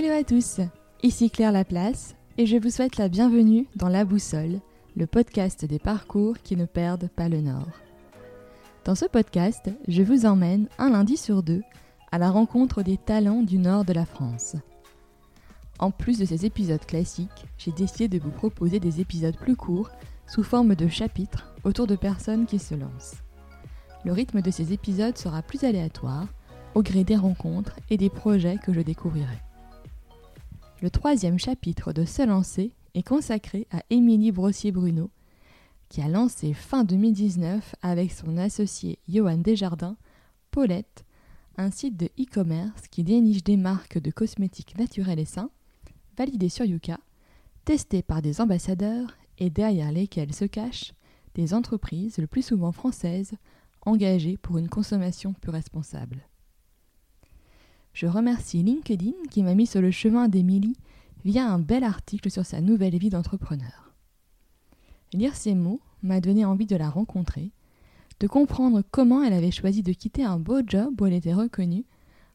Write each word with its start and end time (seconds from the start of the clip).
Hello 0.00 0.12
à 0.12 0.22
tous, 0.22 0.60
ici 1.02 1.28
Claire 1.28 1.50
Laplace 1.50 2.14
et 2.36 2.46
je 2.46 2.56
vous 2.56 2.70
souhaite 2.70 2.98
la 2.98 3.08
bienvenue 3.08 3.66
dans 3.74 3.88
La 3.88 4.04
Boussole, 4.04 4.60
le 4.94 5.08
podcast 5.08 5.64
des 5.64 5.80
parcours 5.80 6.38
qui 6.38 6.54
ne 6.54 6.66
perdent 6.66 7.08
pas 7.08 7.28
le 7.28 7.40
nord. 7.40 7.66
Dans 8.84 8.94
ce 8.94 9.06
podcast, 9.06 9.68
je 9.88 10.04
vous 10.04 10.24
emmène 10.24 10.68
un 10.78 10.90
lundi 10.90 11.16
sur 11.16 11.42
deux 11.42 11.64
à 12.12 12.18
la 12.18 12.30
rencontre 12.30 12.84
des 12.84 12.96
talents 12.96 13.42
du 13.42 13.58
nord 13.58 13.84
de 13.84 13.92
la 13.92 14.06
France. 14.06 14.54
En 15.80 15.90
plus 15.90 16.20
de 16.20 16.24
ces 16.24 16.46
épisodes 16.46 16.86
classiques, 16.86 17.46
j'ai 17.56 17.72
décidé 17.72 18.06
de 18.06 18.22
vous 18.22 18.30
proposer 18.30 18.78
des 18.78 19.00
épisodes 19.00 19.36
plus 19.36 19.56
courts 19.56 19.90
sous 20.28 20.44
forme 20.44 20.76
de 20.76 20.86
chapitres 20.86 21.52
autour 21.64 21.88
de 21.88 21.96
personnes 21.96 22.46
qui 22.46 22.60
se 22.60 22.76
lancent. 22.76 23.16
Le 24.04 24.12
rythme 24.12 24.42
de 24.42 24.52
ces 24.52 24.72
épisodes 24.72 25.18
sera 25.18 25.42
plus 25.42 25.64
aléatoire 25.64 26.28
au 26.76 26.84
gré 26.84 27.02
des 27.02 27.16
rencontres 27.16 27.74
et 27.90 27.96
des 27.96 28.10
projets 28.10 28.58
que 28.58 28.72
je 28.72 28.80
découvrirai. 28.80 29.38
Le 30.80 30.90
troisième 30.90 31.40
chapitre 31.40 31.92
de 31.92 32.04
Se 32.04 32.22
lancer 32.22 32.72
est 32.94 33.02
consacré 33.02 33.66
à 33.72 33.82
Émilie 33.90 34.30
Brossier-Bruno, 34.30 35.10
qui 35.88 36.00
a 36.00 36.08
lancé 36.08 36.52
fin 36.52 36.84
2019 36.84 37.74
avec 37.82 38.12
son 38.12 38.36
associé 38.36 39.00
Johan 39.08 39.38
Desjardins, 39.38 39.96
Paulette, 40.52 41.04
un 41.56 41.72
site 41.72 41.96
de 41.96 42.06
e-commerce 42.20 42.86
qui 42.92 43.02
déniche 43.02 43.42
des 43.42 43.56
marques 43.56 43.98
de 43.98 44.12
cosmétiques 44.12 44.78
naturels 44.78 45.18
et 45.18 45.24
sains, 45.24 45.50
validés 46.16 46.48
sur 46.48 46.64
Yuka, 46.64 47.00
testés 47.64 48.02
par 48.02 48.22
des 48.22 48.40
ambassadeurs 48.40 49.18
et 49.38 49.50
derrière 49.50 49.90
lesquels 49.90 50.32
se 50.32 50.44
cachent 50.44 50.94
des 51.34 51.54
entreprises, 51.54 52.18
le 52.18 52.28
plus 52.28 52.42
souvent 52.42 52.70
françaises, 52.70 53.32
engagées 53.84 54.36
pour 54.36 54.58
une 54.58 54.68
consommation 54.68 55.32
plus 55.32 55.50
responsable. 55.50 56.27
Je 57.98 58.06
remercie 58.06 58.62
LinkedIn 58.62 59.10
qui 59.28 59.42
m'a 59.42 59.56
mis 59.56 59.66
sur 59.66 59.80
le 59.80 59.90
chemin 59.90 60.28
d'Emilie 60.28 60.76
via 61.24 61.44
un 61.50 61.58
bel 61.58 61.82
article 61.82 62.30
sur 62.30 62.46
sa 62.46 62.60
nouvelle 62.60 62.96
vie 62.96 63.10
d'entrepreneur. 63.10 63.92
Lire 65.12 65.34
ces 65.34 65.56
mots 65.56 65.80
m'a 66.04 66.20
donné 66.20 66.44
envie 66.44 66.66
de 66.66 66.76
la 66.76 66.90
rencontrer, 66.90 67.50
de 68.20 68.28
comprendre 68.28 68.84
comment 68.92 69.24
elle 69.24 69.32
avait 69.32 69.50
choisi 69.50 69.82
de 69.82 69.92
quitter 69.92 70.22
un 70.22 70.38
beau 70.38 70.60
job 70.64 70.94
où 71.00 71.06
elle 71.06 71.12
était 71.12 71.34
reconnue 71.34 71.86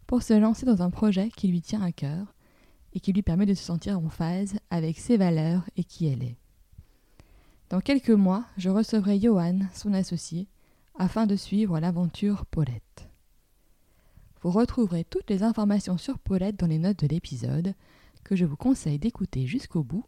pour 0.05 0.21
se 0.21 0.33
lancer 0.33 0.65
dans 0.65 0.81
un 0.81 0.89
projet 0.89 1.29
qui 1.29 1.47
lui 1.47 1.61
tient 1.61 1.81
à 1.81 1.93
cœur 1.93 2.35
et 2.91 2.99
qui 2.99 3.13
lui 3.13 3.21
permet 3.21 3.45
de 3.45 3.53
se 3.53 3.63
sentir 3.63 3.97
en 3.97 4.09
phase 4.09 4.55
avec 4.69 4.99
ses 4.99 5.15
valeurs 5.15 5.63
et 5.77 5.85
qui 5.85 6.07
elle 6.07 6.23
est. 6.23 6.37
Dans 7.69 7.79
quelques 7.79 8.09
mois, 8.09 8.43
je 8.57 8.69
recevrai 8.69 9.17
Johan, 9.17 9.59
son 9.73 9.93
associé, 9.93 10.49
afin 10.99 11.25
de 11.25 11.37
suivre 11.37 11.79
l'aventure 11.79 12.45
Paulette. 12.47 13.12
Vous 14.43 14.51
retrouverez 14.51 15.05
toutes 15.05 15.29
les 15.29 15.41
informations 15.41 15.97
sur 15.97 16.19
Paulette 16.19 16.59
dans 16.59 16.67
les 16.67 16.77
notes 16.77 16.99
de 16.99 17.07
l'épisode, 17.07 17.75
que 18.25 18.35
je 18.35 18.43
vous 18.43 18.57
conseille 18.57 18.99
d'écouter 18.99 19.47
jusqu'au 19.47 19.83
bout, 19.83 20.03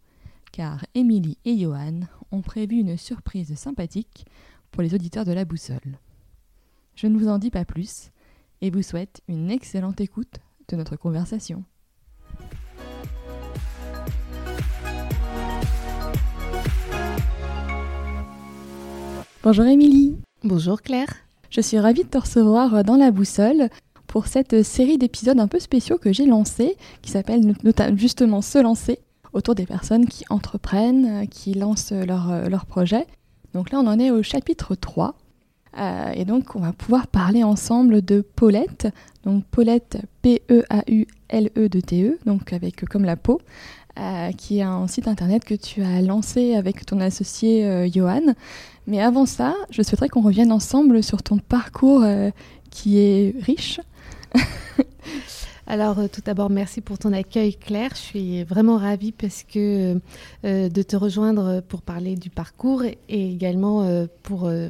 car 0.52 0.86
Émilie 0.94 1.38
et 1.46 1.58
Johan 1.58 2.02
ont 2.34 2.42
prévu 2.42 2.76
une 2.76 2.98
surprise 2.98 3.56
sympathique 3.56 4.26
pour 4.72 4.84
les 4.84 4.94
auditeurs 4.94 5.24
de 5.24 5.32
la 5.32 5.46
boussole. 5.46 6.00
Je 6.96 7.08
ne 7.08 7.18
vous 7.18 7.30
en 7.30 7.40
dis 7.40 7.50
pas 7.50 7.64
plus 7.64 8.12
et 8.60 8.72
vous 8.72 8.82
souhaite 8.82 9.22
une 9.30 9.50
excellente 9.50 10.02
écoute 10.02 10.42
de 10.68 10.76
notre 10.76 10.98
conversation. 10.98 11.64
Bonjour 19.42 19.64
Émilie. 19.64 20.18
Bonjour 20.44 20.82
Claire. 20.82 21.26
Je 21.50 21.62
suis 21.62 21.80
ravie 21.80 22.04
de 22.04 22.10
te 22.10 22.18
recevoir 22.18 22.84
dans 22.84 22.98
la 22.98 23.12
boussole 23.12 23.70
pour 24.16 24.28
cette 24.28 24.64
série 24.64 24.98
d'épisodes 24.98 25.38
un 25.42 25.50
peu 25.50 25.60
spéciaux 25.60 25.98
que 25.98 26.14
j'ai 26.14 26.26
lancés, 26.26 26.78
qui 27.02 27.12
s'appelle 27.12 27.54
justement 27.98 28.42
Se 28.42 28.58
lancer, 28.58 29.00
autour 29.34 29.56
des 29.56 29.66
personnes 29.66 30.06
qui 30.06 30.24
entreprennent, 30.30 31.28
qui 31.28 31.54
lancent 31.54 31.92
leur, 31.92 32.50
leur 32.50 32.66
projet. 32.66 33.08
Donc 33.54 33.72
là, 33.72 33.80
on 33.82 33.88
en 33.88 34.00
est 34.00 34.12
au 34.12 34.24
chapitre 34.24 34.74
3. 34.74 35.16
Euh, 35.78 36.12
et 36.14 36.24
donc, 36.24 36.56
on 36.56 36.62
va 36.62 36.72
pouvoir 36.72 37.08
parler 37.08 37.44
ensemble 37.44 38.06
de 38.06 38.22
Paulette. 38.22 38.88
Donc, 39.26 39.44
Paulette, 39.52 39.98
P-E-A-U-L-E-D-T-E, 40.22 42.20
donc 42.26 42.54
avec 42.54 42.86
comme 42.86 43.04
la 43.04 43.18
peau, 43.18 43.42
euh, 44.00 44.32
qui 44.34 44.60
est 44.60 44.64
un 44.64 44.88
site 44.88 45.10
internet 45.10 45.44
que 45.44 45.56
tu 45.56 45.82
as 45.82 46.02
lancé 46.02 46.56
avec 46.56 46.86
ton 46.86 47.02
associé 47.02 47.66
euh, 47.66 47.90
Johan. 47.90 48.34
Mais 48.88 49.02
avant 49.02 49.26
ça, 49.26 49.56
je 49.72 49.82
souhaiterais 49.82 50.10
qu'on 50.10 50.22
revienne 50.22 50.52
ensemble 50.52 51.02
sur 51.04 51.24
ton 51.24 51.38
parcours 51.38 52.04
euh, 52.04 52.30
qui 52.72 52.98
est 53.00 53.36
riche. 53.42 53.80
Alors 55.68 56.00
euh, 56.00 56.08
tout 56.08 56.22
d'abord, 56.24 56.50
merci 56.50 56.82
pour 56.82 57.00
ton 57.00 57.12
accueil 57.12 57.56
Claire. 57.56 57.92
Je 57.96 58.00
suis 58.00 58.44
vraiment 58.44 58.78
ravie 58.78 59.12
parce 59.12 59.44
que 59.44 60.00
euh, 60.46 60.70
de 60.70 60.82
te 60.84 60.96
rejoindre 60.96 61.62
pour 61.68 61.82
parler 61.82 62.16
du 62.16 62.30
parcours 62.30 62.84
et 62.84 62.96
également 63.10 63.84
euh, 63.84 64.06
pour 64.24 64.46
euh, 64.46 64.70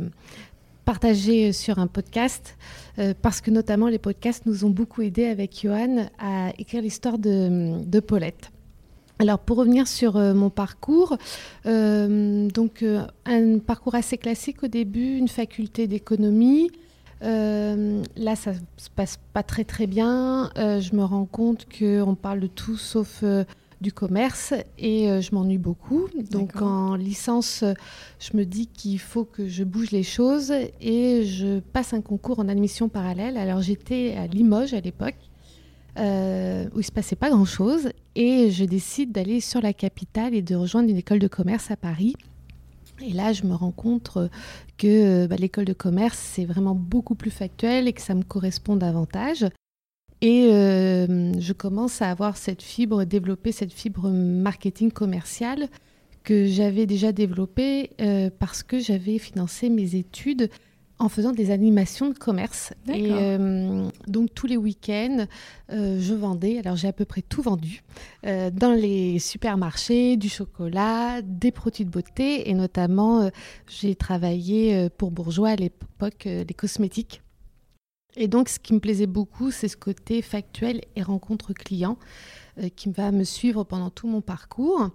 partager 0.86 1.52
sur 1.52 1.80
un 1.80 1.88
podcast 1.88 2.56
euh, 3.00 3.14
parce 3.22 3.42
que 3.42 3.52
notamment 3.52 3.88
les 3.88 3.98
podcasts 3.98 4.46
nous 4.46 4.64
ont 4.64 4.70
beaucoup 4.70 5.02
aidé 5.02 5.26
avec 5.26 5.60
Johan 5.62 6.08
à 6.20 6.54
écrire 6.58 6.82
l'histoire 6.82 7.18
de, 7.18 8.00
Paulette. 8.00 8.52
Alors 9.18 9.40
pour 9.40 9.58
revenir 9.58 9.88
sur 9.88 10.18
euh, 10.18 10.34
mon 10.34 10.50
parcours, 10.50 11.18
euh, 11.66 12.48
donc 12.50 12.84
euh, 12.84 13.06
un 13.26 13.60
parcours 13.60 13.96
assez 13.96 14.18
classique 14.18 14.64
au 14.64 14.68
début, 14.68 15.18
une 15.18 15.28
faculté 15.28 15.88
d'économie. 15.88 16.70
Euh, 17.26 18.04
là, 18.16 18.36
ça 18.36 18.54
se 18.78 18.90
passe 18.90 19.20
pas 19.34 19.44
très 19.44 19.64
très 19.64 19.88
bien. 19.88 20.52
Euh, 20.58 20.80
je 20.80 20.96
me 20.96 21.04
rends 21.04 21.26
compte 21.26 21.66
qu'on 21.66 22.16
parle 22.16 22.40
de 22.40 22.48
tout 22.48 22.78
sauf 22.78 23.22
euh, 23.24 23.44
du 23.82 23.92
commerce 23.92 24.54
et 24.78 25.08
je 25.22 25.36
m'ennuie 25.36 25.58
beaucoup. 25.58 26.08
Donc 26.32 26.62
en 26.62 26.96
licence, 26.96 27.64
je 28.20 28.38
me 28.38 28.46
dis 28.46 28.68
qu'il 28.68 29.00
faut 29.00 29.26
que 29.26 29.48
je 29.48 29.64
bouge 29.64 29.92
les 29.92 30.04
choses 30.04 30.54
et 30.82 31.26
je 31.26 31.60
passe 31.60 31.94
un 31.94 32.02
concours 32.02 32.40
en 32.40 32.48
admission 32.48 32.90
parallèle. 32.90 33.38
Alors 33.38 33.62
j'étais 33.62 34.16
à 34.18 34.28
Limoges 34.28 34.74
à 34.74 34.80
l'époque. 34.80 35.18
où 35.98 36.80
il 36.80 36.86
se 36.86 36.92
passait 36.92 37.18
pas 37.18 37.30
grand 37.30 37.46
chose 37.46 37.90
et 38.16 38.50
je 38.50 38.64
décide 38.64 39.12
d'aller 39.12 39.42
sur 39.42 39.62
la 39.62 39.74
capitale 39.74 40.34
et 40.34 40.42
de 40.42 40.56
rejoindre 40.56 40.90
une 40.90 40.98
école 40.98 41.20
de 41.20 41.28
commerce 41.28 41.70
à 41.70 41.76
Paris. 41.76 42.16
Et 43.02 43.12
là, 43.12 43.34
je 43.34 43.44
me 43.44 43.54
rends 43.54 43.72
compte 43.72 44.12
euh, 44.18 44.30
que 44.78 44.88
euh, 45.24 45.28
bah, 45.28 45.36
l'école 45.36 45.66
de 45.66 45.74
commerce, 45.74 46.18
c'est 46.18 46.46
vraiment 46.46 46.76
beaucoup 46.76 47.16
plus 47.16 47.32
factuel 47.32 47.88
et 47.88 47.94
que 47.94 48.02
ça 48.02 48.16
me 48.16 48.24
correspond 48.24 48.76
davantage. 48.76 49.46
Et 50.22 50.50
euh, 50.52 51.40
je 51.40 51.54
commence 51.54 52.02
à 52.02 52.10
avoir 52.10 52.38
cette 52.38 52.62
fibre, 52.62 53.04
développer 53.04 53.52
cette 53.52 53.74
fibre 53.74 54.10
marketing 54.10 54.92
commercial 54.92 55.68
que 56.24 56.46
j'avais 56.46 56.88
déjà 56.88 57.12
développée 57.12 57.92
parce 58.40 58.64
que 58.64 58.80
j'avais 58.80 59.20
financé 59.20 59.70
mes 59.70 59.94
études 59.94 60.50
en 60.98 61.10
faisant 61.10 61.32
des 61.32 61.52
animations 61.52 62.10
de 62.10 62.18
commerce. 62.18 62.74
Et 62.88 63.10
euh, 63.12 63.90
donc 64.08 64.34
tous 64.34 64.48
les 64.48 64.58
week-ends, 64.58 65.26
euh, 65.72 66.00
je 66.00 66.14
vendais, 66.14 66.60
alors 66.60 66.76
j'ai 66.78 66.88
à 66.88 66.94
peu 66.94 67.06
près 67.06 67.22
tout 67.22 67.42
vendu, 67.42 67.84
euh, 68.26 68.50
dans 68.50 68.72
les 68.72 69.20
supermarchés, 69.20 70.16
du 70.16 70.30
chocolat, 70.30 71.22
des 71.22 71.52
produits 71.52 71.86
de 71.86 71.90
beauté, 71.90 72.50
et 72.50 72.54
notamment 72.54 73.30
j'ai 73.68 73.96
travaillé 73.96 74.90
pour 74.98 75.12
Bourgeois 75.12 75.50
à 75.50 75.56
l'époque, 75.56 76.26
les 76.26 76.54
cosmétiques. 76.56 77.22
Et 78.16 78.30
donc 78.30 78.48
ce 78.48 78.60
qui 78.60 78.74
me 78.74 78.80
plaisait 78.80 79.08
beaucoup, 79.08 79.52
c'est 79.52 79.68
ce 79.68 79.76
côté 79.76 80.22
factuel 80.22 80.82
et 80.96 81.02
rencontre 81.02 81.52
client 81.54 81.98
qui 82.78 82.90
va 82.90 83.12
me 83.12 83.26
suivre 83.26 83.66
pendant 83.66 83.90
tout 83.90 84.08
mon 84.08 84.22
parcours. 84.22 84.92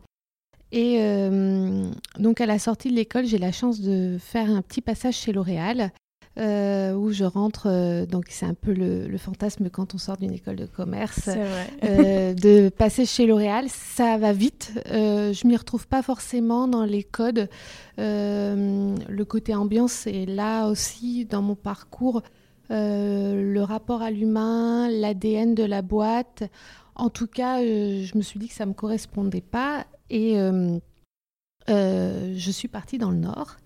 Et 0.72 0.98
euh, 1.00 1.90
donc 2.18 2.40
à 2.40 2.46
la 2.46 2.58
sortie 2.58 2.90
de 2.90 2.94
l'école, 2.94 3.26
j'ai 3.26 3.38
la 3.38 3.52
chance 3.52 3.80
de 3.80 4.16
faire 4.18 4.48
un 4.50 4.62
petit 4.62 4.80
passage 4.80 5.14
chez 5.14 5.32
L'Oréal. 5.32 5.92
euh, 6.38 6.94
où 6.94 7.10
je 7.10 7.24
rentre, 7.24 7.66
euh, 7.66 8.06
donc 8.06 8.26
c'est 8.28 8.46
un 8.46 8.54
peu 8.54 8.72
le, 8.72 9.08
le 9.08 9.18
fantasme 9.18 9.68
quand 9.68 9.94
on 9.96 9.98
sort 9.98 10.16
d'une 10.16 10.32
école 10.32 10.54
de 10.56 10.64
commerce, 10.64 11.26
vrai. 11.28 12.34
de 12.34 12.68
passer 12.68 13.04
chez 13.04 13.26
L'Oréal, 13.26 13.66
ça 13.68 14.16
va 14.16 14.32
vite. 14.32 14.72
Je 14.86 15.46
m'y 15.46 15.56
retrouve 15.56 15.88
pas 15.88 16.02
forcément 16.02 16.68
dans 16.68 16.84
les 16.84 17.02
codes. 17.02 17.48
Le 17.98 19.22
côté 19.24 19.54
ambiance 19.54 20.06
est 20.06 20.26
là 20.26 20.68
aussi 20.68 21.24
dans 21.24 21.42
mon 21.42 21.56
parcours. 21.56 22.22
Le 22.70 23.60
rapport 23.62 24.00
à 24.00 24.12
l'humain, 24.12 24.88
l'ADN 24.88 25.56
de 25.56 25.64
la 25.64 25.82
boîte. 25.82 26.44
En 27.00 27.08
tout 27.08 27.26
cas, 27.26 27.60
euh, 27.62 28.04
je 28.04 28.16
me 28.18 28.22
suis 28.22 28.38
dit 28.38 28.48
que 28.48 28.54
ça 28.54 28.66
me 28.66 28.74
correspondait 28.74 29.40
pas 29.40 29.86
et 30.10 30.38
euh, 30.38 30.78
euh, 31.68 32.34
je 32.36 32.50
suis 32.50 32.68
partie 32.68 32.98
dans 32.98 33.10
le 33.10 33.16
Nord 33.18 33.56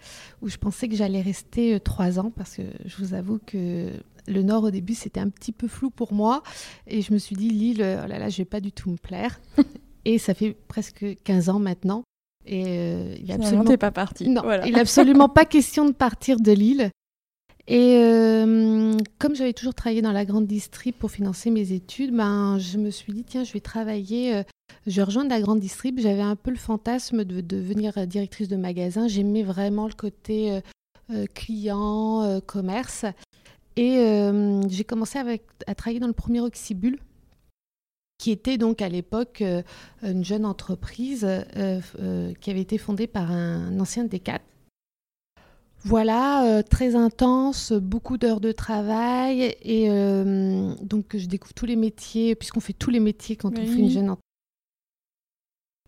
où 0.43 0.49
je 0.49 0.57
pensais 0.57 0.89
que 0.89 0.97
j'allais 0.97 1.23
rester 1.23 1.75
euh, 1.75 1.79
trois 1.81 2.19
ans 2.19 2.31
parce 2.31 2.57
que 2.57 2.63
je 2.85 2.97
vous 2.99 3.15
avoue 3.15 3.39
que 3.45 3.91
le 4.27 4.43
Nord 4.43 4.65
au 4.65 4.71
début 4.71 4.95
c'était 4.95 5.21
un 5.21 5.29
petit 5.31 5.53
peu 5.53 5.69
flou 5.69 5.91
pour 5.91 6.13
moi 6.13 6.43
et 6.87 7.03
je 7.03 7.13
me 7.13 7.19
suis 7.19 7.37
dit 7.37 7.49
Lille, 7.49 7.81
oh 7.81 8.07
là 8.07 8.19
là, 8.19 8.29
je 8.29 8.39
vais 8.39 8.45
pas 8.45 8.61
du 8.61 8.73
tout 8.73 8.91
me 8.91 8.97
plaire. 8.97 9.41
et 10.05 10.19
ça 10.19 10.35
fait 10.35 10.57
presque 10.69 11.05
15 11.25 11.49
ans 11.49 11.59
maintenant 11.59 12.05
et 12.47 12.65
euh, 12.67 13.15
il 13.19 13.25
Finalement, 13.25 13.45
absolument 13.61 13.79
pas 13.79 14.07
non, 14.27 14.43
Voilà. 14.43 14.67
il 14.67 14.75
n'est 14.75 14.81
absolument 14.81 15.29
pas 15.31 15.45
question 15.45 15.87
de 15.87 15.93
partir 15.93 16.39
de 16.41 16.53
Lille. 16.53 16.91
Et 17.67 17.97
euh, 17.97 18.97
comme 19.19 19.35
j'avais 19.35 19.55
toujours 19.55 19.75
travaillé 19.75 20.03
dans 20.03 20.13
la 20.13 20.27
grande 20.27 20.47
distrib 20.47 20.95
pour 20.95 21.11
financer 21.11 21.51
mes 21.51 21.73
études, 21.73 22.15
ben, 22.15 22.59
je 22.59 22.77
me 22.77 22.91
suis 22.91 23.13
dit, 23.13 23.25
tiens, 23.25 23.43
je 23.43 23.53
vais 23.53 23.61
travailler, 23.61 24.37
euh, 24.37 24.43
je 24.87 25.01
rejoindre 25.01 25.31
la 25.31 25.41
grande 25.41 25.61
distrib. 25.61 25.99
J'avais 25.99 26.21
un 26.21 26.37
peu 26.37 26.51
le 26.51 26.59
fantasme 26.59 27.25
de, 27.25 27.41
devenir 27.41 28.07
directrice 28.07 28.49
de 28.49 28.57
magasin. 28.57 29.09
J'aimais 29.09 29.43
vraiment 29.43 29.87
le 29.87 29.95
côté 29.95 30.61
euh, 31.11 31.25
client, 31.35 32.41
commerce. 32.47 33.07
Et 33.77 33.97
j'ai 34.69 34.85
commencé 34.85 35.19
à 35.67 35.75
travailler 35.75 35.99
dans 35.99 36.07
le 36.07 36.13
premier 36.13 36.41
Oxybul, 36.41 36.97
qui 38.19 38.31
était 38.31 38.57
donc 38.57 38.81
à 38.81 38.89
l'époque 38.89 39.43
une 40.03 40.25
jeune 40.25 40.47
entreprise 40.47 41.27
qui 42.41 42.51
avait 42.51 42.61
été 42.61 42.79
fondée 42.79 43.09
par 43.09 43.33
un 43.33 43.81
ancien 43.81 44.05
D4 44.05 44.39
voilà, 45.85 46.47
euh, 46.47 46.63
très 46.63 46.97
intense, 46.97 47.73
beaucoup 47.73 48.17
d'heures 48.17 48.41
de 48.41 48.53
travail 48.53 49.55
et 49.61 49.91
euh, 49.91 50.75
donc 50.81 51.15
je 51.15 51.27
découvre 51.27 51.53
tous 51.53 51.67
les 51.67 51.77
métiers 51.77 52.35
puisqu'on 52.35 52.61
fait 52.61 52.73
tous 52.73 52.89
les 52.89 53.01
métiers 53.01 53.37
quand 53.37 53.59
on 53.59 53.67
fait 53.67 53.79
une 53.79 53.91
jeune 53.91 54.17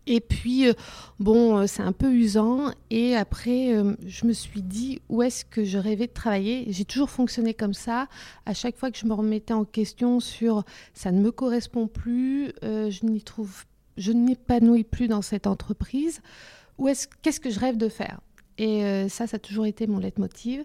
et 0.09 0.21
puis, 0.21 0.69
euh, 0.69 0.73
bon, 1.19 1.67
c'est 1.67 1.81
un 1.81 1.91
peu 1.91 2.09
usant. 2.09 2.71
Et 2.89 3.17
après, 3.17 3.73
je 4.05 4.25
me 4.25 4.31
suis 4.31 4.61
dit, 4.61 5.01
où 5.09 5.21
est-ce 5.21 5.43
que 5.43 5.65
je 5.65 5.77
rêvais 5.77 6.07
de 6.07 6.13
travailler 6.13 6.63
J'ai 6.69 6.85
toujours 6.85 7.09
fonctionné 7.09 7.53
comme 7.53 7.73
ça. 7.73 8.07
À 8.45 8.53
chaque 8.53 8.77
fois 8.77 8.89
que 8.89 8.97
je 8.97 9.05
me 9.05 9.13
remettais 9.13 9.53
en 9.53 9.65
question 9.65 10.21
sur 10.21 10.63
ça 10.93 11.11
ne 11.11 11.19
me 11.19 11.29
correspond 11.29 11.87
plus, 11.87 12.53
je 12.61 13.05
n'y 13.05 13.21
trouve, 13.21 13.65
je 13.97 14.13
n'épanouis 14.13 14.85
plus 14.85 15.09
dans 15.09 15.21
cette 15.21 15.45
entreprise. 15.45 16.21
Où 16.77 16.87
est-ce, 16.87 17.09
qu'est-ce 17.21 17.41
que 17.41 17.49
je 17.49 17.59
rêve 17.59 17.75
de 17.75 17.89
faire? 17.89 18.21
Et 18.57 18.83
euh, 18.83 19.09
ça, 19.09 19.27
ça 19.27 19.37
a 19.37 19.39
toujours 19.39 19.65
été 19.65 19.87
mon 19.87 19.99
leitmotiv. 19.99 20.63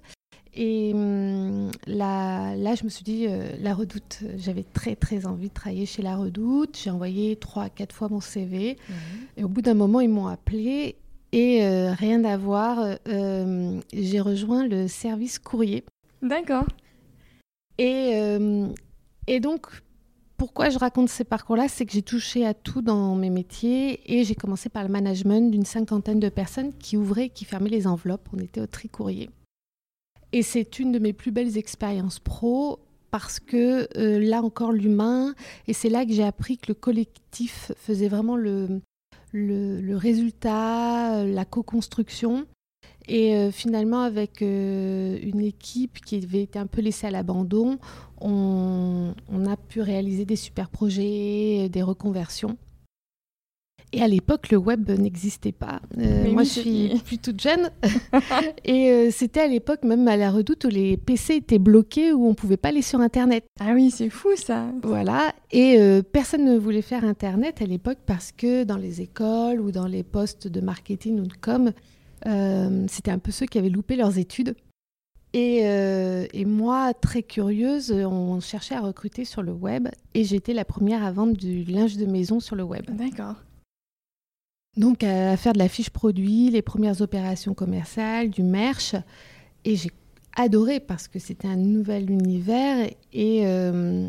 Et 0.54 0.92
hum, 0.94 1.70
là, 1.86 2.54
là, 2.56 2.74
je 2.74 2.84
me 2.84 2.88
suis 2.88 3.04
dit, 3.04 3.26
euh, 3.28 3.48
La 3.60 3.74
Redoute, 3.74 4.20
j'avais 4.36 4.64
très, 4.64 4.96
très 4.96 5.26
envie 5.26 5.48
de 5.48 5.54
travailler 5.54 5.86
chez 5.86 6.02
La 6.02 6.16
Redoute. 6.16 6.78
J'ai 6.82 6.90
envoyé 6.90 7.36
trois, 7.36 7.68
quatre 7.70 7.94
fois 7.94 8.08
mon 8.08 8.20
CV. 8.20 8.76
Et 9.36 9.44
au 9.44 9.48
bout 9.48 9.62
d'un 9.62 9.74
moment, 9.74 10.00
ils 10.00 10.10
m'ont 10.10 10.26
appelé. 10.26 10.96
Et 11.32 11.64
euh, 11.64 11.92
rien 11.92 12.24
à 12.24 12.36
voir, 12.36 12.98
j'ai 13.06 14.20
rejoint 14.20 14.66
le 14.66 14.88
service 14.88 15.38
courrier. 15.38 15.84
D'accord. 16.20 16.66
Et, 17.78 18.12
et 19.26 19.40
donc, 19.40 19.68
pourquoi 20.42 20.70
je 20.70 20.78
raconte 20.80 21.08
ces 21.08 21.22
parcours-là 21.22 21.68
C'est 21.68 21.86
que 21.86 21.92
j'ai 21.92 22.02
touché 22.02 22.44
à 22.44 22.52
tout 22.52 22.82
dans 22.82 23.14
mes 23.14 23.30
métiers 23.30 24.00
et 24.12 24.24
j'ai 24.24 24.34
commencé 24.34 24.68
par 24.68 24.82
le 24.82 24.88
management 24.88 25.52
d'une 25.52 25.64
cinquantaine 25.64 26.18
de 26.18 26.28
personnes 26.28 26.72
qui 26.76 26.96
ouvraient 26.96 27.26
et 27.26 27.30
qui 27.30 27.44
fermaient 27.44 27.70
les 27.70 27.86
enveloppes. 27.86 28.28
On 28.36 28.40
était 28.40 28.60
au 28.60 28.66
tri-courrier. 28.66 29.30
Et 30.32 30.42
c'est 30.42 30.80
une 30.80 30.90
de 30.90 30.98
mes 30.98 31.12
plus 31.12 31.30
belles 31.30 31.56
expériences 31.56 32.18
pro 32.18 32.80
parce 33.12 33.38
que 33.38 33.86
euh, 33.96 34.18
là 34.18 34.42
encore 34.42 34.72
l'humain, 34.72 35.32
et 35.68 35.72
c'est 35.72 35.88
là 35.88 36.04
que 36.04 36.12
j'ai 36.12 36.24
appris 36.24 36.58
que 36.58 36.66
le 36.66 36.74
collectif 36.74 37.70
faisait 37.76 38.08
vraiment 38.08 38.34
le, 38.34 38.80
le, 39.30 39.94
résultat, 39.94 41.22
la 41.24 41.44
co-construction. 41.44 42.46
Et 43.08 43.34
euh, 43.34 43.50
finalement, 43.50 44.02
avec 44.02 44.42
euh, 44.42 45.18
une 45.22 45.40
équipe 45.40 46.00
qui 46.00 46.16
avait 46.16 46.42
été 46.42 46.58
un 46.58 46.66
peu 46.66 46.80
laissée 46.80 47.06
à 47.06 47.10
l'abandon, 47.10 47.78
on, 48.20 49.12
a 49.46 49.56
pu 49.56 49.80
réaliser 49.80 50.24
des 50.24 50.36
super 50.36 50.68
projets, 50.68 51.68
des 51.68 51.82
reconversions. 51.82 52.56
Et 53.94 54.00
à 54.00 54.08
l'époque, 54.08 54.50
le 54.50 54.56
web 54.56 54.88
n'existait 54.90 55.52
pas. 55.52 55.80
Euh, 55.98 56.30
moi, 56.32 56.44
je 56.44 56.60
suis 56.60 57.02
plus 57.04 57.18
toute 57.18 57.42
jeune. 57.42 57.70
et 58.64 59.10
c'était 59.10 59.40
à 59.40 59.46
l'époque, 59.46 59.82
même 59.82 60.08
à 60.08 60.16
la 60.16 60.30
redoute, 60.30 60.64
où 60.64 60.68
les 60.68 60.96
PC 60.96 61.34
étaient 61.34 61.58
bloqués, 61.58 62.10
où 62.12 62.24
on 62.24 62.30
ne 62.30 62.34
pouvait 62.34 62.56
pas 62.56 62.68
aller 62.68 62.80
sur 62.80 63.00
Internet. 63.00 63.44
Ah 63.60 63.72
oui, 63.74 63.90
c'est 63.90 64.08
fou 64.08 64.30
ça. 64.36 64.64
Voilà. 64.82 65.34
Et 65.50 65.78
personne 66.10 66.46
ne 66.46 66.56
voulait 66.56 66.80
faire 66.80 67.04
Internet 67.04 67.60
à 67.60 67.66
l'époque 67.66 67.98
parce 68.06 68.32
que 68.32 68.64
dans 68.64 68.78
les 68.78 69.02
écoles 69.02 69.60
ou 69.60 69.72
dans 69.72 69.88
les 69.88 70.04
postes 70.04 70.48
de 70.48 70.60
marketing 70.62 71.20
ou 71.20 71.26
de 71.26 71.34
com, 71.34 71.72
euh, 72.26 72.86
c'était 72.88 73.10
un 73.10 73.18
peu 73.18 73.30
ceux 73.30 73.46
qui 73.46 73.58
avaient 73.58 73.68
loupé 73.68 73.96
leurs 73.96 74.18
études. 74.18 74.54
Euh, 75.34 76.26
et, 76.32 76.44
moi, 76.44 76.92
très 76.92 77.22
curieuse, 77.22 77.90
on 77.90 78.40
cherchait 78.40 78.74
à 78.74 78.80
recruter 78.80 79.24
sur 79.24 79.42
le 79.42 79.52
web 79.52 79.88
et 80.14 80.24
j'étais 80.24 80.52
la 80.52 80.64
première 80.64 81.02
à 81.04 81.10
vendre 81.10 81.34
du 81.34 81.64
linge 81.64 81.96
de 81.96 82.04
maison 82.04 82.38
sur 82.38 82.54
le 82.54 82.62
web. 82.62 82.84
D'accord. 82.90 83.36
Donc 84.76 85.02
à 85.02 85.36
faire 85.36 85.52
de 85.52 85.58
la 85.58 85.68
fiche 85.68 85.90
produit, 85.90 86.50
les 86.50 86.62
premières 86.62 87.00
opérations 87.00 87.54
commerciales, 87.54 88.30
du 88.30 88.42
merch. 88.42 88.94
Et 89.64 89.76
j'ai 89.76 89.90
adoré 90.36 90.80
parce 90.80 91.08
que 91.08 91.18
c'était 91.18 91.48
un 91.48 91.56
nouvel 91.56 92.10
univers 92.10 92.88
et 93.12 93.46
euh, 93.46 94.08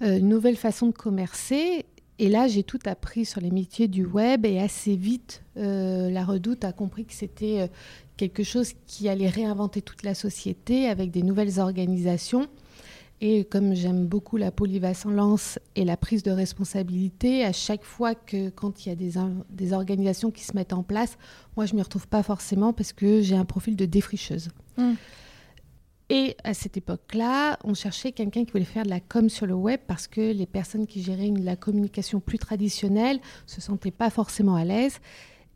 une 0.00 0.28
nouvelle 0.28 0.56
façon 0.56 0.86
de 0.86 0.92
commercer. 0.92 1.86
Et 2.22 2.28
là, 2.28 2.48
j'ai 2.48 2.62
tout 2.62 2.78
appris 2.84 3.24
sur 3.24 3.40
les 3.40 3.50
métiers 3.50 3.88
du 3.88 4.04
web 4.04 4.44
et 4.44 4.60
assez 4.60 4.94
vite, 4.94 5.42
euh, 5.56 6.10
la 6.10 6.22
Redoute 6.22 6.64
a 6.64 6.72
compris 6.72 7.06
que 7.06 7.14
c'était 7.14 7.60
euh, 7.62 7.66
quelque 8.18 8.42
chose 8.42 8.74
qui 8.86 9.08
allait 9.08 9.30
réinventer 9.30 9.80
toute 9.80 10.02
la 10.02 10.14
société 10.14 10.86
avec 10.86 11.10
des 11.10 11.22
nouvelles 11.22 11.58
organisations. 11.60 12.46
Et 13.22 13.44
comme 13.44 13.74
j'aime 13.74 14.06
beaucoup 14.06 14.36
la 14.36 14.50
polyvalence 14.50 15.58
et 15.76 15.86
la 15.86 15.96
prise 15.96 16.22
de 16.22 16.30
responsabilité, 16.30 17.42
à 17.42 17.52
chaque 17.52 17.84
fois 17.84 18.14
que 18.14 18.50
quand 18.50 18.84
il 18.84 18.90
y 18.90 18.92
a 18.92 19.38
des, 19.48 19.72
organisations 19.72 20.30
qui 20.30 20.44
se 20.44 20.54
mettent 20.54 20.74
en 20.74 20.82
place, 20.82 21.16
moi 21.56 21.64
je 21.64 21.74
m'y 21.74 21.80
retrouve 21.80 22.06
pas 22.06 22.22
forcément 22.22 22.74
parce 22.74 22.92
que 22.92 23.22
j'ai 23.22 23.34
un 23.34 23.46
profil 23.46 23.76
de 23.76 23.86
défricheuse. 23.86 24.50
Mmh. 24.76 24.92
Et 26.12 26.36
à 26.42 26.54
cette 26.54 26.76
époque-là, 26.76 27.56
on 27.62 27.72
cherchait 27.72 28.10
quelqu'un 28.10 28.44
qui 28.44 28.50
voulait 28.50 28.64
faire 28.64 28.82
de 28.82 28.90
la 28.90 28.98
com 28.98 29.28
sur 29.28 29.46
le 29.46 29.54
web 29.54 29.78
parce 29.86 30.08
que 30.08 30.32
les 30.32 30.46
personnes 30.46 30.88
qui 30.88 31.04
géraient 31.04 31.30
la 31.40 31.54
communication 31.54 32.18
plus 32.18 32.38
traditionnelle 32.38 33.20
se 33.46 33.60
sentaient 33.60 33.92
pas 33.92 34.10
forcément 34.10 34.56
à 34.56 34.64
l'aise. 34.64 34.98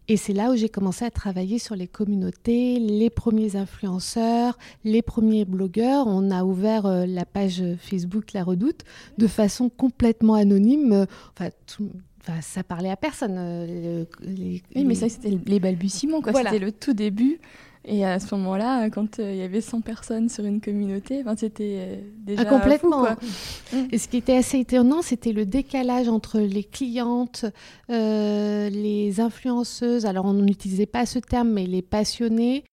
Et 0.07 0.17
c'est 0.17 0.33
là 0.33 0.53
où 0.53 0.57
j'ai 0.57 0.69
commencé 0.69 1.05
à 1.05 1.11
travailler 1.11 1.59
sur 1.59 1.75
les 1.75 1.89
communautés, 1.89 2.79
les 2.79 3.11
premiers 3.11 3.57
influenceurs, 3.57 4.57
les 4.85 5.03
premiers 5.03 5.45
blogueurs. 5.45 6.07
On 6.07 6.31
a 6.31 6.45
ouvert 6.45 6.87
euh, 6.87 7.05
la 7.05 7.25
page 7.25 7.65
Facebook 7.81 8.33
La 8.33 8.45
Redoute 8.45 8.83
de 9.19 9.27
façon 9.27 9.69
complètement 9.69 10.35
anonyme. 10.35 11.07
Enfin, 11.33 11.51
ça 12.43 12.63
parlait 12.63 12.91
à 12.91 12.97
personne. 12.97 13.37
Euh, 13.39 14.05
oui, 14.25 14.63
mais 14.85 14.95
ça, 14.95 15.09
c'était 15.09 15.37
les 15.47 15.59
balbutiements. 15.59 16.21
C'était 16.25 16.61
le 16.61 16.71
tout 16.71 16.93
début. 16.93 17.41
Et 17.87 18.05
à 18.05 18.19
ce 18.19 18.35
moment-là, 18.35 18.89
quand 18.89 19.19
euh, 19.19 19.33
il 19.33 19.39
y 19.39 19.43
avait 19.43 19.61
100 19.61 19.83
personnes 19.83 20.31
sur 20.31 20.45
une 20.45 20.61
communauté, 20.61 21.23
ben, 21.23 21.37
c'était 21.37 21.77
euh, 21.79 21.97
déjà 22.17 22.43
ah, 22.43 22.45
complètement. 22.47 23.05
Fou, 23.05 23.77
Et 23.93 23.99
ce 23.99 24.09
qui 24.09 24.17
était 24.17 24.37
assez 24.37 24.61
étonnant, 24.61 25.03
c'était 25.03 25.33
le 25.33 25.45
décalage 25.45 26.09
entre 26.09 26.41
les 26.41 26.65
clientes, 26.65 27.45
euh, 27.91 28.71
les 28.71 29.21
influenceuses, 29.21 30.07
alors 30.07 30.25
on 30.25 30.33
n'utilisait 30.33 30.87
pas 30.87 31.05
ce 31.05 31.19
terme, 31.19 31.51
mais 31.51 31.67
les 31.67 31.83
passionnés, 31.83 32.65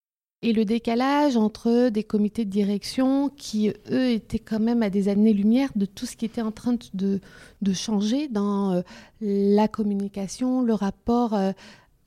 et 0.44 0.54
le 0.54 0.64
décalage 0.64 1.36
entre 1.36 1.90
des 1.90 2.04
comités 2.04 2.46
de 2.46 2.50
direction 2.50 3.30
qui, 3.30 3.70
eux, 3.92 4.12
étaient 4.12 4.40
quand 4.40 4.62
même 4.62 4.82
à 4.82 4.90
des 4.90 5.10
années-lumière 5.10 5.70
de 5.76 5.86
tout 5.86 6.06
ce 6.06 6.16
qui 6.16 6.26
était 6.26 6.42
en 6.42 6.52
train 6.52 6.78
de, 6.94 7.20
de 7.62 7.74
changer 7.74 8.28
dans 8.28 8.82
la 9.20 9.68
communication, 9.68 10.64
le 10.64 10.74
rapport 10.74 11.38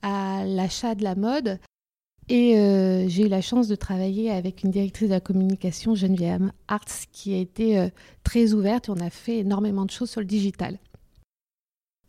à 0.01 0.43
l'achat 0.43 0.95
de 0.95 1.03
la 1.05 1.15
mode. 1.15 1.59
Et 2.27 2.57
euh, 2.57 3.07
j'ai 3.07 3.25
eu 3.25 3.27
la 3.27 3.41
chance 3.41 3.67
de 3.67 3.75
travailler 3.75 4.31
avec 4.31 4.63
une 4.63 4.71
directrice 4.71 5.09
de 5.09 5.13
la 5.13 5.19
communication, 5.19 5.93
Geneviève 5.93 6.51
Arts, 6.67 7.05
qui 7.11 7.35
a 7.35 7.37
été 7.37 7.77
euh, 7.77 7.89
très 8.23 8.53
ouverte 8.53 8.89
et 8.89 8.91
on 8.91 8.97
a 8.99 9.11
fait 9.11 9.39
énormément 9.39 9.85
de 9.85 9.91
choses 9.91 10.09
sur 10.09 10.21
le 10.21 10.25
digital. 10.25 10.79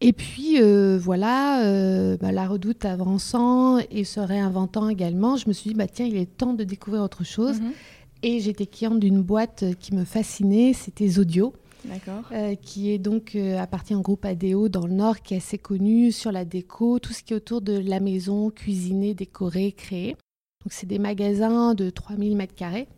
Et 0.01 0.13
puis 0.13 0.61
euh, 0.61 0.99
voilà, 0.99 2.17
bah, 2.19 2.33
la 2.33 2.47
redoute 2.47 2.85
avançant 2.85 3.79
et 3.91 4.05
se 4.05 4.21
réinventant 4.21 4.89
également, 4.89 5.37
je 5.37 5.49
me 5.49 5.53
suis 5.53 5.71
dit, 5.71 5.77
bah, 5.77 5.87
tiens, 5.87 6.07
il 6.07 6.17
est 6.17 6.37
temps 6.37 6.55
de 6.55 6.65
découvrir 6.65 7.03
autre 7.03 7.25
chose. 7.25 7.61
Mhm. 7.61 7.73
Et 8.23 8.41
j'étais 8.41 8.67
cliente 8.67 9.01
d'une 9.01 9.23
boîte 9.23 9.65
qui 9.79 9.95
me 9.95 10.05
fascinait, 10.05 10.73
c'était 10.73 11.09
Zodio. 11.09 11.53
Euh, 12.33 12.55
qui 12.55 12.91
est 12.91 12.99
donc 12.99 13.35
euh, 13.35 13.59
appartient 13.59 13.95
au 13.95 14.01
groupe 14.01 14.25
ADO 14.25 14.69
dans 14.69 14.87
le 14.87 14.93
Nord, 14.93 15.23
qui 15.23 15.35
est 15.35 15.39
assez 15.39 15.59
connu 15.59 16.13
sur 16.13 16.33
la 16.33 16.45
déco, 16.45 16.99
tout 16.99 17.13
ce 17.13 17.23
qui 17.23 17.33
est 17.33 17.37
autour 17.37 17.61
de 17.61 17.79
la 17.79 18.01
maison, 18.01 18.51
cuisiner, 18.51 19.15
décorer, 19.15 19.73
créer. 19.73 20.17
Donc 20.65 20.73
c'est 20.73 20.87
des 20.87 20.99
magasins 20.99 21.75
de 21.75 21.91
3000 21.91 22.37
mètres 22.37 22.55
carrés. 22.55 22.89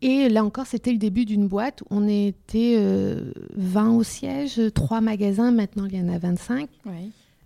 Et 0.00 0.28
là 0.28 0.44
encore, 0.44 0.66
c'était 0.66 0.90
le 0.92 0.98
début 0.98 1.24
d'une 1.24 1.46
boîte. 1.46 1.82
On 1.90 2.08
était 2.08 2.76
20 2.76 2.80
euh, 2.80 3.96
au 3.96 4.02
siège, 4.02 4.60
3 4.74 5.00
magasins, 5.00 5.52
maintenant 5.52 5.86
il 5.86 5.96
y 5.96 6.00
en 6.00 6.08
a 6.08 6.18
25. 6.18 6.68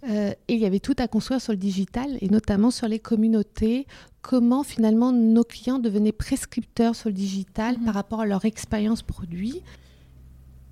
et 0.08 0.34
il 0.48 0.58
y 0.58 0.66
avait 0.66 0.80
tout 0.80 0.94
à 0.98 1.08
construire 1.08 1.40
sur 1.40 1.52
le 1.52 1.58
digital 1.58 2.16
et 2.20 2.28
notamment 2.28 2.70
sur 2.70 2.86
les 2.88 3.00
communautés, 3.00 3.86
comment 4.22 4.62
finalement 4.62 5.12
nos 5.12 5.44
clients 5.44 5.78
devenaient 5.78 6.12
prescripteurs 6.12 6.94
sur 6.94 7.08
le 7.08 7.14
digital 7.14 7.76
mhm. 7.78 7.84
par 7.84 7.94
rapport 7.94 8.20
à 8.20 8.26
leur 8.26 8.44
expérience 8.44 9.02
produit. 9.02 9.62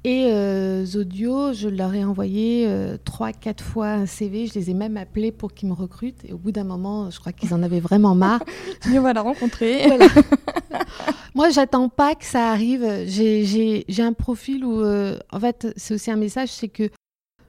Et 0.07 0.27
euh, 0.27 0.85
Zodio, 0.85 1.55
je 1.55 1.67
leur 1.67 1.95
ai 1.95 2.05
envoyé 2.05 2.67
euh, 2.69 2.99
trois, 3.03 3.33
quatre 3.33 3.65
fois 3.65 3.89
un 3.89 4.05
CV. 4.05 4.47
Je 4.47 4.55
les 4.55 4.71
ai 4.71 4.75
même 4.75 4.99
appelés 4.99 5.33
pour 5.33 5.55
qu'ils 5.55 5.71
me 5.71 5.73
recrutent. 5.73 6.23
Et 6.27 6.35
au 6.35 6.37
bout 6.37 6.53
d'un 6.53 6.65
moment, 6.65 7.11
je 7.11 7.19
crois 7.19 7.33
qu'ils 7.33 7.55
en 7.55 7.63
avaient 7.63 7.81
vraiment 7.81 8.15
marre. 8.15 8.43
on 8.87 9.01
va 9.01 9.15
la 9.15 9.23
rencontrer. 9.23 9.87
Moi, 11.35 11.49
j'attends 11.49 11.89
pas 11.89 12.15
que 12.15 12.27
ça 12.27 12.51
arrive. 12.51 12.87
J'ai 13.07 13.85
un 14.03 14.13
profil 14.13 14.67
où, 14.67 14.83
euh, 14.83 15.19
en 15.33 15.41
fait, 15.41 15.69
c'est 15.77 15.95
aussi 15.95 16.11
un 16.11 16.17
message, 16.17 16.51
c'est 16.51 16.69
que 16.69 16.91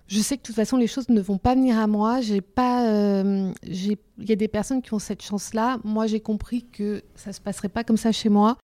je 0.08 0.20
sais 0.20 0.38
que 0.38 0.44
de 0.44 0.46
toute 0.46 0.56
façon, 0.56 0.78
les 0.78 0.88
choses 0.88 1.10
ne 1.10 1.20
vont 1.20 1.38
pas 1.38 1.56
venir 1.56 1.78
à 1.78 1.88
moi. 1.88 2.22
J'ai 2.22 2.40
pas, 2.40 2.88
euh, 2.88 3.52
il 3.64 3.98
y 4.20 4.32
a 4.32 4.36
des 4.36 4.48
personnes 4.48 4.82
qui 4.82 4.94
ont 4.94 5.00
cette 5.00 5.24
chance-là. 5.24 5.80
Moi, 5.84 6.08
j'ai 6.08 6.22
compris 6.22 6.64
que 6.72 7.04
ça 7.16 7.34
se 7.34 7.42
passerait 7.42 7.70
pas 7.70 7.84
comme 7.84 7.98
ça 7.98 8.14
chez 8.14 8.30
moi. 8.30 8.56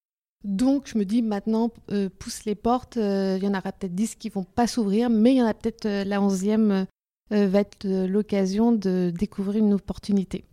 Donc, 0.43 0.87
je 0.87 0.97
me 0.97 1.05
dis 1.05 1.21
maintenant, 1.21 1.71
euh, 1.91 2.09
pousse 2.19 2.45
les 2.45 2.55
portes. 2.55 2.95
Il 2.95 3.43
y 3.43 3.47
en 3.47 3.51
aura 3.51 3.71
peut-être 3.71 3.95
10 3.95 4.15
qui 4.15 4.29
vont 4.29 4.43
pas 4.43 4.67
s'ouvrir, 4.67 5.09
mais 5.09 5.33
il 5.33 5.37
y 5.37 5.41
en 5.41 5.47
a 5.47 5.53
peut-être 5.53 5.87
la 6.07 6.21
onzième 6.21 6.85
va 7.29 7.59
être 7.61 7.87
l'occasion 7.87 8.73
de 8.73 9.13
découvrir 9.17 9.63
une 9.63 9.73
opportunité. 9.73 10.43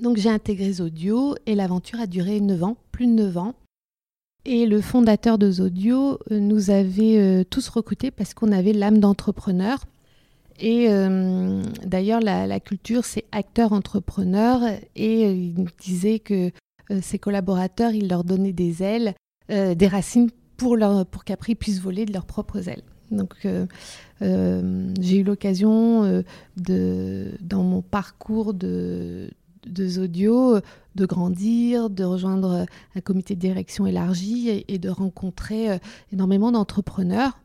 Donc 0.00 0.16
j'ai 0.16 0.28
intégré 0.28 0.72
Zodio 0.72 1.36
et 1.46 1.54
l'aventure 1.54 2.00
a 2.00 2.06
duré 2.06 2.40
9 2.40 2.64
ans, 2.64 2.76
plus 2.90 3.06
de 3.06 3.12
9 3.12 3.38
ans. 3.38 3.54
Et 4.44 4.66
le 4.66 4.80
fondateur 4.80 5.38
de 5.38 5.50
Zodio 5.50 6.18
euh, 6.30 6.38
nous 6.38 6.70
avait 6.70 7.18
euh, 7.18 7.44
tous 7.48 7.68
recrutés 7.68 8.10
parce 8.10 8.34
qu'on 8.34 8.52
avait 8.52 8.72
l'âme 8.72 8.98
d'entrepreneur. 8.98 9.84
Et 10.60 10.88
euh, 10.90 11.62
d'ailleurs, 11.84 12.20
la, 12.20 12.60
culture, 12.60 13.04
c'est 13.04 13.24
acteur-entrepreneur. 13.32 14.60
Et 14.94 15.32
il 15.32 15.66
disait 15.80 16.18
que 16.18 16.50
ses 17.00 17.18
collaborateurs, 17.18 17.92
il 17.92 18.08
leur 18.08 18.24
donnait 18.24 18.52
des 18.52 18.82
ailes, 18.82 19.14
des 19.48 19.88
racines 19.88 20.30
pour, 20.56 20.76
qu'après 21.24 21.52
ils 21.52 21.56
puissent 21.56 21.80
voler 21.80 22.06
de 22.06 22.12
leurs 22.12 22.26
propres 22.26 22.68
ailes. 22.68 22.82
Donc, 23.10 23.46
j'ai 24.20 25.16
eu 25.16 25.22
l'occasion 25.22 26.22
dans 26.56 27.62
mon 27.62 27.82
parcours 27.82 28.54
de, 28.54 29.30
de 29.66 29.88
Zodio 29.88 30.60
de 30.94 31.06
grandir, 31.06 31.90
de 31.90 32.04
rejoindre 32.04 32.66
un 32.94 33.00
comité 33.00 33.34
de 33.34 33.40
direction 33.40 33.86
élargi 33.86 34.64
et, 34.68 34.78
de 34.78 34.88
rencontrer 34.88 35.70
euh, 35.70 35.78
énormément 36.12 36.52
d'entrepreneurs. 36.52 37.40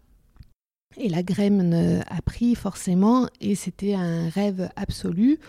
Et 0.98 1.10
la 1.10 1.24
graine 1.24 2.04
a 2.08 2.22
pris 2.22 2.56
forcément 2.56 3.28
et 3.42 3.54
c'était 3.56 3.94
un 3.94 4.28
rêve 4.30 4.70
absolu. 4.76 5.40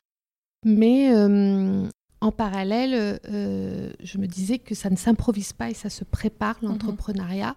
Mais 0.67 1.15
euh, 1.15 1.89
en 2.21 2.33
parallèle, 2.33 3.19
euh, 3.31 3.91
je 4.03 4.19
me 4.19 4.27
disais 4.27 4.59
que 4.59 4.75
ça 4.75 4.91
ne 4.91 4.97
s'improvise 4.97 5.53
pas 5.53 5.71
et 5.71 5.75
ça 5.75 5.91
se 5.91 6.05
prépare 6.05 6.57
mhm. 6.63 6.71
l'entrepreneuriat. 6.71 7.57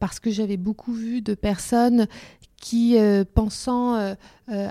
parce 0.00 0.18
que 0.18 0.30
j'avais 0.30 0.56
beaucoup 0.56 0.92
vu 0.92 1.22
de 1.22 1.34
personnes 1.34 2.06
qui, 2.56 2.96
pensant 3.34 4.14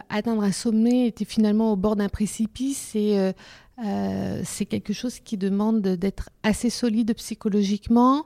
atteindre 0.09 0.43
un 0.43 0.51
sommet, 0.51 1.07
étaient 1.07 1.25
finalement 1.25 1.71
au 1.71 1.75
bord 1.77 1.95
d'un 1.95 2.09
précipice 2.09 2.93
et 2.95 3.33
euh, 3.83 4.41
c'est 4.43 4.65
quelque 4.65 4.93
chose 4.93 5.19
qui 5.19 5.37
demande 5.37 5.81
d'être 5.81 6.29
assez 6.43 6.69
solide 6.69 7.15
psychologiquement 7.15 8.25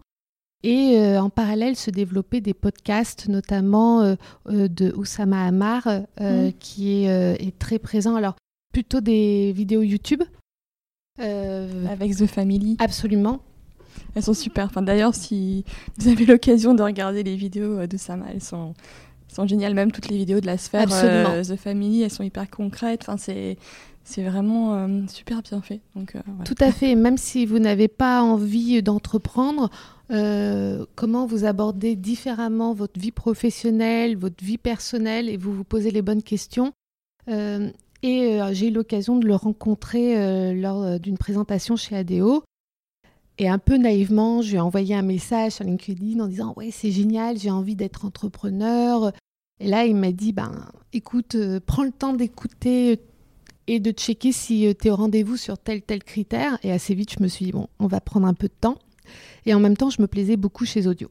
et 0.63 0.97
euh, 0.97 1.21
en 1.21 1.29
parallèle 1.29 1.75
se 1.75 1.91
développer 1.91 2.41
des 2.41 2.53
podcasts, 2.53 3.29
notamment 3.29 4.01
euh, 4.01 4.15
de 4.45 4.91
Oussama 4.97 5.45
Hamar, 5.45 5.87
mm. 6.19 6.51
qui 6.59 7.05
est, 7.05 7.57
très 7.59 7.79
présent. 7.79 8.15
Alors, 8.15 8.35
plutôt 8.73 8.99
des 8.99 9.53
vidéos 9.53 9.83
YouTube. 9.83 10.23
Avec 11.17 12.15
The 12.15 12.25
Family. 12.25 12.77
Absolument. 12.79 13.41
Elles 14.15 14.23
sont 14.23 14.33
super. 14.33 14.65
Enfin, 14.65 14.81
D'ailleurs, 14.81 15.15
si 15.15 15.63
vous 15.97 16.07
avez 16.09 16.25
l'occasion 16.25 16.73
de 16.73 16.83
regarder 16.83 17.23
les 17.23 17.35
vidéos 17.35 17.85
d'Oussama, 17.87 18.25
elles 18.33 18.43
sont, 18.43 18.73
sont 19.27 19.47
géniales. 19.47 19.73
Même 19.73 19.91
toutes 19.91 20.09
les 20.09 20.17
vidéos 20.17 20.39
de 20.39 20.45
la 20.45 20.57
sphère 20.57 20.87
The 20.87 21.55
Family, 21.55 22.01
elles 22.01 22.11
sont 22.11 22.23
hyper 22.23 22.49
concrètes. 22.49 23.01
Enfin, 23.03 23.17
c'est 23.17 23.57
c'est 24.05 24.23
vraiment 24.23 24.75
euh, 24.75 25.01
super 25.07 25.41
bien 25.41 25.61
fait. 25.61 25.81
Donc, 25.95 26.15
euh, 26.15 26.21
Tout 26.45 26.55
à 26.59 26.71
fait. 26.71 26.93
Même 26.93 27.17
si 27.17 27.47
vous 27.47 27.57
n'avez 27.57 27.87
pas 27.87 28.21
envie 28.21 28.81
d'entreprendre, 28.83 29.71
euh, 30.11 30.85
comment 30.93 31.25
vous 31.25 31.43
abordez 31.43 31.95
différemment 31.95 32.75
votre 32.75 32.99
vie 32.99 33.11
professionnelle, 33.11 34.15
votre 34.15 34.43
vie 34.43 34.59
personnelle, 34.59 35.27
et 35.27 35.37
vous 35.37 35.51
vous 35.51 35.63
posez 35.63 35.89
les 35.89 36.03
bonnes 36.03 36.21
questions. 36.21 36.71
Et 38.05 38.39
j'ai 38.53 38.67
eu 38.67 38.71
l'occasion 38.71 39.17
de 39.17 39.25
le 39.25 39.35
rencontrer 39.35 40.53
lors 40.53 40.99
d'une 40.99 41.17
présentation 41.17 41.75
chez 41.75 41.95
ADO. 41.95 42.43
Et 43.37 43.49
un 43.49 43.57
peu 43.57 43.77
naïvement, 43.77 44.41
je 44.41 44.51
lui 44.51 44.57
ai 44.57 44.59
envoyé 44.61 44.95
un 44.95 45.01
message 45.01 45.53
sur 45.53 45.65
LinkedIn 45.65 46.19
en 46.19 46.27
disant 46.27 46.53
Ouais, 46.55 46.69
c'est 46.71 46.91
génial, 46.91 47.37
j'ai 47.37 47.51
envie 47.51 47.75
d'être 47.75 48.05
entrepreneur. 48.05 49.11
Et 49.59 49.67
là, 49.67 49.85
il 49.85 49.95
m'a 49.95 50.11
dit 50.11 50.31
ben, 50.31 50.69
Écoute, 50.93 51.35
prends 51.65 51.83
le 51.83 51.91
temps 51.91 52.13
d'écouter 52.13 52.99
et 53.67 53.79
de 53.79 53.91
checker 53.91 54.31
si 54.31 54.67
euh, 54.67 54.73
tu 54.79 54.87
es 54.87 54.91
au 54.91 54.95
rendez-vous 54.95 55.37
sur 55.37 55.57
tel 55.57 55.81
tel 55.81 56.03
critère. 56.03 56.57
Et 56.63 56.71
assez 56.71 56.93
vite, 56.93 57.13
je 57.17 57.23
me 57.23 57.27
suis 57.27 57.45
dit, 57.45 57.51
bon, 57.51 57.67
on 57.79 57.87
va 57.87 58.01
prendre 58.01 58.27
un 58.27 58.33
peu 58.33 58.47
de 58.47 58.53
temps. 58.59 58.77
Et 59.45 59.53
en 59.53 59.59
même 59.59 59.77
temps, 59.77 59.89
je 59.89 60.01
me 60.01 60.07
plaisais 60.07 60.37
beaucoup 60.37 60.65
chez 60.65 60.87
Audio. 60.87 61.09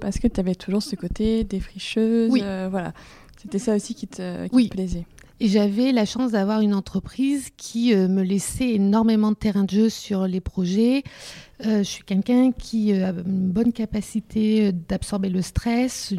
Parce 0.00 0.18
que 0.18 0.26
tu 0.26 0.40
avais 0.40 0.54
toujours 0.54 0.82
ce 0.82 0.96
côté 0.96 1.44
défricheuse. 1.44 2.30
Oui. 2.30 2.40
Euh, 2.42 2.68
voilà. 2.70 2.92
C'était 3.40 3.58
ça 3.58 3.74
aussi 3.74 3.94
qui 3.94 4.06
te, 4.06 4.46
qui 4.48 4.68
plaisait. 4.68 5.04
Et 5.42 5.48
j'avais 5.48 5.90
la 5.90 6.04
chance 6.04 6.30
d'avoir 6.30 6.60
une 6.60 6.72
entreprise 6.72 7.48
qui 7.56 7.94
euh, 7.94 8.06
me 8.06 8.22
laissait 8.22 8.70
énormément 8.70 9.32
de 9.32 9.36
terrain 9.36 9.64
de 9.64 9.70
jeu 9.70 9.88
sur 9.88 10.28
les 10.28 10.40
projets. 10.40 11.02
je 11.60 11.82
suis 11.82 12.04
quelqu'un 12.04 12.52
qui 12.52 12.92
a 12.92 13.10
une 13.10 13.50
bonne 13.50 13.72
capacité 13.72 14.72
d'absorber 14.72 15.30
le 15.30 15.42
stress, 15.42 16.14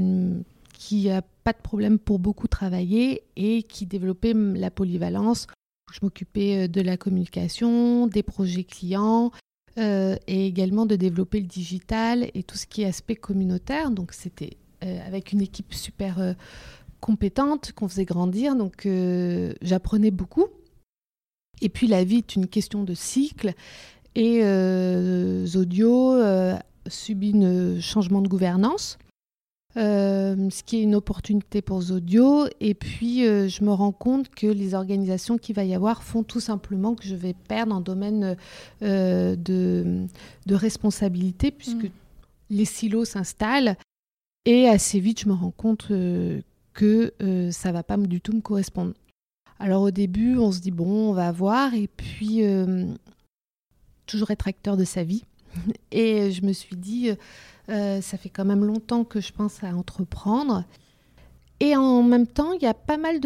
qui 0.74 1.10
a 1.10 1.22
pas 1.44 1.54
de 1.54 1.62
problème 1.62 2.00
pour 2.00 2.20
beaucoup 2.20 2.48
travailler 2.48 3.24
et 3.36 3.64
qui 3.64 3.86
développait 3.86 4.34
la 4.34 4.70
polyvalence. 4.70 5.48
Je 5.94 6.00
m'occupais 6.02 6.64
euh, 6.64 6.68
de 6.68 6.82
la 6.82 6.98
communication, 6.98 8.08
des 8.08 8.24
projets 8.24 8.64
clients 8.64 9.32
euh, 9.78 10.16
et 10.28 10.48
également 10.48 10.86
de 10.86 10.96
développer 10.96 11.40
le 11.40 11.48
digital 11.48 12.30
et 12.34 12.44
tout 12.44 12.58
ce 12.58 12.66
qui 12.66 12.82
est 12.82 12.86
aspect 12.86 13.16
communautaire. 13.16 13.92
Donc 13.92 14.12
c'était 14.14 14.58
euh, 14.84 15.08
avec 15.08 15.32
une 15.32 15.42
équipe 15.42 15.74
super 15.74 16.36
compétente 17.04 17.74
qu'on 17.74 17.88
faisait 17.88 18.06
grandir. 18.06 18.56
Donc 18.56 18.88
j'apprenais 19.62 20.12
beaucoup. 20.12 20.48
Et 21.62 21.70
puis 21.70 21.88
la 21.88 22.04
vie 22.04 22.18
est 22.18 22.36
une 22.36 22.48
question 22.48 22.84
de 22.84 22.94
cycle. 22.94 23.54
Et 24.16 24.42
Zodio 25.46 26.18
subit 26.88 27.34
un 27.44 27.80
changement 27.80 28.22
de 28.22 28.28
gouvernance. 28.28 28.98
Euh, 29.76 30.52
ce 30.52 30.62
qui 30.62 30.78
est 30.78 30.84
une 30.84 30.94
opportunité 30.94 31.64
pour 31.64 31.82
Zodio. 31.82 32.46
Et 32.60 32.76
puis, 32.76 33.26
euh, 33.26 33.48
je 33.48 33.64
me 33.64 33.72
rends 33.72 33.92
compte 33.92 34.30
que 34.30 34.46
les 34.46 34.76
organisations 34.76 35.38
qu'il 35.40 35.56
va 35.56 35.64
y 35.64 35.74
avoir 35.74 36.04
font 36.04 36.22
tout 36.22 36.40
simplement 36.40 36.94
que 36.94 37.04
je 37.04 37.16
vais 37.16 37.34
perdre 37.34 37.76
en 37.76 37.82
domaine 37.82 38.38
euh, 38.84 39.36
de, 39.36 40.06
de, 40.46 40.56
responsabilité, 40.56 41.50
puisque 41.50 41.86
mm. 41.86 41.92
les 42.52 42.66
silos 42.66 43.06
s'installent. 43.06 43.76
Et 44.46 44.68
assez 44.68 45.00
vite, 45.00 45.22
je 45.22 45.30
me 45.30 45.34
rends 45.34 45.52
compte 45.52 45.92
que 46.74 47.14
ça 47.52 47.72
va 47.72 47.84
pas 47.84 47.98
du 47.98 48.22
tout 48.22 48.34
me 48.34 48.42
correspondre. 48.42 48.94
Alors 49.60 49.84
au 49.84 49.92
début, 49.92 50.38
on 50.38 50.52
se 50.52 50.60
dit, 50.60 50.72
bon, 50.72 51.10
on 51.10 51.14
va 51.14 51.32
voir. 51.32 51.74
Et 51.74 51.88
puis, 51.88 52.42
toujours 54.06 54.32
être 54.32 54.48
acteur 54.48 54.78
de 54.78 54.84
sa 54.84 55.04
vie. 55.04 55.24
Et 55.92 56.32
je 56.32 56.46
me 56.46 56.54
suis 56.54 56.76
dit 56.76 57.12
euh, 57.70 58.02
ça 58.02 58.18
fait 58.18 58.30
quand 58.30 58.46
même 58.46 58.66
longtemps 58.66 59.04
que 59.04 59.22
je 59.22 59.32
pense 59.32 59.64
à 59.64 59.76
entreprendre. 59.76 60.64
Et 61.60 61.76
en 61.76 62.04
même 62.04 62.28
temps, 62.28 62.52
il 62.54 62.62
y 62.62 62.68
a 62.68 62.74
pas 62.74 62.98
mal 62.98 63.20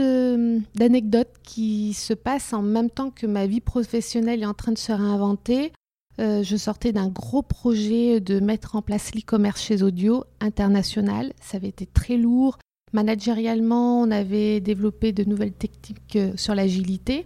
d'anecdotes 0.76 1.34
qui 1.44 1.94
se 1.94 2.14
passent 2.14 2.54
en 2.54 2.62
même 2.62 2.90
temps 2.90 3.10
que 3.10 3.26
ma 3.26 3.48
vie 3.48 3.62
professionnelle 3.62 4.44
est 4.44 4.48
en 4.48 4.54
train 4.54 4.72
de 4.72 4.78
se 4.78 4.92
réinventer. 4.92 5.72
Euh, 6.20 6.44
je 6.44 6.56
sortais 6.56 6.94
d'un 6.94 7.08
gros 7.08 7.42
projet 7.42 8.20
de 8.20 8.40
mettre 8.40 8.76
en 8.76 8.82
place 8.82 9.14
l'e-commerce 9.16 9.62
chez 9.62 9.82
Audio 9.82 10.24
international. 10.40 11.34
Ça 11.42 11.58
avait 11.58 11.70
été 11.70 11.86
très 11.86 12.18
lourd. 12.18 12.60
Managérialement, 12.94 14.02
on 14.02 14.12
avait 14.12 14.60
développé 14.60 15.12
de 15.12 15.24
nouvelles 15.24 15.54
techniques 15.54 16.16
euh, 16.16 16.32
sur 16.36 16.56
l'agilité. 16.56 17.26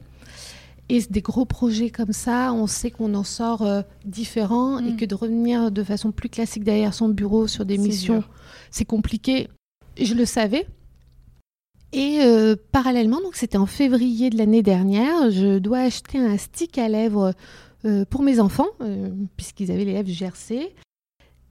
Et 0.93 0.99
des 1.09 1.21
gros 1.21 1.45
projets 1.45 1.89
comme 1.89 2.11
ça, 2.11 2.51
on 2.51 2.67
sait 2.67 2.91
qu'on 2.91 3.13
en 3.13 3.23
sort 3.23 3.61
euh, 3.61 3.81
différent 4.03 4.77
et 4.79 4.91
mm. 4.91 4.97
que 4.97 5.05
de 5.05 5.15
revenir 5.15 5.71
de 5.71 5.83
façon 5.83 6.11
plus 6.11 6.27
classique 6.27 6.65
derrière 6.65 6.93
son 6.93 7.07
bureau 7.07 7.47
sur 7.47 7.63
des 7.63 7.77
missions, 7.77 8.25
c'est 8.71 8.83
compliqué. 8.83 9.47
Je 9.97 10.13
le 10.13 10.25
savais. 10.25 10.67
Et 11.93 12.19
euh, 12.19 12.57
parallèlement, 12.73 13.21
donc 13.21 13.35
c'était 13.35 13.57
en 13.57 13.67
février 13.67 14.29
de 14.29 14.37
l'année 14.37 14.63
dernière, 14.63 15.31
je 15.31 15.59
dois 15.59 15.79
acheter 15.79 16.17
un 16.17 16.37
stick 16.37 16.77
à 16.77 16.89
lèvres 16.89 17.33
euh, 17.85 18.03
pour 18.03 18.21
mes 18.21 18.41
enfants, 18.41 18.69
puisqu'ils 19.37 19.71
avaient 19.71 19.85
les 19.85 19.93
lèvres 19.93 20.09
GRC. 20.09 20.73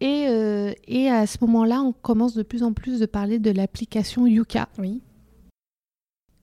Et, 0.00 0.74
et 0.88 1.10
à 1.10 1.26
ce 1.26 1.36
moment-là, 1.42 1.82
on 1.82 1.92
commence 1.92 2.34
de 2.34 2.42
plus 2.42 2.62
en 2.62 2.72
plus 2.72 3.00
de 3.00 3.06
parler 3.06 3.38
de 3.38 3.50
l'application 3.50 4.26
Yuka. 4.26 4.68
Oui. 4.78 5.02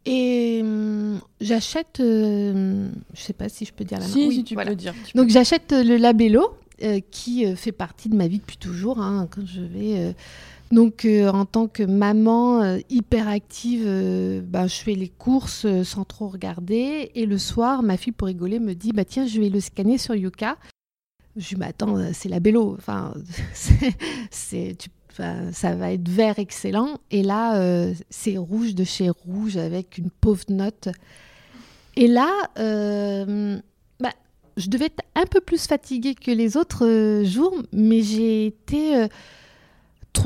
Et 0.07 0.61
hum, 0.63 1.19
j'achète, 1.41 1.99
euh, 1.99 2.87
je 3.13 3.21
sais 3.21 3.33
pas 3.33 3.49
si 3.49 3.65
je 3.65 3.73
peux 3.73 3.83
dire 3.83 3.99
la 3.99 4.05
marque. 4.05 4.31
Si, 4.31 4.43
tu 4.45 4.55
peux 4.55 4.75
dire. 4.75 4.93
Donc 5.15 5.27
j'achète 5.27 5.73
euh, 5.73 5.83
le 5.83 5.97
Labello, 5.97 6.55
euh, 6.81 7.01
qui 7.11 7.45
fait 7.57 7.73
partie 7.73 8.07
de 8.07 8.15
ma 8.15 8.29
vie 8.29 8.39
depuis 8.39 8.55
toujours. 8.55 9.01
Hein, 9.01 9.27
quand 9.29 9.45
je 9.45 9.59
vais, 9.61 10.15
donc 10.71 11.05
en 11.05 11.43
tant 11.43 11.67
que 11.67 11.83
maman 11.83 12.77
hyper 12.89 13.27
active, 13.27 13.83
ben, 13.85 14.67
je 14.67 14.75
fais 14.75 14.95
les 14.95 15.09
courses 15.09 15.67
sans 15.83 16.05
trop 16.05 16.29
regarder. 16.29 17.11
Et 17.13 17.25
le 17.25 17.37
soir, 17.37 17.83
ma 17.83 17.97
fille, 17.97 18.13
pour 18.13 18.27
rigoler, 18.27 18.59
me 18.59 18.75
dit 18.75 18.93
bah 18.93 19.03
tiens, 19.03 19.27
je 19.27 19.41
vais 19.41 19.49
le 19.49 19.59
scanner 19.59 19.97
sur 19.97 20.15
Yuka. 20.15 20.57
Je 21.37 21.55
lui 21.55 21.63
attends, 21.63 21.97
c'est 22.13 22.29
la 22.29 22.39
Bello. 22.39 22.75
Enfin, 22.77 23.13
c'est, 24.31 24.77
ça 25.51 25.75
va 25.75 25.91
être 25.91 26.07
vert 26.07 26.39
excellent. 26.39 26.99
Et 27.11 27.23
là, 27.23 27.91
c'est 28.09 28.37
rouge 28.37 28.75
de 28.75 28.83
chez 28.83 29.09
rouge 29.09 29.57
avec 29.57 29.97
une 29.97 30.09
pauvre 30.09 30.45
note. 30.49 30.89
Et 31.95 32.07
là, 32.07 32.31
bah, 32.55 34.13
je 34.57 34.69
devais 34.69 34.85
être 34.85 35.03
un 35.15 35.25
peu 35.25 35.41
plus 35.41 35.67
fatiguée 35.67 36.15
que 36.15 36.31
les 36.31 36.57
autres 36.57 37.21
jours, 37.23 37.55
mais 37.71 38.01
j'ai 38.01 38.47
été. 38.47 39.07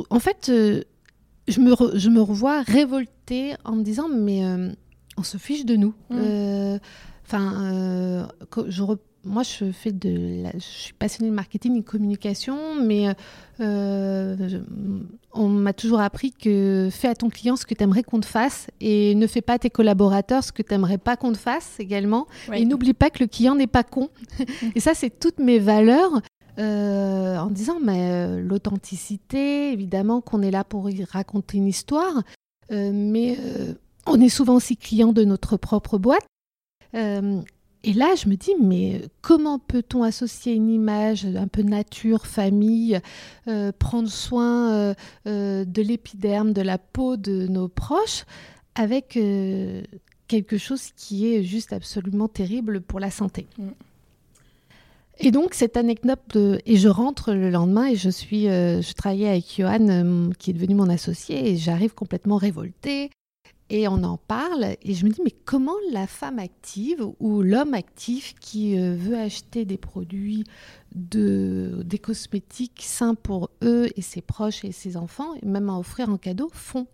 en 0.09 0.19
fait, 0.19 0.47
je, 0.47 1.59
me 1.59 1.97
je 1.97 2.09
me 2.09 2.21
revois 2.21 2.61
révoltée 2.61 3.53
en 3.63 3.75
me 3.75 3.83
disant, 3.83 4.07
mais 4.09 4.43
on 5.17 5.23
se 5.23 5.37
fiche 5.37 5.65
de 5.65 5.75
nous. 5.75 5.93
Mmh. 6.09 6.79
Enfin, 7.25 8.27
je 8.67 8.81
moi, 9.23 9.43
je 9.43 9.71
fais 9.71 9.91
de, 9.91 10.43
je 10.53 10.59
suis 10.59 10.93
passionnée 10.93 11.29
de 11.29 11.35
marketing 11.35 11.75
et 11.75 11.81
de 11.81 11.85
communication, 11.85 12.81
mais 12.81 13.07
euh, 13.59 14.35
on 15.31 15.47
m'a 15.47 15.73
toujours 15.73 15.99
appris 15.99 16.31
que 16.31 16.89
fais 16.91 17.07
à 17.07 17.15
ton 17.15 17.29
client 17.29 17.55
ce 17.55 17.65
que 17.65 17.75
tu 17.75 17.83
aimerais 17.83 18.03
qu'on 18.03 18.19
te 18.19 18.25
fasse 18.25 18.67
et 18.79 19.13
ne 19.13 19.27
fais 19.27 19.41
pas 19.41 19.53
à 19.53 19.59
tes 19.59 19.69
collaborateurs 19.69 20.43
ce 20.43 20.51
que 20.51 20.63
tu 20.63 20.73
aimerais 20.73 20.97
pas 20.97 21.17
qu'on 21.17 21.33
te 21.33 21.37
fasse 21.37 21.79
également. 21.79 22.25
Et 22.53 22.65
n'oublie 22.65 22.93
pas 22.93 23.09
que 23.11 23.19
le 23.21 23.27
client 23.27 23.53
n'est 23.53 23.67
pas 23.67 23.83
con. 23.83 24.09
et 24.75 24.79
ça, 24.79 24.93
c'est 24.93 25.19
toutes 25.19 25.39
mes 25.39 25.59
valeurs. 25.59 26.21
Euh, 26.59 27.37
en 27.37 27.49
disant 27.49 27.79
mais 27.81 28.11
euh, 28.11 28.41
l'authenticité, 28.41 29.71
évidemment 29.71 30.19
qu'on 30.19 30.41
est 30.41 30.51
là 30.51 30.65
pour 30.65 30.89
y 30.89 31.03
raconter 31.05 31.57
une 31.57 31.67
histoire, 31.67 32.23
mais 32.69 33.37
on 34.05 34.19
est 34.19 34.29
souvent 34.29 34.55
aussi 34.55 34.77
client 34.77 35.13
de 35.13 35.23
notre 35.23 35.57
propre 35.57 35.97
boîte. 35.97 36.25
Et 37.83 37.93
là, 37.93 38.13
je 38.15 38.29
me 38.29 38.35
dis, 38.35 38.53
mais 38.61 39.01
comment 39.21 39.57
peut-on 39.57 40.03
associer 40.03 40.53
une 40.53 40.69
image 40.69 41.25
un 41.25 41.47
peu 41.47 41.63
nature, 41.63 42.27
famille, 42.27 42.99
euh, 43.47 43.71
prendre 43.77 44.09
soin 44.09 44.71
euh, 44.71 44.93
euh, 45.27 45.65
de 45.65 45.81
l'épiderme, 45.81 46.53
de 46.53 46.61
la 46.61 46.77
peau 46.77 47.17
de 47.17 47.47
nos 47.47 47.67
proches, 47.67 48.25
avec 48.75 49.19
quelque 50.27 50.57
chose 50.57 50.91
qui 50.95 51.33
est 51.33 51.43
juste 51.43 51.73
absolument 51.73 52.27
terrible 52.27 52.81
pour 52.81 52.99
la 52.99 53.09
santé? 53.09 53.47
Mm. 53.57 53.69
Et 55.23 55.29
donc 55.29 55.53
cette 55.53 55.77
anecdote, 55.77 56.35
et 56.65 56.77
je 56.77 56.87
rentre 56.87 57.33
le 57.33 57.51
lendemain 57.51 57.87
et 57.87 57.95
je 57.95 58.09
suis, 58.09 58.45
je 58.45 58.93
travaillais 58.93 59.29
avec 59.29 59.55
Johan 59.55 60.31
qui 60.39 60.49
est 60.49 60.53
devenu 60.53 60.73
mon 60.73 60.89
associé 60.89 61.51
et 61.51 61.57
j'arrive 61.57 61.93
complètement 61.93 62.37
révoltée 62.37 63.11
et 63.71 63.87
on 63.87 64.03
en 64.03 64.17
parle. 64.17 64.75
Et 64.83 64.93
je 64.93 65.05
me 65.05 65.09
dis 65.09 65.21
mais 65.23 65.31
comment 65.31 65.75
la 65.91 66.05
femme 66.05 66.37
active 66.37 67.03
ou 67.19 67.41
l'homme 67.41 67.73
actif 67.73 68.35
qui 68.39 68.77
euh, 68.77 68.95
veut 68.95 69.17
acheter 69.17 69.65
des 69.65 69.77
produits 69.77 70.43
de 70.93 71.81
des 71.85 71.97
cosmétiques 71.97 72.81
sains 72.83 73.15
pour 73.15 73.49
eux 73.63 73.87
et 73.95 74.01
ses 74.01 74.21
proches 74.21 74.65
et 74.65 74.73
ses 74.73 74.97
enfants 74.97 75.33
et 75.41 75.45
même 75.45 75.69
à 75.69 75.79
offrir 75.79 76.09
en 76.09 76.17
cadeau 76.17 76.49
font? 76.53 76.85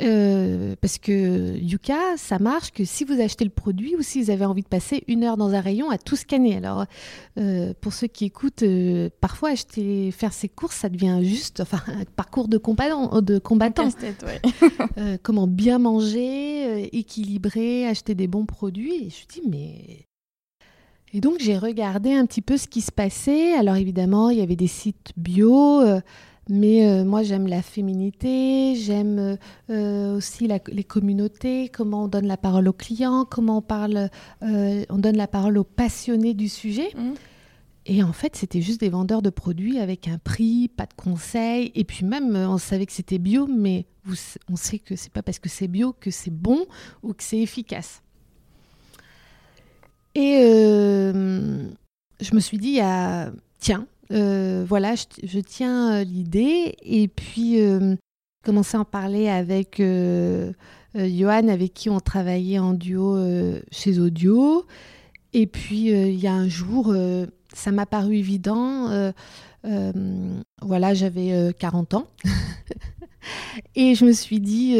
Euh, 0.00 0.76
parce 0.80 0.98
que 0.98 1.58
Yuka, 1.58 2.16
ça 2.16 2.38
marche 2.38 2.70
que 2.70 2.84
si 2.84 3.04
vous 3.04 3.20
achetez 3.20 3.44
le 3.44 3.50
produit 3.50 3.96
ou 3.96 4.02
si 4.02 4.22
vous 4.22 4.30
avez 4.30 4.44
envie 4.44 4.62
de 4.62 4.68
passer 4.68 5.02
une 5.08 5.24
heure 5.24 5.36
dans 5.36 5.52
un 5.52 5.60
rayon 5.60 5.90
à 5.90 5.98
tout 5.98 6.16
scanner. 6.16 6.56
Alors, 6.56 6.84
euh, 7.38 7.74
pour 7.80 7.92
ceux 7.92 8.06
qui 8.06 8.24
écoutent, 8.24 8.62
euh, 8.62 9.10
parfois 9.20 9.50
acheter, 9.50 10.10
faire 10.12 10.32
ses 10.32 10.48
courses, 10.48 10.76
ça 10.76 10.88
devient 10.88 11.20
juste, 11.22 11.60
enfin, 11.60 11.80
un 11.88 12.04
parcours 12.16 12.46
de 12.46 12.56
combattant. 12.56 13.20
De 13.20 13.38
combattant. 13.38 13.88
comment 15.22 15.48
bien 15.48 15.78
manger, 15.78 16.96
équilibrer, 16.96 17.86
acheter 17.86 18.14
des 18.14 18.28
bons 18.28 18.46
produits. 18.46 18.94
Et 18.94 19.10
je 19.10 19.24
me 19.24 19.42
dis, 19.42 19.42
mais 19.48 20.06
et 21.12 21.20
donc 21.20 21.38
j'ai 21.40 21.58
regardé 21.58 22.12
un 22.12 22.24
petit 22.24 22.42
peu 22.42 22.56
ce 22.56 22.68
qui 22.68 22.80
se 22.80 22.92
passait. 22.92 23.54
Alors 23.54 23.74
évidemment, 23.74 24.30
il 24.30 24.38
y 24.38 24.42
avait 24.42 24.54
des 24.54 24.68
sites 24.68 25.10
bio. 25.16 25.82
Mais 26.50 26.84
euh, 26.84 27.04
moi, 27.04 27.22
j'aime 27.22 27.46
la 27.46 27.62
féminité, 27.62 28.74
j'aime 28.74 29.38
euh, 29.70 30.16
aussi 30.16 30.48
les 30.48 30.84
communautés, 30.84 31.68
comment 31.68 32.04
on 32.04 32.08
donne 32.08 32.26
la 32.26 32.36
parole 32.36 32.66
aux 32.66 32.72
clients, 32.72 33.24
comment 33.24 33.58
on 33.58 33.62
parle, 33.62 34.10
euh, 34.42 34.84
on 34.90 34.98
donne 34.98 35.16
la 35.16 35.28
parole 35.28 35.56
aux 35.58 35.64
passionnés 35.64 36.34
du 36.34 36.48
sujet. 36.48 36.90
Mmh. 36.96 37.12
Et 37.86 38.02
en 38.02 38.12
fait, 38.12 38.34
c'était 38.34 38.60
juste 38.62 38.80
des 38.80 38.88
vendeurs 38.88 39.22
de 39.22 39.30
produits 39.30 39.78
avec 39.78 40.08
un 40.08 40.18
prix, 40.18 40.66
pas 40.68 40.86
de 40.86 40.94
conseils. 40.94 41.70
Et 41.76 41.84
puis 41.84 42.04
même, 42.04 42.34
on 42.34 42.58
savait 42.58 42.84
que 42.84 42.92
c'était 42.92 43.18
bio, 43.18 43.46
mais 43.46 43.86
on 44.50 44.56
sait 44.56 44.80
que 44.80 44.96
c'est 44.96 45.12
pas 45.12 45.22
parce 45.22 45.38
que 45.38 45.48
c'est 45.48 45.68
bio 45.68 45.94
que 45.98 46.10
c'est 46.10 46.32
bon 46.32 46.66
ou 47.04 47.14
que 47.14 47.22
c'est 47.22 47.38
efficace. 47.38 48.02
Et 50.16 50.40
je 52.20 52.34
me 52.34 52.40
suis 52.40 52.58
dit, 52.58 52.80
ah, 52.80 53.30
tiens, 53.60 53.86
euh, 54.12 54.64
voilà, 54.66 54.94
je, 54.94 55.38
tiens 55.40 56.00
euh, 56.00 56.04
l'idée. 56.04 56.76
Et 56.82 57.08
puis, 57.08 57.60
euh, 57.60 57.96
commencer 58.44 58.76
à 58.76 58.80
en 58.80 58.84
parler 58.84 59.28
avec 59.28 59.80
Johan, 60.94 61.48
avec 61.48 61.74
qui 61.74 61.90
on 61.90 62.00
travaillait 62.00 62.58
en 62.58 62.72
duo 62.72 63.18
chez 63.70 63.98
Audio. 63.98 64.66
Et 65.32 65.46
puis, 65.46 65.90
il 65.90 66.18
y 66.18 66.26
a 66.26 66.34
un 66.34 66.48
jour, 66.48 66.94
ça 67.52 67.70
m'a 67.70 67.86
paru 67.86 68.16
évident. 68.16 69.12
voilà, 70.62 70.94
j'avais 70.94 71.54
40 71.58 71.94
ans. 71.94 72.06
et 73.76 73.94
je 73.94 74.04
me 74.04 74.12
suis 74.12 74.40
dit, 74.40 74.78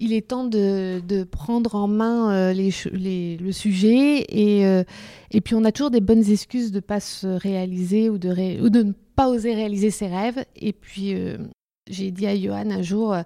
il 0.00 0.12
est 0.12 0.28
temps 0.28 0.44
de, 0.44 1.24
prendre 1.24 1.74
en 1.74 1.88
main 1.88 2.32
euh, 2.32 2.54
le 2.54 3.52
sujet 3.52 4.26
euh, 4.32 4.84
et, 5.30 5.40
puis 5.40 5.54
on 5.54 5.64
a 5.64 5.72
toujours 5.72 5.90
des 5.90 6.00
bonnes 6.00 6.28
excuses 6.30 6.70
de 6.70 6.76
ne 6.76 6.80
pas 6.80 7.00
se 7.00 7.26
réaliser 7.26 8.08
ou 8.10 8.18
de, 8.18 8.28
ne 8.28 8.92
pas 9.16 9.28
oser 9.28 9.54
réaliser 9.54 9.90
ses 9.90 10.06
rêves. 10.06 10.44
Et 10.56 10.72
puis 10.72 11.14
euh, 11.14 11.38
j'ai 11.90 12.10
dit 12.10 12.26
à 12.26 12.36
Johan 12.36 12.70
un 12.70 12.82
jour, 12.82 13.16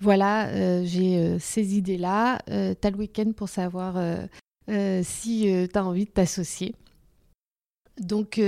voilà, 0.00 0.84
j'ai 0.84 1.38
ces 1.38 1.76
idées-là, 1.76 2.40
tu 2.46 2.52
as 2.52 2.90
le 2.90 2.96
week-end 2.96 3.32
pour 3.36 3.48
savoir 3.48 3.96
si 5.02 5.68
tu 5.72 5.78
as 5.78 5.84
envie 5.84 6.06
de 6.06 6.10
t'associer. 6.10 6.74
Donc 8.00 8.40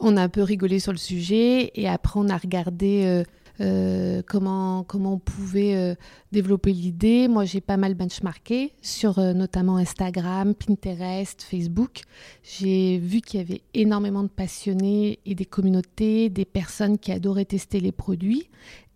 on 0.00 0.16
a 0.16 0.22
un 0.22 0.28
peu 0.28 0.42
rigolé 0.42 0.80
sur 0.80 0.92
le 0.92 0.98
sujet 0.98 1.70
et 1.74 1.88
après 1.88 2.18
on 2.18 2.28
a 2.28 2.36
regardé 2.36 3.22
euh, 3.60 4.22
comment, 4.26 4.82
comment 4.84 5.14
on 5.14 5.18
pouvait 5.18 5.76
euh, 5.76 5.94
développer 6.32 6.72
l'idée. 6.72 7.28
Moi, 7.28 7.44
j'ai 7.44 7.60
pas 7.60 7.76
mal 7.76 7.94
benchmarké 7.94 8.72
sur 8.80 9.18
euh, 9.18 9.32
notamment 9.32 9.76
Instagram, 9.76 10.54
Pinterest, 10.54 11.42
Facebook. 11.42 12.02
J'ai 12.42 12.98
vu 12.98 13.20
qu'il 13.20 13.40
y 13.40 13.42
avait 13.42 13.62
énormément 13.74 14.22
de 14.22 14.28
passionnés 14.28 15.18
et 15.26 15.34
des 15.34 15.44
communautés, 15.44 16.30
des 16.30 16.44
personnes 16.44 16.98
qui 16.98 17.12
adoraient 17.12 17.44
tester 17.44 17.80
les 17.80 17.92
produits 17.92 18.48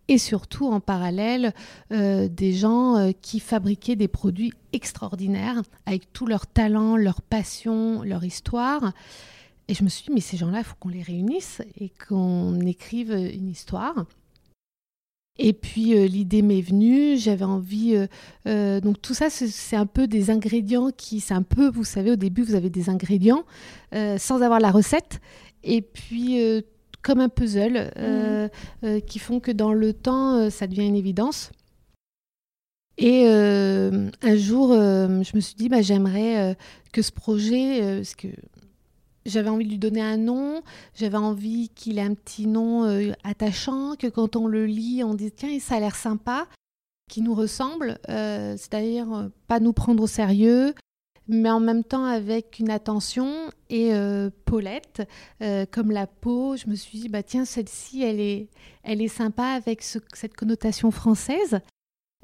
et 0.09 0.19
surtout 0.19 0.69
en 0.69 0.79
parallèle 0.79 1.53
des 1.91 2.53
gens 2.53 3.11
qui 3.23 3.41
fabriquaient 3.41 3.97
des 3.97 4.07
produits 4.07 4.53
extraordinaires 4.73 5.61
avec 5.85 6.13
tout 6.13 6.27
leur 6.27 6.47
talent, 6.47 6.97
leur 6.97 7.21
passion, 7.23 8.05
leur 8.05 8.23
histoire. 8.23 8.93
Et 9.67 9.75
je 9.75 9.83
me 9.83 9.89
suis 9.89 10.05
dit, 10.05 10.13
mais 10.13 10.21
ces 10.21 10.37
gens-là, 10.37 10.59
il 10.59 10.65
faut 10.65 10.77
qu'on 10.79 10.91
les 10.91 11.03
réunisse 11.03 11.61
et 11.81 11.91
qu'on 12.09 12.61
écrive 12.61 13.11
une 13.11 13.49
histoire. 13.49 14.07
Et 15.39 15.53
puis 15.53 15.95
euh, 15.95 16.07
l'idée 16.07 16.43
m'est 16.43 16.63
venue, 16.63 17.17
j'avais 17.17 17.45
envie. 17.45 17.95
Euh, 17.95 18.07
euh, 18.49 18.81
donc 18.81 19.01
tout 19.03 19.15
ça, 19.15 19.29
c'est 19.31 19.77
un 19.77 19.87
peu 19.87 20.07
des 20.07 20.31
ingrédients 20.31 20.91
qui, 20.97 21.21
c'est 21.21 21.35
un 21.35 21.43
peu, 21.43 21.69
vous 21.69 21.85
savez, 21.85 22.11
au 22.11 22.17
début 22.17 22.43
vous 22.43 22.55
avez 22.55 22.71
des 22.71 22.89
ingrédients 22.89 23.45
sans 24.19 24.43
avoir 24.43 24.61
la 24.61 24.71
recette, 24.71 25.21
et 25.65 25.81
puis 25.81 26.39
comme 27.03 27.21
un 27.21 27.31
puzzle 27.31 27.91
mmh. 28.83 29.01
qui 29.07 29.19
font 29.19 29.41
que 29.41 29.51
dans 29.51 29.73
le 29.73 29.95
temps 29.95 30.51
ça 30.51 30.67
devient 30.67 30.87
une 30.87 30.97
évidence. 30.97 31.51
Et 32.99 33.27
un 33.27 34.37
jour, 34.37 34.75
je 34.75 35.35
me 35.35 35.41
suis 35.41 35.55
dit, 35.55 35.71
bah, 35.71 35.81
j'aimerais 35.81 36.57
que 36.93 37.01
ce 37.01 37.11
projet, 37.11 37.97
parce 37.97 38.15
que 38.15 38.29
j'avais 39.27 39.49
envie 39.49 39.65
de 39.65 39.71
lui 39.71 39.79
donner 39.79 40.01
un 40.01 40.17
nom, 40.17 40.63
j'avais 40.95 41.19
envie 41.19 41.69
qu'il 41.71 41.99
ait 41.99 42.03
un 42.03 42.15
petit 42.15 42.47
nom 42.47 42.85
euh, 42.85 43.13
attachant, 43.25 43.97
que 43.97 44.07
quand 44.07 44.37
on 44.37 44.47
le 44.47 44.67
lit, 44.67 45.03
on 45.05 45.15
dise 45.15 45.33
tiens, 45.37 45.59
ça 45.59 45.77
a 45.77 45.81
l'air 45.81 45.97
sympa, 45.97 46.47
qui 47.11 47.23
nous 47.23 47.35
ressemble, 47.35 47.99
euh, 48.09 48.57
c'est-à-dire 48.57 49.13
euh, 49.13 49.29
pas 49.49 49.61
nous 49.61 49.73
prendre 49.73 50.03
au 50.03 50.07
sérieux, 50.07 50.75
mais 51.29 51.51
en 51.51 51.61
même 51.61 51.85
temps 51.85 52.05
avec 52.05 52.59
une 52.61 52.71
attention 52.71 53.51
et 53.69 53.91
Paulette, 54.45 55.03
comme 55.73 55.91
la 55.91 56.07
peau, 56.07 56.57
je 56.57 56.71
me 56.71 56.77
suis 56.77 57.01
dit 57.01 57.09
bah 57.09 57.25
tiens, 57.25 57.45
celle-ci, 57.45 58.01
elle 58.05 58.21
est, 58.21 58.49
elle 58.85 59.03
est 59.03 59.09
sympa 59.09 59.47
avec 59.47 59.83
cette 59.83 60.37
connotation 60.37 60.93
française. 60.93 61.59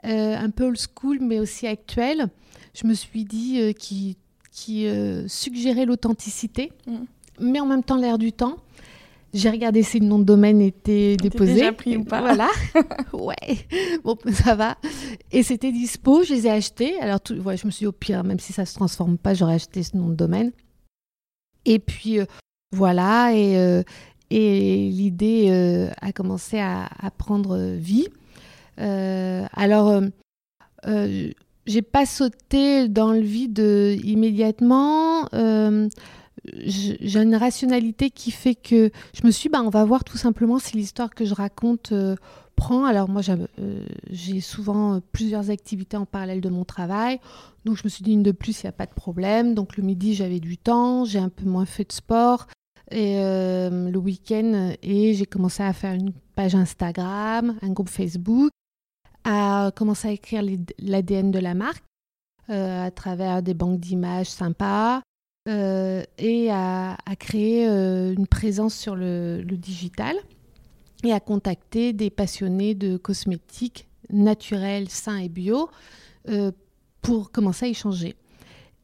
un 0.04 0.50
peu 0.50 0.66
old 0.66 0.78
school 0.78 1.18
mais 1.20 1.40
aussi 1.40 1.66
actuelle. 1.66 2.28
Je 2.74 2.86
me 2.86 2.94
suis 2.94 3.24
dit 3.24 3.74
qui 3.74 4.18
qui 4.52 4.86
euh, 4.86 5.26
suggérait 5.26 5.86
l'authenticité, 5.86 6.70
mm. 6.86 6.96
mais 7.40 7.58
en 7.58 7.66
même 7.66 7.82
temps 7.82 7.96
l'air 7.96 8.18
du 8.18 8.32
temps. 8.32 8.56
J'ai 9.32 9.48
regardé 9.48 9.82
si 9.82 9.98
le 9.98 10.04
nom 10.04 10.18
de 10.18 10.24
domaine 10.24 10.60
était 10.60 11.16
déposé. 11.16 11.54
déjà 11.54 11.72
pris 11.72 11.96
ou 11.96 12.04
pas 12.04 12.20
Voilà. 12.20 12.50
ouais. 13.14 13.66
Bon, 14.04 14.14
ça 14.30 14.54
va. 14.54 14.76
Et 15.30 15.42
c'était 15.42 15.72
dispo. 15.72 16.22
Je 16.22 16.34
les 16.34 16.46
ai 16.46 16.50
achetés. 16.50 17.00
Alors, 17.00 17.18
tout, 17.18 17.36
je 17.36 17.66
me 17.66 17.70
suis 17.70 17.84
dit, 17.84 17.86
au 17.86 17.92
pire, 17.92 18.24
même 18.24 18.38
si 18.38 18.52
ça 18.52 18.66
se 18.66 18.74
transforme 18.74 19.16
pas, 19.16 19.32
j'aurais 19.32 19.54
acheté 19.54 19.82
ce 19.82 19.96
nom 19.96 20.10
de 20.10 20.14
domaine. 20.14 20.52
Et 21.64 21.78
puis, 21.78 22.20
euh, 22.20 22.26
voilà, 22.72 23.34
et, 23.34 23.82
et 24.28 24.90
l'idée 24.90 25.88
a 26.02 26.12
commencé 26.12 26.58
à, 26.58 26.90
à, 26.98 27.10
prendre 27.10 27.58
vie. 27.78 28.08
alors, 28.76 30.02
j'ai 31.66 31.82
pas 31.82 32.06
sauté 32.06 32.88
dans 32.88 33.12
le 33.12 33.20
vide 33.20 33.58
immédiatement. 34.04 35.28
j'ai 36.44 37.20
une 37.20 37.36
rationalité 37.36 38.10
qui 38.10 38.30
fait 38.30 38.54
que 38.54 38.90
je 39.14 39.26
me 39.26 39.30
suis 39.30 39.48
bah, 39.48 39.62
on 39.62 39.70
va 39.70 39.84
voir 39.84 40.04
tout 40.04 40.18
simplement 40.18 40.58
si 40.58 40.76
l'histoire 40.76 41.10
que 41.10 41.24
je 41.24 41.34
raconte 41.34 41.92
prend. 42.54 42.84
Alors 42.84 43.08
moi, 43.08 43.22
euh, 43.28 43.86
j'ai 44.10 44.40
souvent 44.40 44.94
euh, 44.94 45.00
plusieurs 45.12 45.50
activités 45.50 45.96
en 45.96 46.06
parallèle 46.06 46.40
de 46.40 46.48
mon 46.48 46.64
travail. 46.64 47.18
Donc 47.64 47.76
je 47.76 47.82
me 47.84 47.88
suis 47.88 48.02
dit 48.02 48.12
une 48.12 48.22
de 48.22 48.32
plus, 48.32 48.62
il 48.62 48.66
n'y 48.66 48.70
a 48.70 48.72
pas 48.72 48.86
de 48.86 48.94
problème. 48.94 49.54
Donc 49.54 49.76
le 49.76 49.82
midi, 49.82 50.14
j'avais 50.14 50.40
du 50.40 50.58
temps, 50.58 51.04
j'ai 51.04 51.18
un 51.18 51.28
peu 51.28 51.44
moins 51.44 51.66
fait 51.66 51.84
de 51.84 51.92
sport. 51.92 52.46
Et 52.90 53.16
euh, 53.18 53.90
le 53.90 53.98
week-end, 53.98 54.74
j'ai 54.82 55.26
commencé 55.26 55.62
à 55.62 55.72
faire 55.72 55.94
une 55.94 56.12
page 56.34 56.54
Instagram, 56.54 57.56
un 57.62 57.70
groupe 57.70 57.88
Facebook, 57.88 58.50
à 59.24 59.70
commencer 59.74 60.08
à 60.08 60.12
écrire 60.12 60.42
l'ADN 60.78 61.30
de 61.30 61.38
la 61.38 61.54
marque 61.54 61.84
à 62.48 62.90
travers 62.90 63.42
des 63.42 63.54
banques 63.54 63.80
d'images 63.80 64.28
sympas. 64.28 65.00
et 65.46 66.50
à, 66.50 66.96
créer 67.18 67.66
une 67.66 68.26
présence 68.26 68.74
sur 68.74 68.96
le 68.96 69.42
digital 69.44 70.16
et 71.04 71.12
à 71.12 71.20
contacter 71.20 71.92
des 71.92 72.10
passionnés 72.10 72.74
de 72.74 72.96
cosmétiques 72.96 73.88
naturels, 74.10 74.88
sains 74.88 75.18
et 75.18 75.28
bio 75.28 75.70
euh, 76.28 76.52
pour 77.00 77.32
commencer 77.32 77.66
à 77.66 77.68
échanger. 77.68 78.14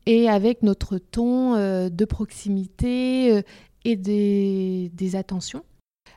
Et 0.06 0.28
avec 0.28 0.62
notre 0.62 0.98
ton 0.98 1.54
euh, 1.54 1.88
de 1.88 2.04
proximité 2.04 3.32
euh, 3.32 3.42
et 3.84 3.96
des, 3.96 4.90
des 4.94 5.16
attentions. 5.16 5.64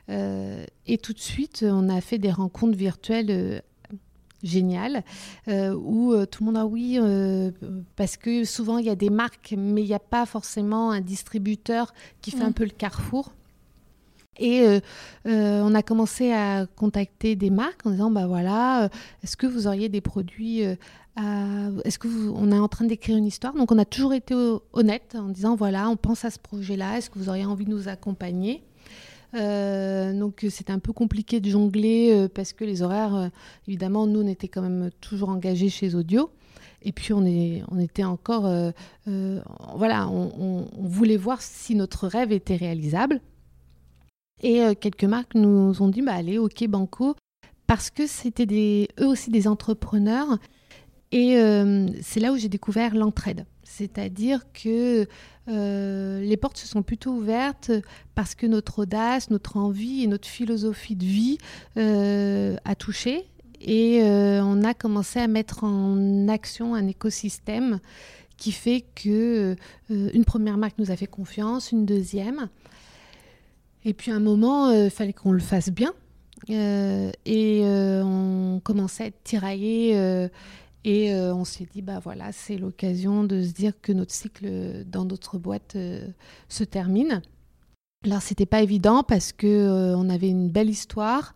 et 0.08 0.98
tout 0.98 1.12
de 1.12 1.20
suite, 1.20 1.64
on 1.66 1.88
a 1.88 2.00
fait 2.00 2.18
des 2.18 2.32
rencontres 2.32 2.76
virtuelles 2.76 3.62
géniales 4.42 5.04
où 5.48 6.14
tout 6.26 6.44
le 6.44 6.46
monde 6.46 6.56
a 6.56 6.66
oui, 6.66 6.98
parce 7.96 8.16
que 8.16 8.44
souvent 8.44 8.78
il 8.78 8.86
y 8.86 8.90
a 8.90 8.94
des 8.94 9.10
marques, 9.10 9.54
mais 9.56 9.82
il 9.82 9.86
n'y 9.86 9.94
a 9.94 9.98
pas 9.98 10.26
forcément 10.26 10.90
un 10.90 11.00
distributeur 11.00 11.94
qui 12.20 12.30
fait 12.30 12.42
un 12.42 12.52
peu 12.52 12.64
le 12.64 12.70
carrefour. 12.70 13.32
Et 14.38 14.62
euh, 14.62 14.80
euh, 15.26 15.62
on 15.62 15.74
a 15.74 15.82
commencé 15.82 16.32
à 16.32 16.66
contacter 16.66 17.36
des 17.36 17.50
marques 17.50 17.84
en 17.84 17.90
disant 17.90 18.10
bah 18.10 18.26
voilà, 18.26 18.84
euh, 18.84 18.88
est-ce 19.22 19.36
que 19.36 19.46
vous 19.46 19.66
auriez 19.66 19.88
des 19.88 20.00
produits 20.00 20.60
Est-ce 20.62 21.98
que 21.98 22.08
vous, 22.08 22.32
on 22.34 22.50
est 22.50 22.58
en 22.58 22.68
train 22.68 22.86
d'écrire 22.86 23.16
une 23.16 23.26
histoire? 23.26 23.54
Donc 23.54 23.70
on 23.72 23.78
a 23.78 23.84
toujours 23.84 24.14
été 24.14 24.34
honnête 24.72 25.16
en 25.18 25.28
disant 25.28 25.54
voilà, 25.54 25.88
on 25.88 25.96
pense 25.96 26.24
à 26.24 26.30
ce 26.30 26.38
projet-là. 26.38 26.98
Est-ce 26.98 27.10
que 27.10 27.18
vous 27.18 27.28
auriez 27.28 27.44
envie 27.44 27.66
de 27.66 27.70
nous 27.70 27.88
accompagner? 27.88 28.62
Donc 29.32 30.46
c'était 30.50 30.72
un 30.72 30.78
peu 30.78 30.92
compliqué 30.92 31.40
de 31.40 31.48
jongler 31.48 32.28
parce 32.34 32.52
que 32.52 32.64
les 32.64 32.82
horaires, 32.82 33.30
évidemment, 33.66 34.06
nous 34.06 34.20
on 34.20 34.26
était 34.26 34.48
quand 34.48 34.62
même 34.62 34.90
toujours 35.00 35.30
engagés 35.30 35.68
chez 35.68 35.94
Audio. 35.94 36.30
Et 36.84 36.92
puis 36.92 37.12
on, 37.12 37.24
était 37.78 38.04
encore, 38.04 38.50
voilà, 39.06 40.08
on, 40.08 40.66
voulait 40.78 41.16
voir 41.16 41.40
si 41.40 41.74
notre 41.74 42.06
rêve 42.08 42.32
était 42.32 42.56
réalisable. 42.56 43.20
Et 44.42 44.60
euh, 44.62 44.74
quelques 44.78 45.04
marques 45.04 45.34
nous 45.34 45.80
ont 45.80 45.88
dit, 45.88 46.02
bah, 46.02 46.14
allez, 46.14 46.38
ok, 46.38 46.66
banco, 46.66 47.14
parce 47.66 47.90
que 47.90 48.06
c'était 48.06 48.88
eux 49.00 49.06
aussi 49.06 49.30
des 49.30 49.48
entrepreneurs. 49.48 50.38
Et 51.12 51.36
euh, 51.36 51.86
c'est 52.02 52.20
là 52.20 52.32
où 52.32 52.36
j'ai 52.36 52.48
découvert 52.48 52.94
l'entraide. 52.94 53.46
C'est-à-dire 53.76 54.44
que 54.52 55.06
euh, 55.48 56.20
les 56.20 56.36
portes 56.36 56.58
se 56.58 56.68
sont 56.68 56.82
plutôt 56.82 57.10
ouvertes 57.12 57.70
parce 58.14 58.34
que 58.34 58.46
notre 58.46 58.80
audace, 58.80 59.30
notre 59.30 59.56
envie 59.56 60.02
et 60.02 60.06
notre 60.06 60.28
philosophie 60.28 60.96
de 60.96 61.04
vie 61.04 61.38
a 61.76 62.74
touché. 62.74 63.26
Et 63.60 64.00
on 64.02 64.64
a 64.64 64.74
commencé 64.74 65.20
à 65.20 65.28
mettre 65.28 65.64
en 65.64 66.28
action 66.28 66.74
un 66.74 66.86
écosystème 66.86 67.78
qui 68.36 68.50
fait 68.52 68.84
que 68.94 69.56
une 69.88 70.24
première 70.24 70.58
marque 70.58 70.78
nous 70.78 70.90
a 70.90 70.96
fait 70.96 71.06
confiance, 71.06 71.70
une 71.70 71.86
deuxième. 71.86 72.48
Et 73.84 73.94
puis 73.94 74.10
à 74.10 74.16
un 74.16 74.20
moment, 74.20 74.70
il 74.70 74.76
euh, 74.76 74.90
fallait 74.90 75.12
qu'on 75.12 75.32
le 75.32 75.40
fasse 75.40 75.70
bien. 75.70 75.92
Euh, 76.50 77.10
et 77.24 77.60
euh, 77.64 78.02
on 78.04 78.60
commençait 78.60 79.04
à 79.04 79.06
être 79.08 79.22
tiraillé. 79.22 80.28
Et 80.84 81.14
on 81.14 81.44
s'est 81.44 81.66
dit, 81.72 81.82
bah 81.82 82.00
voilà, 82.02 82.32
c'est 82.32 82.56
l'occasion 82.56 83.24
de 83.24 83.42
se 83.42 83.52
dire 83.52 83.72
que 83.80 83.92
notre 83.92 84.12
cycle 84.12 84.84
dans 84.84 85.04
d'autres 85.04 85.38
boîtes 85.38 85.76
se 86.48 86.64
termine. 86.64 87.22
Alors 88.04 88.20
c'était 88.20 88.46
pas 88.46 88.62
évident 88.62 89.04
parce 89.04 89.32
que 89.32 89.94
on 89.94 90.08
avait 90.08 90.28
une 90.28 90.48
belle 90.48 90.68
histoire, 90.68 91.34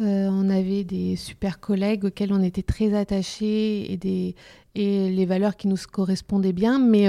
on 0.00 0.50
avait 0.50 0.82
des 0.82 1.14
super 1.14 1.60
collègues 1.60 2.06
auxquels 2.06 2.32
on 2.32 2.42
était 2.42 2.62
très 2.62 2.92
attachés 2.94 3.92
et 3.92 3.96
des 3.96 4.34
et 4.74 5.10
les 5.10 5.26
valeurs 5.26 5.56
qui 5.56 5.68
nous 5.68 5.76
correspondaient 5.90 6.52
bien, 6.52 6.80
mais 6.80 7.06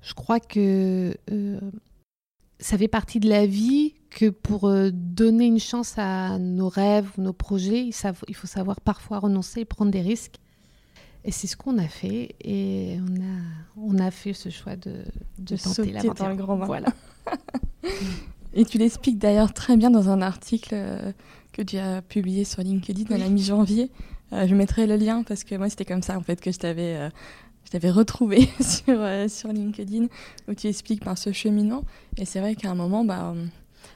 je 0.00 0.14
crois 0.14 0.40
que 0.40 1.14
ça 2.62 2.78
fait 2.78 2.88
partie 2.88 3.20
de 3.20 3.28
la 3.28 3.44
vie 3.44 3.94
que 4.08 4.30
pour 4.30 4.68
euh, 4.68 4.90
donner 4.92 5.46
une 5.46 5.58
chance 5.58 5.94
à 5.96 6.38
nos 6.38 6.68
rêves 6.68 7.10
nos 7.18 7.32
projets, 7.32 7.90
il 8.28 8.34
faut 8.34 8.46
savoir 8.46 8.80
parfois 8.80 9.18
renoncer 9.18 9.60
et 9.60 9.64
prendre 9.64 9.90
des 9.90 10.00
risques. 10.00 10.36
Et 11.24 11.30
c'est 11.30 11.46
ce 11.46 11.56
qu'on 11.56 11.78
a 11.78 11.88
fait. 11.88 12.34
Et 12.40 12.98
on 13.00 13.20
a, 13.20 13.94
on 13.94 13.98
a 13.98 14.10
fait 14.10 14.32
ce 14.32 14.48
choix 14.48 14.76
de, 14.76 15.04
de, 15.38 15.56
tenter 15.56 15.92
l'aventure. 15.92 16.14
dans 16.14 16.28
le 16.28 16.36
grand 16.36 16.56
bain. 16.56 16.66
Voilà. 16.66 16.88
et 18.54 18.64
tu 18.64 18.78
l'expliques 18.78 19.18
d'ailleurs 19.18 19.52
très 19.52 19.76
bien 19.76 19.90
dans 19.90 20.08
un 20.08 20.20
article 20.20 20.74
euh, 20.74 21.12
que 21.52 21.62
tu 21.62 21.78
as 21.78 22.02
publié 22.02 22.44
sur 22.44 22.62
LinkedIn 22.62 23.14
à 23.14 23.18
la 23.18 23.28
mi-janvier. 23.28 23.90
Euh, 24.32 24.46
je 24.46 24.54
mettrai 24.54 24.86
le 24.86 24.96
lien 24.96 25.22
parce 25.22 25.44
que 25.44 25.54
moi, 25.54 25.68
c'était 25.68 25.84
comme 25.84 26.02
ça 26.02 26.16
en 26.18 26.22
fait 26.22 26.40
que 26.40 26.50
je 26.50 26.58
t'avais 26.58 27.10
je 27.64 27.70
t'avais 27.70 27.90
retrouvé 27.90 28.48
sur, 28.60 29.00
sur 29.30 29.52
LinkedIn 29.52 30.06
où 30.48 30.54
tu 30.54 30.66
expliques 30.66 31.04
par 31.04 31.16
ce 31.16 31.32
cheminement. 31.32 31.84
Et 32.16 32.24
c'est 32.24 32.40
vrai 32.40 32.56
qu'à 32.56 32.70
un 32.70 32.74
moment, 32.74 33.04
bah, 33.04 33.34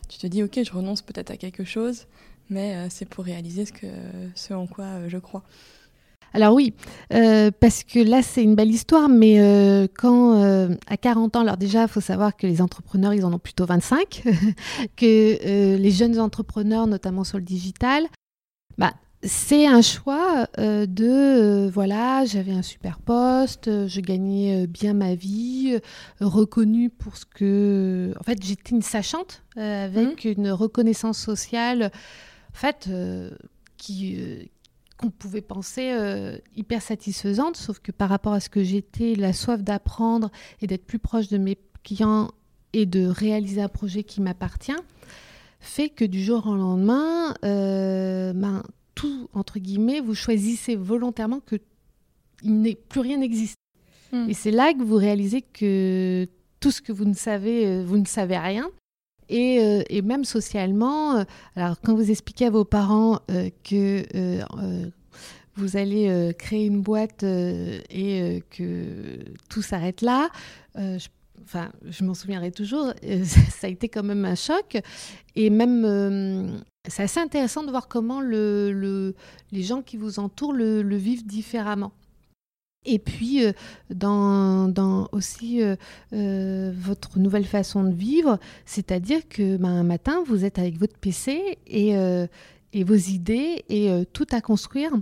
tu 0.09 0.19
te 0.19 0.27
dis, 0.27 0.43
ok, 0.43 0.61
je 0.65 0.73
renonce 0.73 1.03
peut-être 1.03 1.31
à 1.31 1.37
quelque 1.37 1.65
chose, 1.65 2.07
mais 2.49 2.77
euh, 2.77 2.87
c'est 2.91 3.07
pour 3.07 3.25
réaliser 3.25 3.65
ce, 3.65 3.73
que, 3.73 3.87
ce 4.35 4.55
en 4.55 4.67
quoi 4.67 4.85
euh, 4.85 5.09
je 5.09 5.19
crois. 5.19 5.43
Alors 6.37 6.55
oui, 6.55 6.75
euh, 7.13 7.51
parce 7.59 7.83
que 7.83 7.99
là 7.99 8.23
c'est 8.23 8.43
une 8.43 8.55
belle 8.55 8.71
histoire, 8.71 9.09
mais 9.09 9.37
quand 9.99 10.43
à 10.87 10.97
40 10.97 11.37
ans, 11.37 11.41
alors 11.41 11.57
déjà 11.57 11.83
il 11.83 11.89
faut 11.89 12.01
savoir 12.01 12.37
que 12.37 12.47
les 12.47 12.61
entrepreneurs 12.61 13.15
ils 13.15 13.25
en 13.25 13.33
ont 13.33 13.39
plutôt 13.39 13.67
25, 13.67 14.23
que 14.97 15.77
les 15.77 15.91
jeunes 15.91 16.21
entrepreneurs, 16.21 16.87
notamment 16.87 17.25
sur 17.25 17.39
le 17.39 17.45
digital, 17.45 18.07
bah, 18.79 18.93
c'est 19.23 19.67
un 19.67 19.83
choix 19.83 20.49
euh, 20.59 20.87
de 20.87 21.05
euh, 21.07 21.71
voilà, 21.71 22.25
j'avais 22.25 22.53
un 22.53 22.63
super 22.63 22.99
poste, 23.01 23.69
euh, 23.69 23.89
je 23.89 24.01
gagnais 24.01 24.67
bien 24.67 24.95
ma 24.95 25.15
vie, 25.15 25.79
reconnue 26.21 26.91
pour 26.91 27.17
ce 27.17 27.25
que. 27.25 28.13
En 28.21 28.23
fait, 28.23 28.43
j'étais 28.43 28.71
une 28.71 28.83
sachante 28.83 29.43
avec 29.57 30.25
mmh. 30.25 30.29
une 30.29 30.51
reconnaissance 30.51 31.19
sociale, 31.19 31.91
en 32.53 32.57
fait, 32.57 32.89
qui 33.77 34.51
qu'on 34.97 35.11
pouvait 35.11 35.43
penser 35.43 35.95
hyper 36.55 36.81
satisfaisante, 36.81 37.57
sauf 37.57 37.81
que 37.81 37.93
par 37.93 38.09
rapport 38.09 38.33
à 38.33 38.41
ce 38.41 38.49
que 38.49 38.63
j'étais, 38.63 39.15
la 39.15 39.33
soif 39.33 39.63
d'apprendre 39.63 40.31
et 40.61 40.67
d'être 40.67 40.87
plus 40.87 40.99
proche 40.99 41.29
de 41.29 41.39
mes 41.39 41.59
clients 41.85 42.31
et 42.73 42.87
de 42.87 43.07
réaliser 43.07 43.61
un 43.61 43.69
projet 43.69 44.05
qui 44.05 44.21
m'appartient, 44.21 44.73
fait 45.61 45.91
que 45.91 46.05
du 46.05 46.23
jour 46.23 46.47
au 46.47 46.57
lendemain, 46.57 47.35
ben, 47.43 48.63
tout, 48.95 49.29
entre 49.35 49.59
guillemets, 49.59 50.01
vous 50.01 50.15
choisissez 50.15 50.77
volontairement 50.77 51.41
que 51.41 51.57
il 52.43 52.77
plus 52.89 53.01
rien 53.01 53.19
n'existe. 53.19 53.57
Hmm. 54.13 54.29
Et 54.29 54.35
c'est 54.35 54.51
là 54.51 54.73
que 54.73 54.83
vous 54.83 54.97
réalisez 54.97 55.43
que 55.43 56.27
tout 56.61 56.71
ce 56.71 56.81
que 56.81 56.93
vous 56.93 57.05
ne 57.05 57.15
savez, 57.15 57.67
euh, 57.67 57.85
vous 57.85 57.99
ne 57.99 58.07
savez 58.07 58.39
rien. 58.39 58.71
Et, 59.29 59.61
euh, 59.61 59.83
et 59.89 60.03
même 60.03 60.25
socialement, 60.25 61.17
euh, 61.17 61.25
alors 61.57 61.81
quand 61.81 61.95
vous 61.95 62.11
expliquez 62.11 62.47
à 62.47 62.51
vos 62.51 62.65
parents 62.65 63.21
que 63.65 64.05
vous 65.57 65.77
allez 65.77 66.35
créer 66.39 66.67
une 66.67 66.83
boîte 66.83 67.23
et 67.23 68.43
que 68.51 69.19
tout 69.49 69.63
s'arrête 69.63 70.03
là, 70.03 70.29
je 70.77 71.09
enfin, 71.45 71.71
je 71.89 72.05
m'en 72.05 72.15
souviendrai 72.15 72.51
toujours, 72.51 72.93
ça 73.25 73.67
a 73.67 73.71
été 73.71 73.89
quand 73.89 74.03
même 74.03 74.25
un 74.25 74.35
choc. 74.35 74.79
Et 75.35 75.51
même, 75.51 76.63
c'est 76.89 77.05
assez 77.05 77.21
intéressant 77.21 77.63
de 77.63 77.71
voir 77.71 77.89
comment 77.89 78.21
le, 78.21 79.15
les 79.53 79.63
gens 79.63 79.83
qui 79.83 79.97
vous 79.97 80.19
entourent 80.19 80.53
le, 80.53 80.97
vivent 80.97 81.27
différemment. 81.27 81.93
Et 82.87 82.99
puis, 82.99 83.45
euh, 83.45 83.53
dans, 83.91 85.09
aussi 85.13 85.63
euh, 85.63 85.77
euh, 86.13 86.73
votre 86.75 87.19
nouvelle 87.19 87.45
façon 87.45 87.85
de 87.85 87.93
vivre, 87.93 88.39
c'est-à-dire 88.65 89.29
que 89.29 89.57
ben, 89.57 89.69
un 89.69 89.83
matin, 89.83 90.23
vous 90.27 90.45
êtes 90.45 90.59
avec 90.59 90.79
votre 90.79 90.97
PC 90.97 91.59
et, 91.67 91.91
et 92.73 92.85
vos 92.85 92.95
idées 92.95 93.65
et 93.69 93.91
tout 94.13 94.27
à 94.31 94.41
construire. 94.41 94.93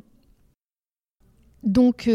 Donc, 1.62 2.10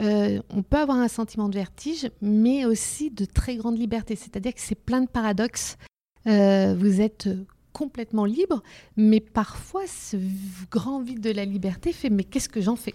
on 0.00 0.62
peut 0.62 0.76
avoir 0.76 0.98
un 0.98 1.08
sentiment 1.08 1.48
de 1.48 1.54
vertige, 1.54 2.10
mais 2.22 2.64
aussi 2.64 3.10
de 3.10 3.24
très 3.24 3.56
grande 3.56 3.78
liberté. 3.78 4.16
C'est-à-dire 4.16 4.54
que 4.54 4.60
c'est 4.60 4.74
plein 4.74 5.02
de 5.02 5.08
paradoxes 5.08 5.76
vous 6.24 7.00
êtes 7.00 7.28
complètement 7.72 8.24
libre, 8.24 8.62
mais 8.96 9.20
parfois 9.20 9.86
ce 9.86 10.16
grand 10.70 11.00
vide 11.00 11.20
de 11.20 11.30
la 11.30 11.44
liberté 11.44 11.92
fait 11.92 12.10
mais 12.10 12.24
qu'est-ce 12.24 12.48
que 12.48 12.60
j'en 12.60 12.76
fais? 12.76 12.94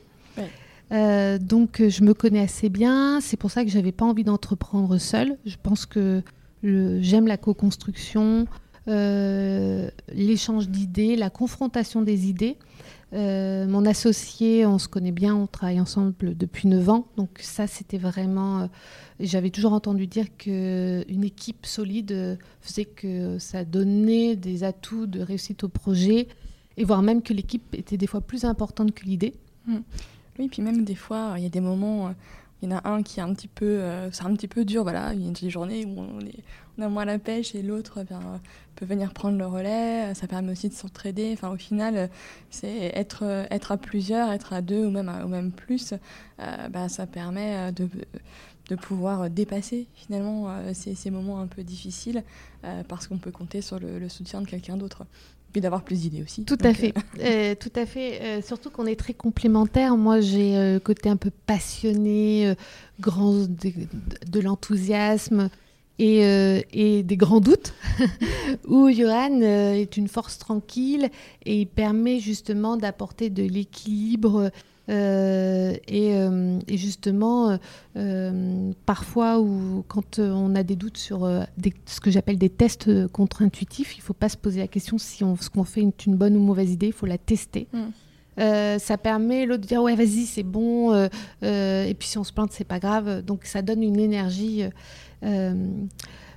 Euh, 0.94 1.38
donc 1.38 1.82
je 1.88 2.04
me 2.04 2.14
connais 2.14 2.42
assez 2.42 2.70
bien, 2.70 3.20
c'est 3.22 3.38
pour 3.38 3.52
ça 3.52 3.64
que 3.64 3.72
j'avais 3.72 3.92
pas 3.92 4.06
envie 4.06 4.24
d'entreprendre 4.24 4.98
seule. 4.98 5.38
Je 5.46 5.56
pense 5.62 5.86
que 5.86 6.22
j'aime 6.64 7.28
la 7.28 7.38
co-construction, 7.38 8.48
euh, 8.90 9.90
l'échange 10.14 10.70
d'idées, 10.70 11.16
la 11.16 11.30
confrontation 11.30 12.02
des 12.02 12.28
idées. 12.28 12.58
Euh, 13.14 13.68
mon 13.68 13.86
associé, 13.86 14.66
on 14.66 14.80
se 14.80 14.88
connaît 14.88 15.12
bien, 15.12 15.36
on 15.36 15.48
travaille 15.48 15.80
ensemble 15.80 16.14
depuis 16.20 16.68
9 16.68 16.90
ans. 16.90 17.08
Donc 17.16 17.40
ça, 17.42 17.68
c'était 17.68 17.98
vraiment... 17.98 18.62
Euh, 18.62 18.68
j'avais 19.20 19.52
toujours 19.52 19.74
entendu 19.74 20.08
dire 20.08 20.36
qu'une 20.36 21.24
équipe 21.24 21.66
solide 21.66 22.38
faisait 22.62 22.86
que 22.86 23.38
ça 23.40 23.64
donnait 23.64 24.36
des 24.36 24.64
atouts 24.64 25.06
de 25.06 25.22
réussite 25.22 25.64
au 25.64 25.70
projet, 25.70 26.28
et 26.76 26.84
voire 26.84 27.04
même 27.04 27.22
que 27.22 27.34
l'équipe 27.34 27.76
était 27.76 27.98
des 27.98 28.08
fois 28.08 28.22
plus 28.22 28.44
importante 28.44 28.94
que 28.94 29.06
l'idée. 29.06 29.36
Mmh. 29.68 29.78
Oui, 30.40 30.50
puis 30.50 30.62
même 30.62 30.84
des 30.84 30.96
fois, 30.96 31.36
il 31.38 31.44
y 31.44 31.46
a 31.46 31.50
des 31.50 31.62
moments 31.62 32.14
il 32.64 32.70
y 32.70 32.74
en 32.74 32.78
a 32.78 32.90
un 32.90 33.04
qui 33.04 33.20
est 33.20 33.24
un 33.24 33.34
petit 33.34 33.50
peu, 33.50 33.66
euh, 33.66 34.10
c'est 34.12 34.24
un 34.24 34.34
petit 34.34 34.48
peu 34.48 34.64
dur, 34.64 34.84
voilà. 34.84 35.14
Il 35.14 35.26
y 35.26 35.28
a 35.28 35.32
des 35.32 35.50
journées 35.50 35.86
où 35.86 36.00
on, 36.00 36.22
est, 36.22 36.44
on 36.78 36.82
a 36.82 36.88
moins 36.88 37.04
la 37.04 37.20
pêche 37.20 37.56
et 37.56 37.62
l'autre 37.62 38.00
eh 38.10 38.16
peut 38.76 38.86
venir 38.86 39.14
prendre 39.14 39.38
le 39.38 39.46
relais. 39.46 40.14
Ça 40.16 40.28
permet 40.28 40.54
aussi 40.54 40.70
de 40.70 40.74
s'entraider. 40.74 41.32
Enfin, 41.34 41.52
au 41.52 41.58
final, 41.58 42.10
être, 42.64 43.46
à 43.70 43.78
plusieurs, 43.78 44.32
être 44.32 44.54
à 44.54 44.62
deux 44.62 44.86
ou 44.86 44.92
même, 44.92 45.12
même 45.28 45.52
plus, 45.52 45.94
euh, 46.40 46.70
bah, 46.70 46.88
ça 46.88 47.06
permet 47.06 47.74
de, 47.74 47.90
pouvoir 48.78 49.30
dépasser 49.30 49.88
finalement 49.94 50.48
ces, 50.74 51.12
moments 51.12 51.42
un 51.42 51.48
peu 51.48 51.64
difficiles 51.64 52.24
parce 52.88 53.08
qu'on 53.08 53.18
peut 53.18 53.30
compter 53.30 53.62
sur 53.62 53.78
le 53.78 54.10
soutien 54.10 54.42
de 54.42 54.48
quelqu'un 54.48 54.78
d'autre. 54.78 55.06
Puis 55.54 55.62
d'avoir 55.62 55.84
plus 55.84 56.02
d'idées 56.02 56.24
aussi. 56.24 56.44
Tout 56.44 56.58
à 56.64 56.74
fait. 56.74 56.94
Euh, 57.20 57.22
euh, 57.52 57.56
tout 57.60 57.72
à 57.76 57.86
fait. 57.86 58.22
Euh, 58.22 58.42
surtout 58.42 58.70
qu'on 58.70 58.88
est 58.88 58.96
très 58.96 59.14
complémentaires. 59.14 59.96
Moi, 59.96 60.20
j'ai 60.20 60.74
le 60.74 60.80
côté 60.80 61.10
un 61.10 61.16
peu 61.16 61.30
passionné, 61.46 62.56
grand 63.00 63.34
de, 63.34 64.40
l'enthousiasme 64.40 65.50
et, 66.00 66.22
et, 66.74 67.04
des 67.04 67.18
grands 67.18 67.40
doutes, 67.40 67.74
où 68.68 68.90
Johan 68.92 69.42
est 69.42 69.96
une 69.96 70.08
force 70.08 70.40
tranquille 70.40 71.10
et 71.46 71.62
il 71.62 71.68
permet 71.68 72.20
justement 72.20 72.76
d'apporter 72.76 73.30
de 73.30 73.44
l'équilibre 73.44 74.52
euh, 74.90 75.76
euh, 75.92 76.60
et, 76.68 76.78
justement, 76.78 77.58
euh, 77.96 78.72
parfois, 78.86 79.40
où, 79.40 79.84
quand 79.88 80.20
on 80.20 80.56
a 80.56 80.64
des 80.64 80.76
doutes 80.76 80.98
sur 80.98 81.30
ce 81.86 82.00
que 82.00 82.12
j'appelle 82.12 82.38
des 82.38 82.50
tests 82.50 83.08
contre-intuitifs, 83.10 83.96
il 83.96 84.00
ne 84.00 84.04
faut 84.04 84.14
pas 84.14 84.30
se 84.30 84.38
poser 84.38 84.60
la 84.60 84.68
question 84.68 84.98
si 84.98 85.24
on, 85.24 85.36
ce 85.36 85.50
qu'on 85.50 85.64
fait 85.64 85.82
est 85.82 86.06
une 86.06 86.16
bonne 86.16 86.36
ou 86.36 86.40
mauvaise 86.40 86.72
idée, 86.72 86.88
il 86.88 86.94
faut 86.94 87.06
la 87.06 87.18
tester. 87.18 87.68
Mm. 87.74 88.80
ça 88.80 88.98
permet 88.98 89.46
l'autre 89.46 89.62
de 89.62 89.68
dire 89.68 89.82
ouais 89.84 89.96
vas-y 89.96 90.26
c'est 90.26 90.44
bon 90.44 90.92
et 91.44 91.96
puis 91.98 92.08
si 92.08 92.18
on 92.18 92.24
se 92.24 92.34
plante 92.34 92.52
c'est 92.52 92.64
pas 92.64 92.80
grave 92.80 93.22
donc 93.22 93.46
ça 93.46 93.62
donne 93.62 93.84
une 93.84 94.00
énergie 94.00 94.64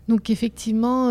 donc 0.07 0.29
effectivement 0.29 1.11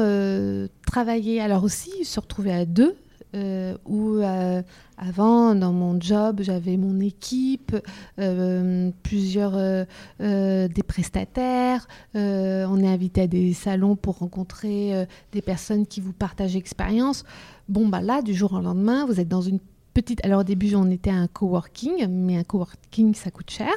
travailler 0.85 1.41
alors 1.41 1.63
aussi 1.63 2.05
se 2.05 2.19
retrouver 2.19 2.53
à 2.53 2.65
deux 2.65 2.95
euh, 3.35 3.75
où 3.85 4.17
euh, 4.17 4.61
avant, 4.97 5.55
dans 5.55 5.73
mon 5.73 5.99
job, 5.99 6.39
j'avais 6.41 6.77
mon 6.77 7.01
équipe, 7.01 7.75
euh, 8.19 8.91
plusieurs 9.03 9.85
des 10.19 10.83
prestataires. 10.87 11.87
on 12.13 12.83
est 12.83 12.87
invité 12.87 13.21
à 13.21 13.27
des 13.27 13.53
salons 13.53 13.95
pour 13.95 14.19
rencontrer 14.19 15.07
des 15.31 15.41
personnes 15.41 15.85
qui 15.85 15.99
vous 15.99 16.13
partagent 16.13 16.55
expérience. 16.55 17.25
Bon, 17.67 17.87
bah 17.87 18.01
là, 18.01 18.21
du 18.21 18.33
jour 18.33 18.53
au 18.53 18.61
lendemain, 18.61 19.05
vous 19.05 19.19
êtes 19.19 19.27
dans 19.27 19.41
une 19.41 19.59
petite. 19.93 20.23
Alors 20.23 20.41
au 20.41 20.43
début, 20.43 20.73
on 20.75 20.89
était 20.89 21.09
à 21.09 21.15
un 21.15 21.27
coworking, 21.27 22.07
mais 22.07 22.37
un 22.37 22.43
coworking, 22.43 23.15
ça 23.15 23.31
coûte 23.31 23.49
cher. 23.51 23.73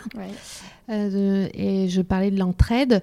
et 0.89 1.89
je 1.89 2.01
parlais 2.03 2.31
de 2.31 2.39
l'entraide 2.39 3.03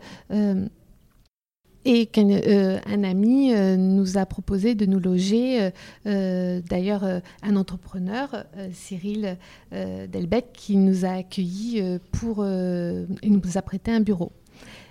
et 1.86 2.08
qu'un 2.08 2.30
euh, 2.30 2.80
ami 2.88 3.54
euh, 3.54 3.78
nous 3.78 4.17
a 4.17 4.26
proposé 4.26 4.74
de 4.74 4.88
nous 4.88 5.00
loger, 5.00 5.69
euh, 6.08 6.62
d'ailleurs 6.67 7.04
un 7.43 7.56
entrepreneur, 7.56 8.45
Cyril 8.74 9.38
Delbecq, 9.71 10.48
qui 10.54 10.78
nous 10.78 11.06
a 11.06 11.10
accueillis 11.10 11.82
pour, 12.12 12.45
et 12.45 13.30
nous 13.30 13.41
a 13.56 13.62
prêté 13.62 13.91
un 13.91 14.00
bureau. 14.00 14.32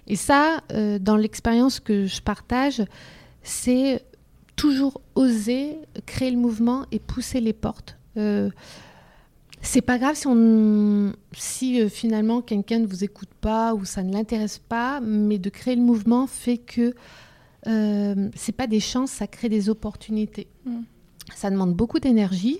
Et 0.06 0.16
ça, 0.16 0.60
dans 1.00 1.16
l'expérience 1.16 1.80
que 1.80 2.06
je 2.06 2.22
partage, 2.22 2.82
c'est 3.42 4.04
toujours 4.56 5.00
oser 5.14 5.78
créer 6.06 6.30
le 6.30 6.36
mouvement 6.36 6.86
et 6.92 6.98
pousser 6.98 7.40
les 7.40 7.52
portes. 7.52 7.96
C'est 9.64 9.80
pas 9.80 9.98
grave 9.98 10.14
si, 10.14 10.26
on, 10.26 11.12
si 11.32 11.80
euh, 11.80 11.88
finalement 11.88 12.42
quelqu'un 12.42 12.78
ne 12.78 12.86
vous 12.86 13.02
écoute 13.02 13.30
pas 13.40 13.74
ou 13.74 13.84
ça 13.84 14.02
ne 14.02 14.12
l'intéresse 14.12 14.58
pas, 14.58 15.00
mais 15.00 15.38
de 15.38 15.48
créer 15.48 15.74
le 15.74 15.82
mouvement 15.82 16.26
fait 16.26 16.58
que 16.58 16.94
euh, 17.66 18.28
c'est 18.34 18.52
pas 18.52 18.66
des 18.66 18.80
chances, 18.80 19.10
ça 19.10 19.26
crée 19.26 19.48
des 19.48 19.68
opportunités. 19.68 20.48
Mm. 20.66 20.80
Ça 21.34 21.50
demande 21.50 21.74
beaucoup 21.74 21.98
d'énergie, 21.98 22.58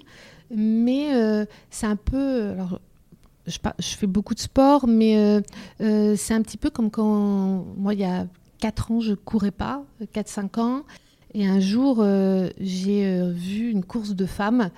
mais 0.50 1.14
euh, 1.14 1.44
c'est 1.70 1.86
un 1.86 1.96
peu. 1.96 2.50
Alors, 2.50 2.80
je, 3.46 3.58
je, 3.78 3.96
fais 3.96 4.06
beaucoup 4.06 4.34
de 4.34 4.40
sport, 4.40 4.86
mais 4.86 5.42
euh, 5.80 6.16
c'est 6.16 6.32
un 6.32 6.40
petit 6.40 6.56
peu 6.56 6.70
comme 6.70 6.90
quand 6.90 7.66
moi, 7.76 7.92
il 7.92 8.00
y 8.00 8.04
a 8.04 8.26
4 8.60 8.92
ans, 8.92 9.00
je 9.00 9.12
courais 9.12 9.50
pas, 9.50 9.84
4-5 10.14 10.60
ans, 10.60 10.82
et 11.34 11.46
un 11.46 11.60
jour, 11.60 12.02
j'ai 12.58 13.32
vu 13.32 13.70
une 13.70 13.84
course 13.84 14.14
de 14.14 14.24
femmes. 14.24 14.70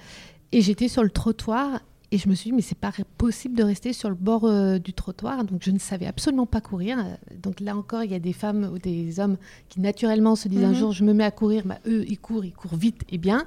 Et 0.53 0.62
j'étais 0.62 0.89
sur 0.89 1.03
le 1.03 1.11
trottoir 1.11 1.81
et 2.12 2.19
je 2.19 2.29
me 2.29 2.35
suis 2.35 2.51
dit, 2.51 2.57
mais 2.57 2.62
c'est 2.62 2.79
pas 2.79 2.92
possible 3.19 3.57
de 3.57 3.64
rester 3.64 3.92
sur 3.92 4.09
le 4.09 4.14
bord 4.14 4.45
euh, 4.45 4.79
du 4.79 4.92
trottoir. 4.92 5.45
Donc, 5.45 5.62
je 5.62 5.73
ne 5.73 5.79
savais 5.79 6.07
absolument 6.07 6.47
pas 6.47 6.61
courir. 6.61 6.99
Donc, 7.42 7.59
là 7.59 7.77
encore, 7.77 8.05
il 8.05 8.12
y 8.12 8.14
a 8.14 8.21
des 8.21 8.33
femmes 8.33 8.71
ou 8.73 8.79
des 8.79 9.19
hommes 9.19 9.37
qui, 9.69 9.81
naturellement, 9.81 10.37
se 10.37 10.47
disent 10.47 10.62
un 10.62 10.69
mhm. 10.69 10.75
jour, 10.75 10.92
je 10.92 11.03
me 11.03 11.12
mets 11.12 11.25
à 11.25 11.33
courir. 11.33 11.64
Bah, 11.66 11.79
eux, 11.87 12.05
ils 12.09 12.19
courent, 12.19 12.45
ils 12.45 12.53
courent 12.53 12.77
vite 12.77 13.03
et 13.09 13.19
bien. 13.19 13.45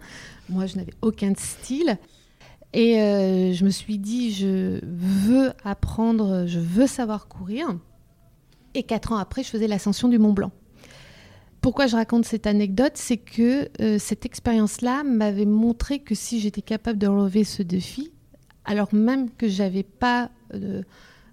Moi, 0.49 0.65
je 0.65 0.75
n'avais 0.75 0.93
aucun 1.01 1.33
style. 1.35 1.97
Et 2.73 3.01
euh, 3.01 3.53
je 3.53 3.63
me 3.63 3.69
suis 3.69 3.97
dit, 3.97 4.31
je 4.33 4.79
veux 4.83 5.51
apprendre, 5.63 6.45
je 6.45 6.59
veux 6.59 6.85
savoir 6.85 7.29
courir. 7.29 7.67
Et 8.73 8.83
quatre 8.83 9.13
ans 9.13 9.17
après, 9.17 9.41
je 9.41 9.49
faisais 9.49 9.67
l'ascension 9.67 10.09
du 10.09 10.19
Mont 10.19 10.33
Blanc. 10.33 10.51
Pourquoi 11.61 11.87
je 11.87 11.95
raconte 11.95 12.25
cette 12.25 12.45
anecdote? 12.45 12.93
C'est 12.95 13.17
que 13.17 13.69
euh, 13.81 13.97
cette 13.99 14.25
expérience-là 14.25 15.03
m'avait 15.03 15.45
montré 15.45 15.99
que 15.99 16.15
si 16.15 16.39
j'étais 16.39 16.61
capable 16.61 16.99
de 16.99 17.07
relever 17.07 17.43
ce 17.43 17.63
défi, 17.63 18.11
alors 18.69 18.93
même 18.93 19.31
que 19.31 19.47
j'avais 19.47 19.83
pas 19.83 20.29
euh, 20.53 20.83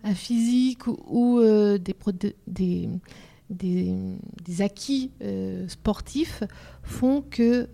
un 0.05 0.14
physique 0.14 0.87
ou, 0.87 1.38
euh, 1.38 1.79
des, 1.79 2.88
des, 3.51 4.62
acquis 4.62 5.11
euh, 5.22 5.68
sportifs, 5.68 6.42
font 6.83 7.22
que 7.29 7.68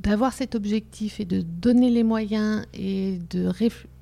d'avoir 0.00 0.32
cet 0.32 0.54
objectif 0.54 1.18
et 1.18 1.24
de 1.24 1.40
donner 1.40 1.90
les 1.90 2.04
moyens 2.04 2.66
et 2.72 3.18
de 3.30 3.50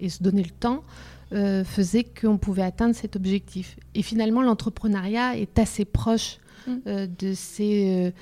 et 0.00 0.08
se 0.10 0.22
donner 0.22 0.42
le 0.42 0.50
temps 0.50 0.82
faisait 1.30 2.04
qu'on 2.04 2.36
pouvait 2.36 2.62
atteindre 2.62 2.94
cet 2.94 3.16
objectif. 3.16 3.78
Et 3.94 4.02
finalement, 4.02 4.42
l'entrepreneuriat 4.42 5.38
est 5.38 5.58
assez 5.58 5.84
proche 5.84 6.38
mmh. 6.66 7.06
de 7.18 7.32
ces 7.34 8.12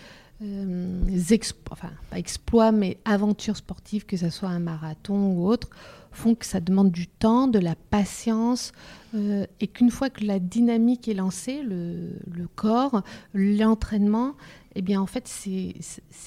enfin, 1.70 1.90
pas 2.10 2.18
exploits, 2.18 2.72
mais 2.72 2.98
aventures 3.04 3.56
sportives, 3.56 4.06
que 4.06 4.16
ce 4.16 4.30
soit 4.30 4.48
un 4.48 4.58
marathon 4.58 5.32
ou 5.32 5.46
autre, 5.46 5.70
font 6.14 6.34
que 6.34 6.46
ça 6.46 6.60
demande 6.60 6.90
du 6.90 7.06
temps, 7.06 7.48
de 7.48 7.58
la 7.58 7.74
patience, 7.74 8.72
euh, 9.14 9.46
et 9.60 9.66
qu'une 9.66 9.90
fois 9.90 10.10
que 10.10 10.24
la 10.24 10.38
dynamique 10.38 11.08
est 11.08 11.14
lancée, 11.14 11.62
le, 11.62 12.16
corps, 12.56 13.02
l'entraînement, 13.32 14.34
eh 14.74 14.82
bien 14.82 15.00
en 15.00 15.06
fait 15.06 15.28
c'est 15.28 15.74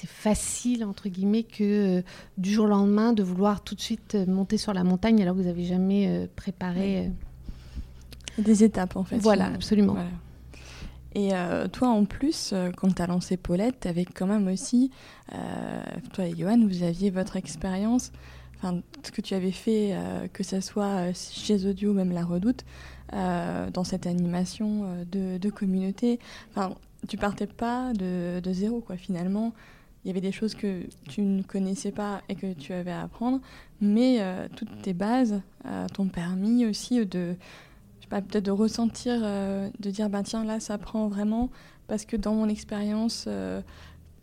facile 0.06 0.86
entre 0.86 1.10
guillemets 1.10 1.44
que 1.44 2.00
euh, 2.00 2.02
du 2.38 2.52
jour 2.52 2.66
au 2.66 2.70
lendemain 2.70 3.12
de 3.12 3.24
vouloir 3.24 3.62
tout 3.62 3.76
de 3.76 3.82
suite 3.82 4.16
euh, 4.16 4.26
monter 4.26 4.58
sur 4.58 4.74
la 4.74 4.84
montagne 4.84 5.22
alors 5.22 5.36
que 5.36 5.42
vous 5.42 5.48
n'avez 5.48 5.66
jamais 5.66 6.30
préparé. 6.36 7.12
Des 8.38 8.64
étapes 8.64 8.96
en 8.96 9.04
fait. 9.04 9.18
Voilà, 9.18 9.48
absolument. 9.48 9.98
Et 11.16 11.32
toi, 11.72 11.88
en 11.88 12.06
plus, 12.06 12.54
quand 12.76 12.94
tu 12.94 13.02
as 13.02 13.08
lancé 13.08 13.38
Paulette, 13.38 13.80
tu 13.82 13.88
avais 13.88 14.06
quand 14.06 14.28
même 14.28 14.48
aussi, 14.48 14.92
toi 16.14 16.28
et 16.28 16.36
Johan, 16.38 16.60
vous 16.68 16.84
aviez 16.84 17.10
votre 17.10 17.38
expérience 17.38 18.12
enfin, 18.58 18.82
ce 19.04 19.12
que 19.12 19.22
tu 19.22 19.34
avais 19.34 19.52
fait, 19.52 19.92
euh, 19.94 20.28
que 20.32 20.44
ce 20.44 20.62
soit 20.62 21.10
euh, 21.10 21.12
chez 21.14 21.66
Audio, 21.66 21.94
même 21.94 22.12
La 22.12 22.24
Redoute, 22.24 22.66
euh, 23.14 23.70
dans 23.72 23.84
cette 23.84 24.08
animation 24.08 25.06
de, 25.12 25.50
communauté. 25.50 26.20
Enfin, 26.50 26.76
tu 27.08 27.18
partais 27.18 27.48
pas 27.48 27.94
de, 27.94 28.42
zéro, 28.52 28.82
quoi, 28.82 28.98
finalement. 28.98 29.54
Il 30.04 30.10
y 30.10 30.12
avait 30.12 30.22
des 30.22 30.32
choses 30.32 30.56
que 30.56 30.84
tu 31.10 31.22
ne 31.22 31.42
connaissais 31.42 31.92
pas 31.92 32.22
et 32.30 32.36
que 32.36 32.54
tu 32.54 32.72
avais 32.72 32.92
à 32.92 33.02
apprendre, 33.02 33.42
mais 33.82 34.22
toutes 34.56 34.82
tes 34.82 34.94
bases 34.94 35.42
t'ont 35.94 36.08
permis 36.08 36.66
aussi 36.66 37.06
de, 37.06 37.36
peut-être 38.10 38.46
de 38.46 38.52
ressentir, 38.52 39.20
de 39.22 39.90
dire, 39.90 40.10
ben 40.10 40.24
tiens, 40.24 40.46
là, 40.46 40.62
ça 40.62 40.78
prend 40.78 41.10
vraiment, 41.10 41.50
parce 41.88 42.06
que 42.06 42.16
dans 42.16 42.36
mon 42.36 42.48
expérience, 42.48 43.28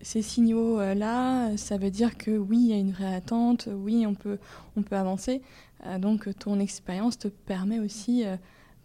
ces 0.04 0.22
signaux-là, 0.22 1.56
ça 1.56 1.76
veut 1.76 1.90
dire 1.90 2.16
que 2.16 2.30
oui, 2.30 2.58
il 2.58 2.66
y 2.68 2.72
a 2.72 2.78
une 2.78 2.92
vraie 2.92 3.14
attente, 3.14 3.68
oui, 3.72 4.04
on 4.06 4.14
peut, 4.14 4.38
on 4.76 4.82
peut 4.82 4.96
avancer. 4.96 5.42
donc 5.98 6.28
ton 6.38 6.60
expérience 6.60 7.18
te 7.18 7.28
permet 7.28 7.80
aussi 7.80 8.24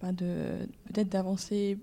bah, 0.02 0.12
de 0.12 0.46
peut-être 0.86 1.10
d'avancer 1.10 1.78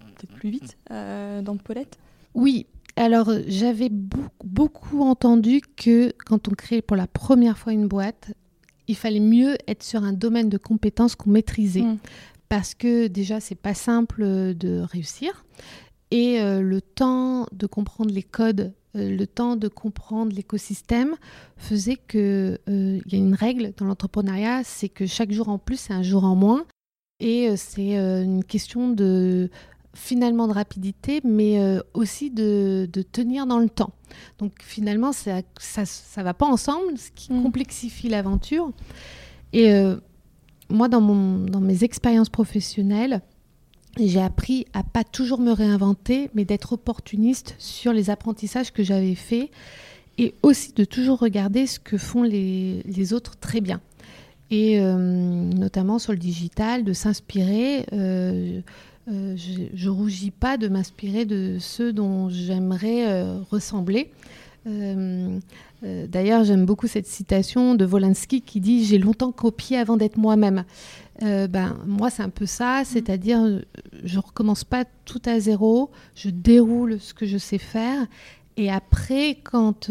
peut-être 0.00 0.34
plus 0.34 0.50
vite 0.50 0.78
dans 0.90 1.56
Paulette 1.56 1.98
Oui, 2.34 2.66
alors, 2.96 3.30
j'avais 3.46 3.90
beaucoup, 3.90 5.02
entendu 5.02 5.60
que 5.76 6.12
quand 6.24 6.48
on 6.48 6.52
crée 6.52 6.80
pour 6.80 6.96
la 6.96 7.06
première 7.06 7.58
fois 7.58 7.74
une 7.74 7.86
boîte, 7.86 8.32
il 8.88 8.96
fallait 8.96 9.20
mieux 9.20 9.58
être 9.68 9.82
sur 9.82 10.02
un 10.02 10.14
domaine 10.14 10.48
de 10.48 10.56
compétences 10.56 11.14
qu'on 11.14 11.30
maîtrisait. 11.30 11.82
Mm. 11.82 11.98
Parce 12.48 12.74
que 12.74 13.08
déjà, 13.08 13.40
c'est 13.40 13.56
pas 13.56 13.74
simple 13.74 14.54
de 14.54 14.80
réussir. 14.80 15.44
Et 16.10 16.40
euh, 16.40 16.60
le 16.60 16.80
temps 16.80 17.46
de 17.52 17.66
comprendre 17.66 18.12
les 18.12 18.22
codes, 18.22 18.72
euh, 18.94 19.16
le 19.16 19.26
temps 19.26 19.56
de 19.56 19.68
comprendre 19.68 20.32
l'écosystème 20.34 21.16
faisait 21.56 21.96
qu'il 21.96 22.20
euh, 22.20 23.00
y 23.06 23.14
a 23.14 23.18
une 23.18 23.34
règle 23.34 23.72
dans 23.76 23.86
l'entrepreneuriat, 23.86 24.62
c'est 24.64 24.88
que 24.88 25.06
chaque 25.06 25.32
jour 25.32 25.48
en 25.48 25.58
plus, 25.58 25.78
c'est 25.78 25.92
un 25.92 26.02
jour 26.02 26.24
en 26.24 26.36
moins. 26.36 26.64
Et 27.18 27.56
c'est 27.56 27.96
une 27.96 28.44
question 28.44 28.90
de 28.90 29.48
finalement 29.94 30.48
de 30.48 30.52
rapidité, 30.52 31.22
mais 31.24 31.58
aussi 31.94 32.30
de, 32.30 32.86
tenir 33.10 33.46
dans 33.46 33.58
le 33.58 33.70
temps. 33.70 33.94
Donc 34.38 34.52
finalement, 34.60 35.12
ça 35.14 35.40
ne 35.40 36.22
va 36.22 36.34
pas 36.34 36.44
ensemble, 36.44 36.98
ce 36.98 37.10
qui 37.12 37.32
mm. 37.32 37.42
complexifie 37.42 38.10
l'aventure. 38.10 38.70
Et 39.54 39.72
moi, 40.68 40.88
dans, 40.88 41.00
mon, 41.00 41.46
dans 41.46 41.62
mes 41.62 41.84
expériences 41.84 42.28
professionnelles, 42.28 43.22
j'ai 43.98 44.20
appris 44.20 44.66
à 44.74 44.82
pas 44.82 45.04
toujours 45.04 45.38
me 45.40 45.52
réinventer, 45.52 46.30
mais 46.34 46.44
d'être 46.44 46.72
opportuniste 46.74 47.54
sur 47.58 47.92
les 47.92 48.10
apprentissages 48.10 48.72
que 48.72 48.82
j'avais 48.82 49.14
faits 49.14 49.50
et 50.18 50.34
aussi 50.42 50.72
de 50.72 50.84
toujours 50.84 51.18
regarder 51.18 51.66
ce 51.66 51.78
que 51.78 51.98
font 51.98 52.22
les, 52.22 53.12
autres 53.12 53.36
très 53.36 53.60
bien. 53.60 53.80
Et 54.50 54.80
euh, 54.80 54.96
notamment 54.96 55.98
sur 55.98 56.12
le 56.12 56.18
digital, 56.18 56.84
de 56.84 56.92
s'inspirer. 56.92 57.86
Euh, 59.08 59.36
je, 59.36 59.86
ne 59.86 59.90
rougis 59.90 60.32
pas 60.32 60.56
de 60.56 60.66
m'inspirer 60.66 61.24
de 61.24 61.58
ceux 61.60 61.92
dont 61.92 62.28
j'aimerais 62.28 63.08
euh, 63.08 63.38
ressembler. 63.50 64.10
Euh, 64.66 65.38
d'ailleurs, 65.82 66.42
j'aime 66.42 66.66
beaucoup 66.66 66.88
cette 66.88 67.06
citation 67.06 67.76
de 67.76 67.84
Volinsky 67.84 68.40
qui 68.40 68.60
dit 68.60 68.84
J'ai 68.84 68.98
longtemps 68.98 69.30
copié 69.30 69.76
avant 69.76 69.96
d'être 69.96 70.16
moi-même. 70.16 70.64
Ben, 71.20 71.78
moi, 71.86 72.10
c'est 72.10 72.22
un 72.22 72.30
peu 72.30 72.46
ça, 72.46 72.82
mm. 72.82 72.84
c'est-à-dire, 72.84 73.62
je 74.04 74.18
recommence 74.18 74.64
pas 74.64 74.84
tout 75.04 75.22
à 75.24 75.40
zéro, 75.40 75.90
je 76.14 76.30
déroule 76.30 77.00
ce 77.00 77.14
que 77.14 77.26
je 77.26 77.38
sais 77.38 77.58
faire, 77.58 78.06
et 78.56 78.70
après, 78.70 79.38
quand 79.42 79.90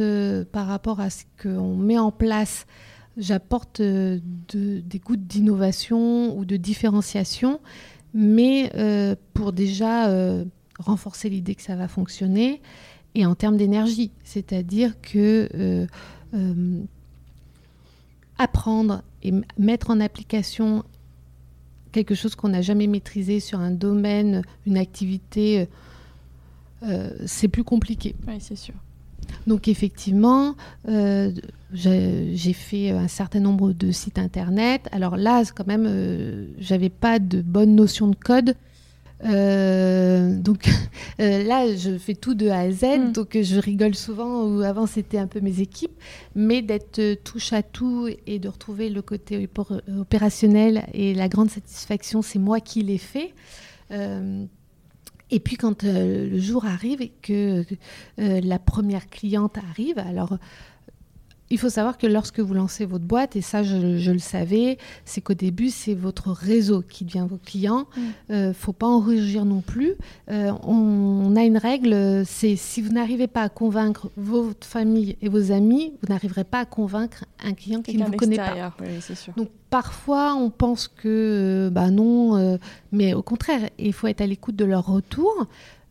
par 0.52 0.68
rapport 0.68 1.00
à 1.00 1.10
ce 1.10 1.24
qu'on 1.42 1.76
met 1.76 1.98
en 1.98 2.12
place, 2.12 2.66
j'apporte 3.18 3.82
de, 3.82 4.22
des 4.50 5.00
gouttes 5.00 5.26
d'innovation 5.26 6.38
ou 6.38 6.46
de 6.46 6.58
différenciation, 6.58 7.60
mais 8.14 8.72
euh, 8.76 9.16
pour 9.34 9.54
déjà 9.54 10.08
euh, 10.08 10.46
renforcer 10.80 11.30
l'idée 11.30 11.56
que 11.56 11.62
ça 11.62 11.76
va 11.76 11.88
fonctionner, 11.88 12.62
et 13.14 13.26
en 13.26 13.36
termes 13.36 13.58
d'énergie, 13.58 14.12
c'est-à-dire 14.24 15.00
que 15.02 15.50
euh, 15.54 15.86
apprendre 18.38 19.04
et 19.24 19.34
mettre 19.58 19.90
en 19.90 20.00
application 20.00 20.84
quelque 21.96 22.16
chose 22.16 22.36
qu'on 22.36 22.50
n'a 22.50 22.62
jamais 22.62 22.88
maîtrisé 22.88 23.40
sur 23.40 23.60
un 23.60 23.72
domaine, 23.72 24.42
une 24.68 24.78
activité, 24.78 25.68
c'est 27.26 27.48
plus 27.48 27.64
compliqué. 27.64 28.16
Oui, 28.28 28.36
c'est 28.40 28.56
sûr. 28.56 28.76
Donc 29.48 29.68
effectivement, 29.68 30.56
euh, 30.88 31.32
j'ai 31.74 32.54
fait 32.54 32.92
un 32.92 33.08
certain 33.08 33.40
nombre 33.40 33.74
de 33.74 33.92
sites 33.92 34.18
internet. 34.18 34.88
Alors 34.92 35.18
là, 35.18 35.44
quand 35.56 35.68
même, 35.68 35.86
euh, 35.88 36.48
j'avais 36.60 36.90
pas 36.90 37.20
de 37.20 37.42
bonne 37.42 37.76
notion 37.76 38.08
de 38.08 38.16
code. 38.16 38.56
Euh, 39.24 40.36
donc 40.38 40.68
là, 41.20 41.76
je 41.76 41.98
fais 41.98 42.16
tout 42.16 42.34
de 42.34 42.50
A 42.50 42.60
à 42.60 42.72
Z, 42.72 42.84
hmm. 42.84 43.12
donc 43.14 43.38
je 43.42 43.60
rigole 43.60 43.96
souvent. 43.96 44.44
Ou 44.44 44.62
avant, 44.62 44.86
c'était 44.86 45.18
un 45.18 45.28
peu 45.28 45.40
mes 45.40 45.62
équipes, 45.62 45.98
mais 46.36 46.62
d'être 46.62 47.16
touche 47.24 47.54
à 47.54 47.64
tout 47.64 48.10
et 48.28 48.40
de 48.40 48.50
retrouver 48.50 48.90
le 48.90 49.02
côté 49.02 49.50
opérationnel 50.00 50.86
et 50.94 51.14
la 51.14 51.30
grande 51.30 51.50
satisfaction, 51.50 52.22
c'est 52.22 52.40
moi 52.40 52.60
qui 52.60 52.82
l'ai 52.82 52.98
fait. 52.98 53.34
Et 55.32 55.40
puis 55.40 55.58
quand 55.58 55.84
euh, 55.84 56.30
le 56.30 56.40
jour 56.40 56.66
arrive 56.66 57.02
et 57.02 57.12
que 57.22 57.66
euh, 58.20 58.42
la 58.42 58.60
première 58.60 59.10
cliente 59.10 59.58
arrive, 59.58 59.98
alors 59.98 60.38
il 61.50 61.60
faut 61.60 61.70
savoir 61.70 61.98
que 61.98 62.08
lorsque 62.08 62.40
vous 62.40 62.54
lancez 62.54 62.86
votre 62.86 63.06
boîte, 63.06 63.36
et 63.36 63.42
ça 63.42 63.64
je, 63.64 64.12
le 64.12 64.20
savais, 64.20 64.78
c'est 65.06 65.22
qu'au 65.22 65.34
début 65.34 65.70
c'est 65.70 65.94
votre 65.94 66.32
réseau 66.32 66.82
qui 66.82 67.06
devient 67.06 67.26
vos 67.30 67.38
clients. 67.38 67.86
Il 67.96 68.04
mm. 68.04 68.14
ne 68.30 68.36
euh, 68.36 68.54
faut 68.54 68.74
pas 68.74 68.88
en 68.88 69.00
rougir 69.00 69.46
non 69.46 69.62
plus. 69.62 69.94
Euh, 70.32 70.52
on, 70.64 71.36
a 71.36 71.44
une 71.44 71.58
règle, 71.58 72.24
c'est 72.26 72.56
si 72.56 72.82
vous 72.82 72.92
n'arrivez 72.92 73.28
pas 73.28 73.44
à 73.44 73.50
convaincre 73.50 74.10
votre 74.18 74.66
famille 74.66 75.18
et 75.22 75.30
vos 75.30 75.52
amis, 75.52 75.94
vous 76.02 76.12
n'arriverez 76.12 76.46
pas 76.46 76.60
à 76.60 76.66
convaincre 76.66 77.26
un 77.44 77.54
client 77.54 77.82
qui 77.82 77.98
ne 77.98 78.06
vous 78.06 78.12
connaît 78.14 78.38
pas. 78.38 78.74
Donc 79.38 79.50
parfois 79.70 80.36
on 80.36 80.50
pense 80.50 80.88
que 80.88 81.70
bah 81.72 81.92
non, 81.92 82.58
mais 82.92 83.14
au 83.14 83.22
contraire, 83.22 83.70
il 83.78 83.94
faut 83.94 84.08
être 84.08 84.22
à 84.22 84.28
l'écoute 84.28 84.56
de 84.56 84.66
leur 84.66 84.86
retour. 84.86 85.48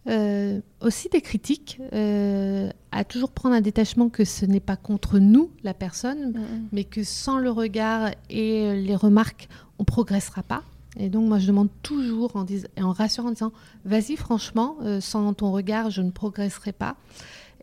Euh, 0.07 0.61
aussi 0.83 1.09
des 1.09 1.23
critiques, 1.23 1.81
euh, 1.95 2.69
à 2.93 3.05
toujours 3.05 3.31
prendre 3.31 3.55
un 3.55 3.63
détachement 3.63 4.11
que 4.11 4.27
ce 4.27 4.45
n'est 4.45 4.61
pas 4.61 4.77
contre 4.77 5.19
nous, 5.19 5.51
la 5.63 5.73
personne, 5.73 6.35
mais 6.73 6.85
que 6.85 7.03
sans 7.03 7.39
le 7.39 7.51
regard 7.51 8.11
et 8.29 8.75
les 8.77 8.97
remarques, 8.97 9.49
on 9.79 9.85
progressera 9.85 10.43
pas. 10.43 10.63
Et 10.99 11.09
donc 11.09 11.27
moi 11.27 11.39
je 11.39 11.47
demande 11.47 11.71
toujours 11.83 12.37
en, 12.37 12.45
en 12.81 12.93
rassurant 12.93 13.29
en 13.29 13.33
disant, 13.33 13.53
vas-y 13.85 14.17
franchement, 14.17 14.77
euh, 14.83 15.01
sans 15.01 15.33
ton 15.33 15.51
regard, 15.53 15.91
je 15.91 16.03
ne 16.03 16.11
progresserai 16.11 16.73
pas. 16.73 16.97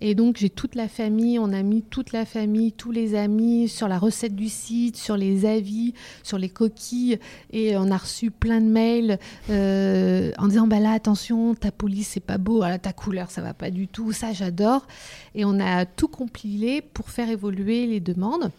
Et 0.03 0.15
donc 0.15 0.37
j'ai 0.37 0.49
toute 0.49 0.73
la 0.73 0.87
famille, 0.87 1.37
on 1.37 1.53
a 1.53 1.61
mis 1.61 1.83
toute 1.83 2.11
la 2.11 2.25
famille, 2.25 2.71
tous 2.71 2.91
les 2.91 3.13
amis 3.13 3.67
sur 3.67 3.87
la 3.87 3.99
recette 3.99 4.35
du 4.35 4.49
site, 4.49 4.97
sur 4.97 5.15
les 5.15 5.45
avis, 5.45 5.93
sur 6.23 6.39
les 6.39 6.49
coquilles, 6.49 7.19
et 7.51 7.77
on 7.77 7.91
a 7.91 7.97
reçu 7.97 8.31
plein 8.31 8.61
de 8.61 8.65
mails 8.65 9.19
euh, 9.51 10.31
en 10.39 10.47
disant 10.47 10.65
bah 10.65 10.79
là 10.79 10.91
attention, 10.91 11.53
ta 11.53 11.71
police 11.71 12.09
c'est 12.13 12.19
pas 12.19 12.39
beau, 12.39 12.63
ta 12.81 12.93
couleur 12.93 13.29
ça 13.29 13.43
va 13.43 13.53
pas 13.53 13.69
du 13.69 13.87
tout, 13.87 14.11
ça 14.11 14.33
j'adore. 14.33 14.87
Et 15.35 15.45
on 15.45 15.59
a 15.59 15.85
tout 15.85 16.07
compilé 16.07 16.81
pour 16.81 17.11
faire 17.11 17.29
évoluer 17.29 17.85
les 17.85 17.99
demandes. 17.99 18.49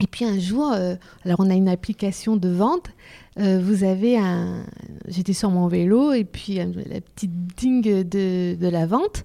Et 0.00 0.06
puis 0.06 0.24
un 0.24 0.38
jour, 0.38 0.70
euh, 0.72 0.94
alors 1.24 1.40
on 1.40 1.50
a 1.50 1.54
une 1.54 1.68
application 1.68 2.36
de 2.36 2.48
vente. 2.48 2.90
Euh, 3.40 3.60
vous 3.60 3.82
avez 3.82 4.16
un, 4.16 4.64
j'étais 5.08 5.32
sur 5.32 5.50
mon 5.50 5.66
vélo 5.66 6.12
et 6.12 6.22
puis 6.22 6.54
la 6.54 7.00
petite 7.00 7.32
ding 7.56 7.82
de, 7.82 8.54
de 8.54 8.68
la 8.68 8.86
vente. 8.86 9.24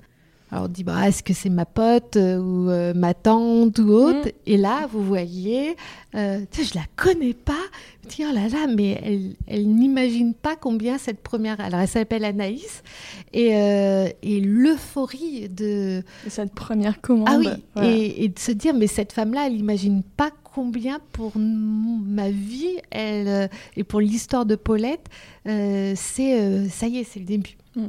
Alors 0.53 0.65
on 0.65 0.67
dit, 0.67 0.83
bah, 0.83 1.07
est-ce 1.07 1.23
que 1.23 1.33
c'est 1.33 1.49
ma 1.49 1.65
pote 1.65 2.15
euh, 2.15 2.37
ou 2.37 2.69
euh, 2.69 2.93
ma 2.93 3.15
tante 3.15 3.79
ou 3.79 3.89
autre 3.89 4.27
mm. 4.27 4.31
Et 4.45 4.57
là, 4.57 4.85
vous 4.85 5.03
voyez, 5.03 5.75
euh, 6.13 6.45
je 6.53 6.75
la 6.75 6.83
connais 6.95 7.33
pas. 7.33 7.53
Je 8.03 8.09
dis, 8.09 8.23
oh 8.29 8.31
là 8.31 8.47
là, 8.49 8.67
mais 8.67 9.01
elle, 9.03 9.33
elle 9.47 9.67
n'imagine 9.67 10.35
pas 10.35 10.55
combien 10.55 10.99
cette 10.99 11.21
première... 11.21 11.59
Alors 11.59 11.79
elle 11.79 11.87
s'appelle 11.87 12.23
Anaïs. 12.23 12.83
Et, 13.33 13.55
euh, 13.55 14.07
et 14.21 14.41
l'euphorie 14.41 15.49
de... 15.49 16.03
Cette 16.27 16.53
première 16.53 17.01
commande. 17.01 17.29
Ah 17.31 17.39
oui, 17.39 17.83
et, 17.83 18.25
et, 18.25 18.29
de 18.29 18.37
se 18.37 18.51
dire, 18.51 18.75
mais 18.75 18.85
cette 18.85 19.11
femme-là, 19.11 19.47
elle 19.47 19.55
n'imagine 19.55 20.03
pas 20.03 20.29
combien 20.43 20.99
pour 21.13 21.31
ma 21.35 22.29
vie 22.29 22.77
elle, 22.91 23.49
et 23.75 23.83
pour 23.83 24.01
l'histoire 24.01 24.45
de 24.45 24.55
Paulette, 24.55 25.07
c'est 25.45 26.69
ça 26.69 26.87
y 26.87 26.99
est, 26.99 27.03
c'est 27.05 27.19
le 27.19 27.25
début. 27.25 27.57
Mm. 27.75 27.87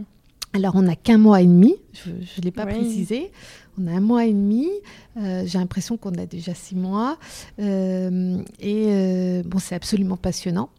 Alors, 0.54 0.76
on 0.76 0.82
n'a 0.82 0.94
qu'un 0.94 1.18
mois 1.18 1.40
et 1.40 1.46
demi, 1.46 1.74
je 1.92 2.10
ne 2.10 2.44
l'ai 2.44 2.52
pas 2.52 2.64
précisé. 2.64 3.32
On 3.76 3.88
a 3.88 3.90
un 3.90 4.00
mois 4.00 4.24
et 4.24 4.32
demi. 4.32 4.70
Euh, 5.16 5.42
j'ai 5.44 5.58
l'impression 5.58 5.96
qu'on 5.96 6.14
a 6.14 6.26
déjà 6.26 6.54
six 6.54 6.76
mois. 6.76 7.18
Euh, 7.58 8.38
et 8.60 8.84
euh, 8.86 9.42
bon, 9.44 9.58
c'est 9.58 9.74
absolument 9.74 10.16
passionnant. 10.16 10.70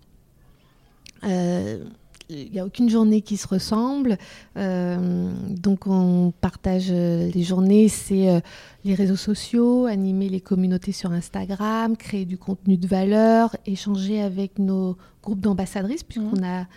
Il 1.24 2.52
n'y 2.52 2.60
a 2.60 2.66
aucune 2.66 2.90
journée 2.90 3.22
qui 3.22 3.36
se 3.36 3.48
ressemble. 3.48 4.18
donc, 4.56 5.88
on 5.88 6.32
partage 6.40 6.90
les 6.90 7.44
journées, 7.44 7.90
c'est 7.90 8.42
les 8.86 8.94
réseaux 8.94 9.18
sociaux, 9.18 9.88
animer 9.88 10.30
les 10.30 10.42
communautés 10.42 10.94
sur 10.94 11.12
Instagram, 11.12 11.98
créer 11.98 12.26
du 12.26 12.38
contenu 12.38 12.78
de 12.78 12.88
valeur, 12.88 13.58
échanger 13.66 14.22
avec 14.22 14.58
nos 14.58 14.98
groupes 15.22 15.42
d'ambassadrices, 15.42 16.04
puisqu'on 16.04 16.40
mmh. 16.40 16.44
a 16.46 16.68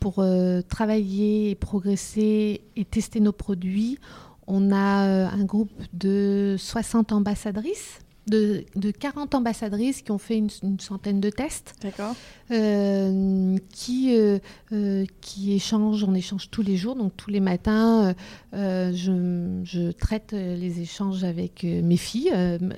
pour 0.00 0.18
euh, 0.18 0.60
travailler 0.62 1.50
et 1.50 1.54
progresser 1.54 2.62
et 2.76 2.84
tester 2.84 3.20
nos 3.20 3.32
produits, 3.32 3.98
on 4.46 4.72
a 4.72 5.06
euh, 5.06 5.28
un 5.28 5.44
groupe 5.44 5.72
de 5.92 6.56
60 6.58 7.12
ambassadrices 7.12 8.00
de, 8.28 8.64
de 8.76 8.90
40 8.90 9.34
ambassadrices 9.34 10.02
qui 10.02 10.10
ont 10.10 10.18
fait 10.18 10.38
une, 10.38 10.50
une 10.62 10.80
centaine 10.80 11.20
de 11.20 11.30
tests. 11.30 11.74
D'accord. 11.82 12.14
Euh, 12.50 13.56
qui, 13.72 14.16
euh, 14.16 14.38
euh, 14.72 15.04
qui 15.20 15.54
échangent, 15.54 16.04
on 16.04 16.14
échange 16.14 16.50
tous 16.50 16.62
les 16.62 16.76
jours, 16.76 16.96
donc 16.96 17.16
tous 17.16 17.30
les 17.30 17.40
matins, 17.40 18.14
je, 18.52 19.60
je 19.64 19.90
traite 19.92 20.32
les 20.32 20.80
échanges 20.80 21.24
avec 21.24 21.64
mes 21.64 21.96
filles, 21.96 22.32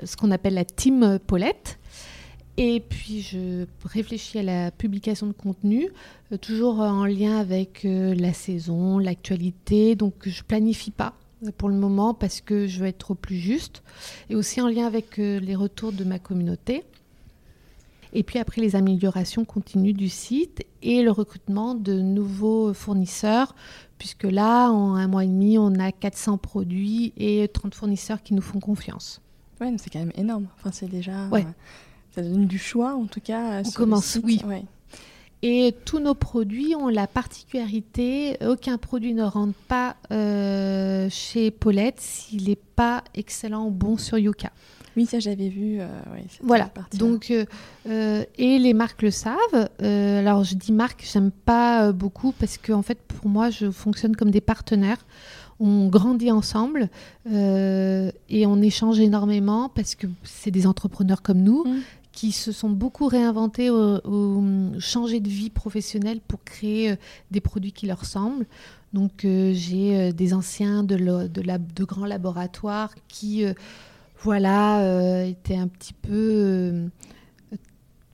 ce 0.04 0.16
qu'on 0.16 0.30
appelle 0.30 0.54
la 0.54 0.64
team 0.64 1.18
Paulette. 1.26 1.78
Et 2.56 2.80
puis 2.80 3.22
je 3.22 3.66
réfléchis 3.84 4.38
à 4.38 4.42
la 4.42 4.70
publication 4.70 5.26
de 5.26 5.32
contenu, 5.32 5.88
euh, 6.32 6.36
toujours 6.36 6.80
en 6.80 7.06
lien 7.06 7.38
avec 7.38 7.84
euh, 7.84 8.14
la 8.14 8.32
saison, 8.32 8.98
l'actualité, 8.98 9.94
donc 9.94 10.14
je 10.28 10.42
planifie 10.42 10.90
pas 10.90 11.14
pour 11.56 11.68
le 11.70 11.76
moment 11.76 12.12
parce 12.12 12.40
que 12.40 12.66
je 12.66 12.80
veux 12.80 12.86
être 12.86 13.12
au 13.12 13.14
plus 13.14 13.36
juste, 13.36 13.82
et 14.28 14.34
aussi 14.34 14.60
en 14.60 14.68
lien 14.68 14.86
avec 14.86 15.18
euh, 15.18 15.40
les 15.40 15.54
retours 15.54 15.92
de 15.92 16.04
ma 16.04 16.18
communauté. 16.18 16.84
Et 18.12 18.24
puis 18.24 18.38
après 18.38 18.60
les 18.60 18.74
améliorations 18.74 19.44
continues 19.44 19.92
du 19.92 20.08
site 20.08 20.66
et 20.82 21.02
le 21.02 21.12
recrutement 21.12 21.74
de 21.74 21.94
nouveaux 21.94 22.74
fournisseurs, 22.74 23.54
puisque 23.98 24.24
là, 24.24 24.70
en 24.70 24.96
un 24.96 25.06
mois 25.06 25.24
et 25.24 25.28
demi, 25.28 25.58
on 25.58 25.74
a 25.78 25.92
400 25.92 26.38
produits 26.38 27.12
et 27.16 27.46
30 27.48 27.74
fournisseurs 27.74 28.22
qui 28.22 28.34
nous 28.34 28.42
font 28.42 28.58
confiance. 28.58 29.20
Ouais, 29.60 29.72
c'est 29.78 29.90
quand 29.90 30.00
même 30.00 30.12
énorme. 30.16 30.48
Enfin, 30.56 30.72
c'est 30.72 30.88
déjà. 30.88 31.28
Ouais. 31.28 31.46
Euh, 32.18 32.22
ça 32.22 32.28
donne 32.28 32.46
du 32.46 32.58
choix, 32.58 32.94
en 32.94 33.06
tout 33.06 33.20
cas. 33.20 33.62
On 33.66 33.70
commence, 33.70 34.18
oui. 34.24 34.40
Ouais. 34.46 34.64
Et 35.42 35.74
tous 35.86 36.00
nos 36.00 36.14
produits 36.14 36.74
ont 36.76 36.88
la 36.88 37.06
particularité, 37.06 38.36
aucun 38.46 38.76
produit 38.76 39.14
ne 39.14 39.22
rentre 39.22 39.54
pas 39.68 39.96
euh, 40.12 41.08
chez 41.10 41.50
Paulette 41.50 41.98
s'il 41.98 42.48
n'est 42.48 42.56
pas 42.76 43.02
excellent 43.14 43.66
ou 43.66 43.70
bon 43.70 43.96
sur 43.96 44.18
Yuka. 44.18 44.50
Oui, 44.96 45.06
ça 45.06 45.18
j'avais 45.18 45.48
vu. 45.48 45.80
euh, 45.80 45.86
ouais, 46.12 46.24
Voilà. 46.42 46.70
Donc, 46.98 47.30
euh, 47.30 47.46
euh, 47.88 48.24
et 48.36 48.58
les 48.58 48.74
marques 48.74 49.00
le 49.02 49.10
savent. 49.10 49.68
Euh, 49.82 50.18
alors, 50.18 50.44
je 50.44 50.56
dis 50.56 50.72
marque, 50.72 51.08
j'aime 51.10 51.30
pas 51.30 51.86
euh, 51.86 51.92
beaucoup 51.92 52.32
parce 52.32 52.58
que, 52.58 52.72
en 52.72 52.82
fait, 52.82 52.98
pour 53.00 53.30
moi, 53.30 53.48
je 53.50 53.70
fonctionne 53.70 54.16
comme 54.16 54.30
des 54.30 54.40
partenaires. 54.42 55.06
On 55.58 55.88
grandit 55.88 56.30
ensemble 56.32 56.88
euh, 57.30 58.10
et 58.28 58.46
on 58.46 58.60
échange 58.62 58.98
énormément 58.98 59.68
parce 59.68 59.94
que 59.94 60.06
c'est 60.24 60.50
des 60.50 60.66
entrepreneurs 60.66 61.22
comme 61.22 61.38
nous 61.42 61.64
Mm. 61.64 61.78
Qui 62.20 62.32
se 62.32 62.52
sont 62.52 62.68
beaucoup 62.68 63.06
réinventés, 63.06 63.70
ou, 63.70 63.98
ou 64.04 64.78
changé 64.78 65.20
de 65.20 65.28
vie 65.30 65.48
professionnelle 65.48 66.20
pour 66.20 66.44
créer 66.44 66.90
euh, 66.90 66.96
des 67.30 67.40
produits 67.40 67.72
qui 67.72 67.86
leur 67.86 68.00
ressemblent. 68.00 68.44
Donc, 68.92 69.24
euh, 69.24 69.52
j'ai 69.54 69.96
euh, 69.96 70.12
des 70.12 70.34
anciens 70.34 70.82
de, 70.82 71.28
de, 71.28 71.84
grands 71.84 72.04
laboratoires 72.04 72.92
qui 73.08 73.46
voilà, 74.22 75.24
étaient 75.24 75.56
un 75.56 75.68
petit 75.68 75.94
peu. 75.94 76.90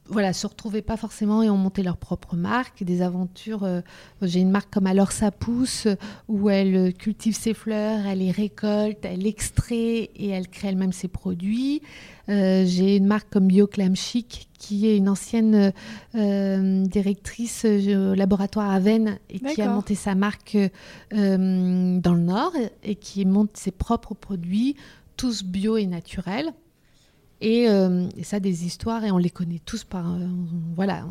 Voilà, 0.08 0.32
se 0.32 0.46
retrouvaient 0.46 0.82
pas 0.82 0.96
forcément 0.96 1.42
et 1.42 1.50
ont 1.50 1.56
monté 1.56 1.82
leur 1.82 1.96
propre 1.96 2.36
marque, 2.36 2.84
des 2.84 3.02
aventures. 3.02 3.64
euh, 3.64 3.80
J'ai 4.22 4.40
une 4.40 4.50
marque 4.50 4.72
comme 4.72 4.86
Alors 4.86 5.12
ça 5.12 5.30
pousse, 5.30 5.88
où 6.28 6.48
elle 6.48 6.76
euh, 6.76 6.90
cultive 6.92 7.34
ses 7.34 7.54
fleurs, 7.54 8.06
elle 8.06 8.18
les 8.18 8.30
récolte, 8.30 9.04
elle 9.04 9.26
extrait 9.26 10.10
et 10.14 10.28
elle 10.28 10.48
crée 10.48 10.68
elle-même 10.68 10.92
ses 10.92 11.08
produits. 11.08 11.82
Euh, 12.28 12.64
J'ai 12.66 12.96
une 12.96 13.06
marque 13.06 13.30
comme 13.30 13.46
Bioclam 13.48 13.96
Chic, 13.96 14.48
qui 14.58 14.86
est 14.86 14.96
une 14.96 15.08
ancienne 15.08 15.72
euh, 16.14 16.84
directrice 16.86 17.64
au 17.64 18.14
laboratoire 18.14 18.70
à 18.70 18.78
Vennes 18.80 19.18
et 19.28 19.38
qui 19.38 19.62
a 19.62 19.68
monté 19.68 19.94
sa 19.94 20.14
marque 20.14 20.56
dans 21.12 22.14
le 22.14 22.20
Nord 22.20 22.52
et 22.82 22.94
qui 22.94 23.24
monte 23.26 23.56
ses 23.56 23.70
propres 23.70 24.14
produits 24.14 24.76
tous 25.16 25.44
bio 25.44 25.76
et 25.76 25.86
naturels. 25.86 26.52
Et, 27.40 27.68
euh, 27.68 28.08
et 28.16 28.24
ça, 28.24 28.40
des 28.40 28.64
histoires, 28.64 29.04
et 29.04 29.10
on 29.10 29.18
les 29.18 29.30
connaît 29.30 29.60
tous 29.64 29.84
par. 29.84 30.10
euh, 30.14 30.26
voilà. 30.74 31.04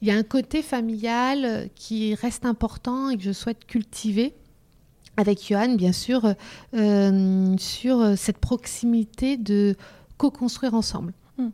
Il 0.00 0.08
y 0.08 0.10
a 0.10 0.16
un 0.16 0.22
côté 0.22 0.62
familial 0.62 1.44
euh, 1.44 1.66
qui 1.74 2.14
reste 2.14 2.46
important 2.46 3.10
et 3.10 3.16
que 3.16 3.22
je 3.22 3.32
souhaite 3.32 3.64
cultiver 3.66 4.34
avec 5.16 5.44
Johan, 5.48 5.74
bien 5.74 5.90
sûr, 5.90 6.34
euh, 6.74 7.56
sur 7.58 8.16
cette 8.16 8.38
proximité 8.38 9.36
de 9.36 9.74
co-construire 10.16 10.74
ensemble. 10.74 11.12
Mm. 11.38 11.48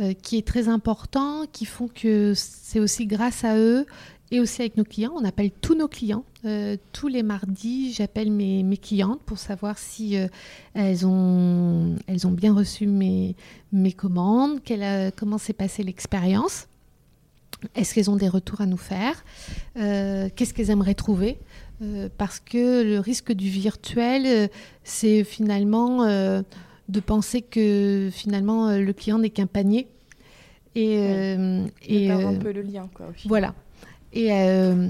Euh, 0.00 0.12
qui 0.12 0.38
est 0.38 0.46
très 0.46 0.66
important, 0.66 1.44
qui 1.52 1.64
font 1.64 1.86
que 1.86 2.32
c'est 2.34 2.80
aussi 2.80 3.06
grâce 3.06 3.44
à 3.44 3.56
eux 3.56 3.86
et 4.34 4.40
aussi 4.40 4.62
avec 4.62 4.76
nos 4.76 4.84
clients. 4.84 5.12
On 5.14 5.24
appelle 5.24 5.50
tous 5.60 5.74
nos 5.74 5.86
clients. 5.88 6.24
Euh, 6.44 6.76
tous 6.92 7.08
les 7.08 7.22
mardis, 7.22 7.92
j'appelle 7.92 8.30
mes, 8.30 8.62
mes 8.62 8.76
clientes 8.76 9.20
pour 9.24 9.38
savoir 9.38 9.78
si 9.78 10.16
euh, 10.16 10.26
elles, 10.74 11.06
ont, 11.06 11.96
elles 12.06 12.26
ont 12.26 12.32
bien 12.32 12.52
reçu 12.52 12.86
mes, 12.86 13.36
mes 13.72 13.92
commandes, 13.92 14.60
quelle 14.64 14.82
a- 14.82 15.10
comment 15.10 15.38
s'est 15.38 15.52
passée 15.52 15.82
l'expérience. 15.84 16.66
Est-ce 17.74 17.94
qu'elles 17.94 18.10
ont 18.10 18.16
des 18.16 18.28
retours 18.28 18.60
à 18.60 18.66
nous 18.66 18.76
faire? 18.76 19.24
Euh, 19.78 20.28
Qu'est-ce 20.34 20.52
qu'elles 20.52 20.70
aimeraient 20.70 20.94
trouver? 20.94 21.38
Euh, 21.82 22.08
Parce 22.18 22.40
que 22.40 22.82
le 22.82 22.98
risque 22.98 23.32
du 23.32 23.48
virtuel, 23.48 24.24
euh, 24.26 24.48
c'est 24.82 25.24
finalement 25.24 26.02
euh, 26.04 26.42
de 26.88 27.00
penser 27.00 27.40
que 27.40 28.10
finalement 28.12 28.68
euh, 28.68 28.80
le 28.80 28.92
client 28.92 29.18
n'est 29.18 29.30
qu'un 29.30 29.46
panier. 29.46 29.86
Et, 30.74 30.96
euh, 30.98 31.64
Et 31.86 32.10
un 32.10 32.34
euh, 32.34 32.38
peu 32.38 32.52
le 32.52 32.62
lien, 32.62 32.88
quoi. 32.92 33.06
au 33.08 33.12
final. 33.12 33.28
voilà. 33.28 33.54
Et, 34.14 34.32
euh, 34.32 34.88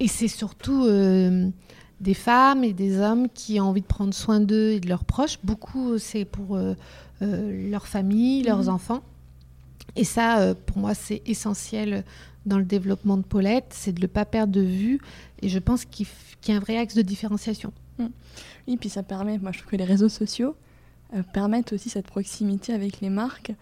et 0.00 0.08
c'est 0.08 0.28
surtout 0.28 0.84
euh, 0.84 1.48
des 2.00 2.14
femmes 2.14 2.64
et 2.64 2.72
des 2.74 2.98
hommes 2.98 3.28
qui 3.32 3.58
ont 3.60 3.64
envie 3.70 3.80
de 3.80 3.86
prendre 3.86 4.12
soin 4.12 4.40
d'eux 4.40 4.72
et 4.72 4.80
de 4.80 4.88
leurs 4.88 5.04
proches. 5.04 5.38
Beaucoup, 5.44 5.96
c'est 5.98 6.24
pour 6.26 6.56
euh, 6.56 6.74
euh, 7.22 7.70
leur 7.70 7.86
famille, 7.86 8.42
leurs 8.42 8.64
Mhm. 8.64 8.68
enfants. 8.68 9.02
Et 9.94 10.04
ça, 10.04 10.40
euh, 10.40 10.54
pour 10.66 10.78
moi, 10.78 10.94
c'est 10.94 11.22
essentiel 11.26 12.04
dans 12.44 12.58
le 12.58 12.64
développement 12.64 13.16
de 13.16 13.22
Paulette, 13.22 13.66
c'est 13.70 13.92
de 13.92 14.00
ne 14.02 14.06
pas 14.06 14.24
perdre 14.24 14.52
de 14.52 14.60
vue. 14.60 15.00
Et 15.42 15.48
je 15.48 15.58
pense 15.58 15.84
qu'il 15.84 16.06
y 16.48 16.52
a 16.52 16.56
un 16.56 16.60
vrai 16.60 16.76
axe 16.76 16.94
de 16.94 17.02
différenciation. 17.02 17.72
Oui, 18.68 18.76
puis 18.76 18.88
ça 18.90 19.02
permet, 19.02 19.38
moi 19.38 19.52
je 19.52 19.58
trouve 19.60 19.70
que 19.70 19.76
les 19.76 19.84
réseaux 19.84 20.08
sociaux 20.10 20.54
euh, 21.14 21.22
permettent 21.32 21.72
aussi 21.72 21.88
cette 21.88 22.06
proximité 22.06 22.72
avec 22.74 23.00
les 23.00 23.08
marques 23.10 23.52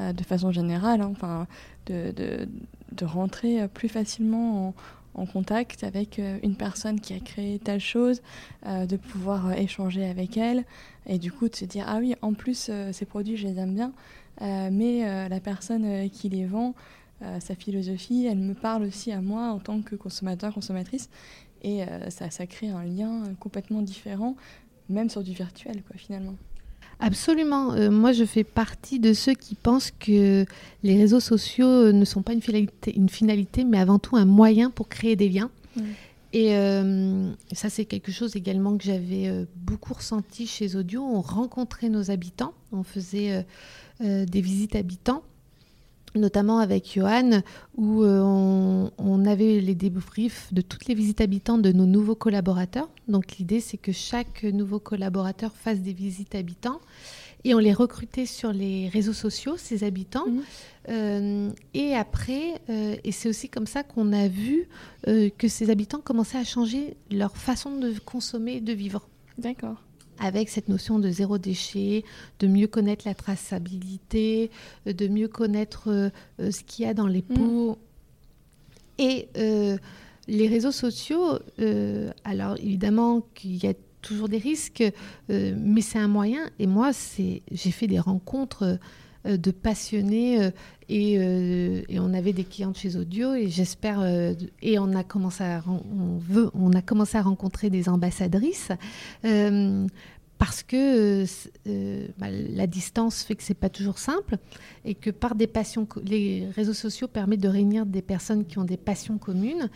euh, 0.00 0.12
de 0.12 0.24
façon 0.24 0.50
générale, 0.50 1.00
hein, 1.00 1.12
enfin, 1.12 1.46
de, 1.86 2.12
de, 2.92 3.04
rentrer 3.04 3.62
euh, 3.62 3.68
plus 3.68 3.88
facilement 3.88 4.68
en, 4.68 4.74
en 5.22 5.26
contact 5.26 5.84
avec 5.84 6.18
euh, 6.18 6.38
une 6.42 6.56
personne 6.56 7.00
qui 7.00 7.14
a 7.14 7.20
créé 7.20 7.58
telle 7.58 7.80
chose, 7.80 8.20
de 8.64 8.96
pouvoir 8.96 9.52
échanger 9.52 10.04
avec 10.04 10.36
elle, 10.36 10.64
et 11.06 11.18
du 11.18 11.30
coup 11.30 11.48
de 11.48 11.54
se 11.54 11.64
dire, 11.64 11.84
ah 11.86 11.98
oui, 11.98 12.16
en 12.20 12.34
plus, 12.34 12.70
ces 12.92 13.04
produits, 13.06 13.36
je 13.36 13.46
les 13.46 13.58
aime 13.58 13.74
bien, 13.74 13.92
mais 14.40 15.28
la 15.28 15.40
personne 15.40 16.10
qui 16.10 16.28
les 16.28 16.46
vend, 16.46 16.74
sa 17.38 17.54
philosophie, 17.54 18.26
elle 18.26 18.38
me 18.38 18.54
parle 18.54 18.82
aussi 18.82 19.12
à 19.12 19.20
moi 19.20 19.52
en 19.52 19.60
tant 19.60 19.82
que 19.82 19.94
consommateur, 19.94 20.52
consommatrice. 20.52 21.08
Et 21.62 21.84
ça, 22.08 22.30
ça 22.30 22.46
crée 22.46 22.68
un 22.68 22.84
lien 22.84 23.22
complètement 23.38 23.82
différent, 23.82 24.34
même 24.88 25.08
sur 25.08 25.22
du 25.22 25.32
virtuel, 25.32 25.82
quoi, 25.84 25.96
finalement. 25.96 26.34
Absolument. 26.98 27.72
Euh, 27.74 27.90
moi, 27.90 28.12
je 28.12 28.24
fais 28.24 28.44
partie 28.44 28.98
de 28.98 29.12
ceux 29.12 29.34
qui 29.34 29.54
pensent 29.54 29.90
que 29.90 30.46
les 30.82 30.96
réseaux 30.96 31.20
sociaux 31.20 31.66
euh, 31.66 31.92
ne 31.92 32.04
sont 32.04 32.22
pas 32.22 32.32
une 32.32 32.40
finalité, 32.40 32.94
une 32.96 33.08
finalité, 33.08 33.64
mais 33.64 33.78
avant 33.78 33.98
tout 33.98 34.16
un 34.16 34.24
moyen 34.24 34.70
pour 34.70 34.88
créer 34.88 35.16
des 35.16 35.28
liens. 35.28 35.50
Et 36.32 36.56
euh, 36.56 37.30
ça, 37.52 37.68
c'est 37.68 37.84
quelque 37.84 38.10
chose 38.10 38.34
également 38.34 38.76
que 38.76 38.84
j'avais 38.84 39.28
euh, 39.28 39.44
beaucoup 39.56 39.94
ressenti 39.94 40.46
chez 40.46 40.74
Audio. 40.74 41.02
On 41.02 41.20
rencontrait 41.20 41.88
nos 41.88 42.10
habitants, 42.10 42.54
on 42.72 42.82
faisait 42.82 43.44
des 44.00 44.40
visites 44.40 44.76
habitants, 44.76 45.22
notamment 46.16 46.58
avec 46.58 46.94
Johan, 46.94 47.42
où 47.76 48.02
euh, 48.02 48.20
on, 48.22 48.90
on 48.98 49.26
avait 49.26 49.60
les 49.60 49.74
débriefs 49.74 50.52
de 50.52 50.60
toutes 50.60 50.86
les 50.86 50.94
visites 50.94 51.20
habitantes 51.20 51.62
de 51.62 51.72
nos 51.72 51.86
nouveaux 51.86 52.14
collaborateurs. 52.14 52.88
Donc 53.08 53.36
l'idée, 53.38 53.60
c'est 53.60 53.76
que 53.76 53.92
chaque 53.92 54.44
nouveau 54.44 54.78
collaborateur 54.78 55.52
fasse 55.52 55.80
des 55.80 55.92
visites 55.92 56.34
habitants. 56.34 56.80
Et 57.44 57.54
on 57.54 57.58
les 57.58 57.72
recrutait 57.72 58.26
sur 58.26 58.52
les 58.52 58.88
réseaux 58.88 59.12
sociaux, 59.12 59.56
ces 59.56 59.84
habitants. 59.84 60.26
Mhm. 60.26 60.42
Euh, 60.88 61.50
et 61.74 61.94
après, 61.94 62.60
euh, 62.70 62.96
et 63.04 63.12
c'est 63.12 63.28
aussi 63.28 63.48
comme 63.48 63.66
ça 63.66 63.84
qu'on 63.84 64.12
a 64.12 64.28
vu 64.28 64.68
que 65.06 65.46
ces 65.46 65.70
habitants 65.70 66.00
commençaient 66.00 66.38
à 66.38 66.44
changer 66.44 66.96
leur 67.12 67.36
façon 67.36 67.78
de 67.78 67.94
consommer 68.04 68.54
et 68.54 68.60
de 68.60 68.72
vivre 68.72 69.08
D'accord. 69.38 69.85
Avec 70.18 70.48
cette 70.48 70.68
notion 70.68 70.98
de 70.98 71.10
zéro 71.10 71.38
déchet, 71.38 72.04
de 72.38 72.46
mieux 72.46 72.66
connaître 72.66 73.06
la 73.06 73.14
traçabilité, 73.14 74.50
euh, 74.86 74.92
de 74.92 75.08
mieux 75.08 75.28
connaître 75.28 75.90
euh, 75.90 76.10
euh, 76.40 76.50
ce 76.50 76.62
qu'il 76.62 76.84
y 76.84 76.88
a 76.88 76.94
dans 76.94 77.06
les 77.06 77.24
Mm. 77.28 77.34
pots. 77.34 77.78
Et 78.98 79.28
euh, 79.36 79.76
les 80.28 80.48
réseaux 80.48 80.72
sociaux, 80.72 81.38
euh, 81.60 82.10
alors 82.24 82.56
évidemment 82.58 83.20
qu'il 83.34 83.62
y 83.62 83.66
a 83.66 83.74
toujours 84.02 84.28
des 84.28 84.38
risques, 84.38 84.84
mais 85.28 85.80
c'est 85.80 85.98
un 85.98 86.06
moyen. 86.06 86.48
Et 86.60 86.68
moi, 86.68 86.92
j'ai 87.18 87.70
fait 87.72 87.88
des 87.88 87.98
rencontres 87.98 88.78
de 89.26 89.50
passionnés 89.50 90.42
euh, 90.42 90.50
et, 90.88 91.16
euh, 91.18 91.82
et 91.88 91.98
on 91.98 92.14
avait 92.14 92.32
des 92.32 92.44
clientes 92.44 92.78
chez 92.78 92.96
Audio 92.96 93.34
et 93.34 93.48
j'espère 93.48 94.00
euh, 94.00 94.34
et 94.62 94.78
on 94.78 94.94
a 94.94 95.02
commencé 95.02 95.42
à 95.42 95.64
on 95.66 96.16
veut 96.18 96.50
on 96.54 96.72
a 96.72 96.82
commencé 96.82 97.18
à 97.18 97.22
rencontrer 97.22 97.70
des 97.70 97.88
ambassadrices 97.88 98.70
euh, 99.24 99.86
parce 100.38 100.62
que 100.62 101.24
bah, 102.18 102.26
la 102.30 102.66
distance 102.66 103.22
fait 103.22 103.34
que 103.34 103.42
c'est 103.42 103.54
pas 103.54 103.70
toujours 103.70 103.98
simple 103.98 104.36
et 104.84 104.94
que 104.94 105.08
par 105.08 105.34
des 105.34 105.46
passions, 105.46 105.88
les 106.04 106.46
réseaux 106.54 106.74
sociaux 106.74 107.08
permettent 107.08 107.40
de 107.40 107.48
réunir 107.48 107.86
des 107.86 108.02
personnes 108.02 108.44
qui 108.44 108.58
ont 108.58 108.64
des 108.64 108.76
passions 108.76 109.16
communes 109.16 109.70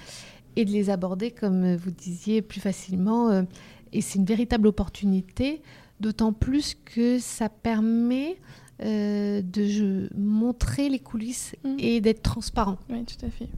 et 0.56 0.66
de 0.66 0.70
les 0.70 0.90
aborder, 0.90 1.30
comme 1.30 1.76
vous 1.76 1.90
disiez, 1.90 2.42
plus 2.42 2.60
facilement. 2.60 3.46
et 3.94 4.02
c'est 4.02 4.18
une 4.18 4.26
véritable 4.26 4.66
opportunité, 4.66 5.62
d'autant 5.98 6.34
plus 6.34 6.76
que 6.84 7.18
ça 7.18 7.48
permet 7.48 8.36
euh, 8.82 9.42
de 9.42 10.08
montrer 10.16 10.88
les 10.88 10.98
coulisses 10.98 11.54
mm. 11.64 11.76
et 11.78 12.00
d'être 12.00 12.22
transparent. 12.22 12.78
Oui, 12.88 13.04
tout 13.04 13.24
à 13.24 13.30
fait. 13.30 13.48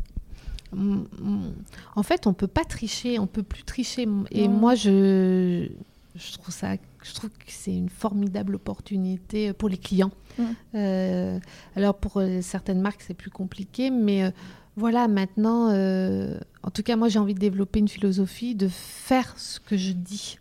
En 1.94 2.02
fait, 2.02 2.26
on 2.26 2.32
peut 2.32 2.46
pas 2.46 2.64
tricher, 2.64 3.18
on 3.18 3.26
peut 3.26 3.42
plus 3.42 3.62
tricher. 3.62 4.08
Et 4.30 4.48
moi, 4.48 4.74
je, 4.74 5.68
je 6.14 6.32
trouve 6.32 6.52
ça, 6.52 6.76
je 7.02 7.14
trouve 7.14 7.30
que 7.30 7.44
c'est 7.46 7.74
une 7.74 7.90
formidable 7.90 8.54
opportunité 8.54 9.52
pour 9.52 9.68
les 9.68 9.76
clients. 9.76 10.12
Mm. 10.38 10.44
Euh, 10.74 11.38
alors 11.76 11.94
pour 11.94 12.16
euh, 12.16 12.40
certaines 12.40 12.80
marques, 12.80 13.02
c'est 13.06 13.14
plus 13.14 13.30
compliqué, 13.30 13.90
mais 13.90 14.32
voilà, 14.76 15.06
maintenant, 15.08 15.68
en 15.68 16.70
tout 16.70 16.82
cas, 16.82 16.96
moi, 16.96 17.08
j'ai 17.08 17.18
envie 17.18 17.34
de 17.34 17.38
développer 17.38 17.78
une 17.78 17.88
philosophie 17.88 18.54
de 18.54 18.68
faire 18.68 19.38
ce 19.38 19.60
que 19.60 19.76
je 19.76 19.92
dis. 19.92 20.38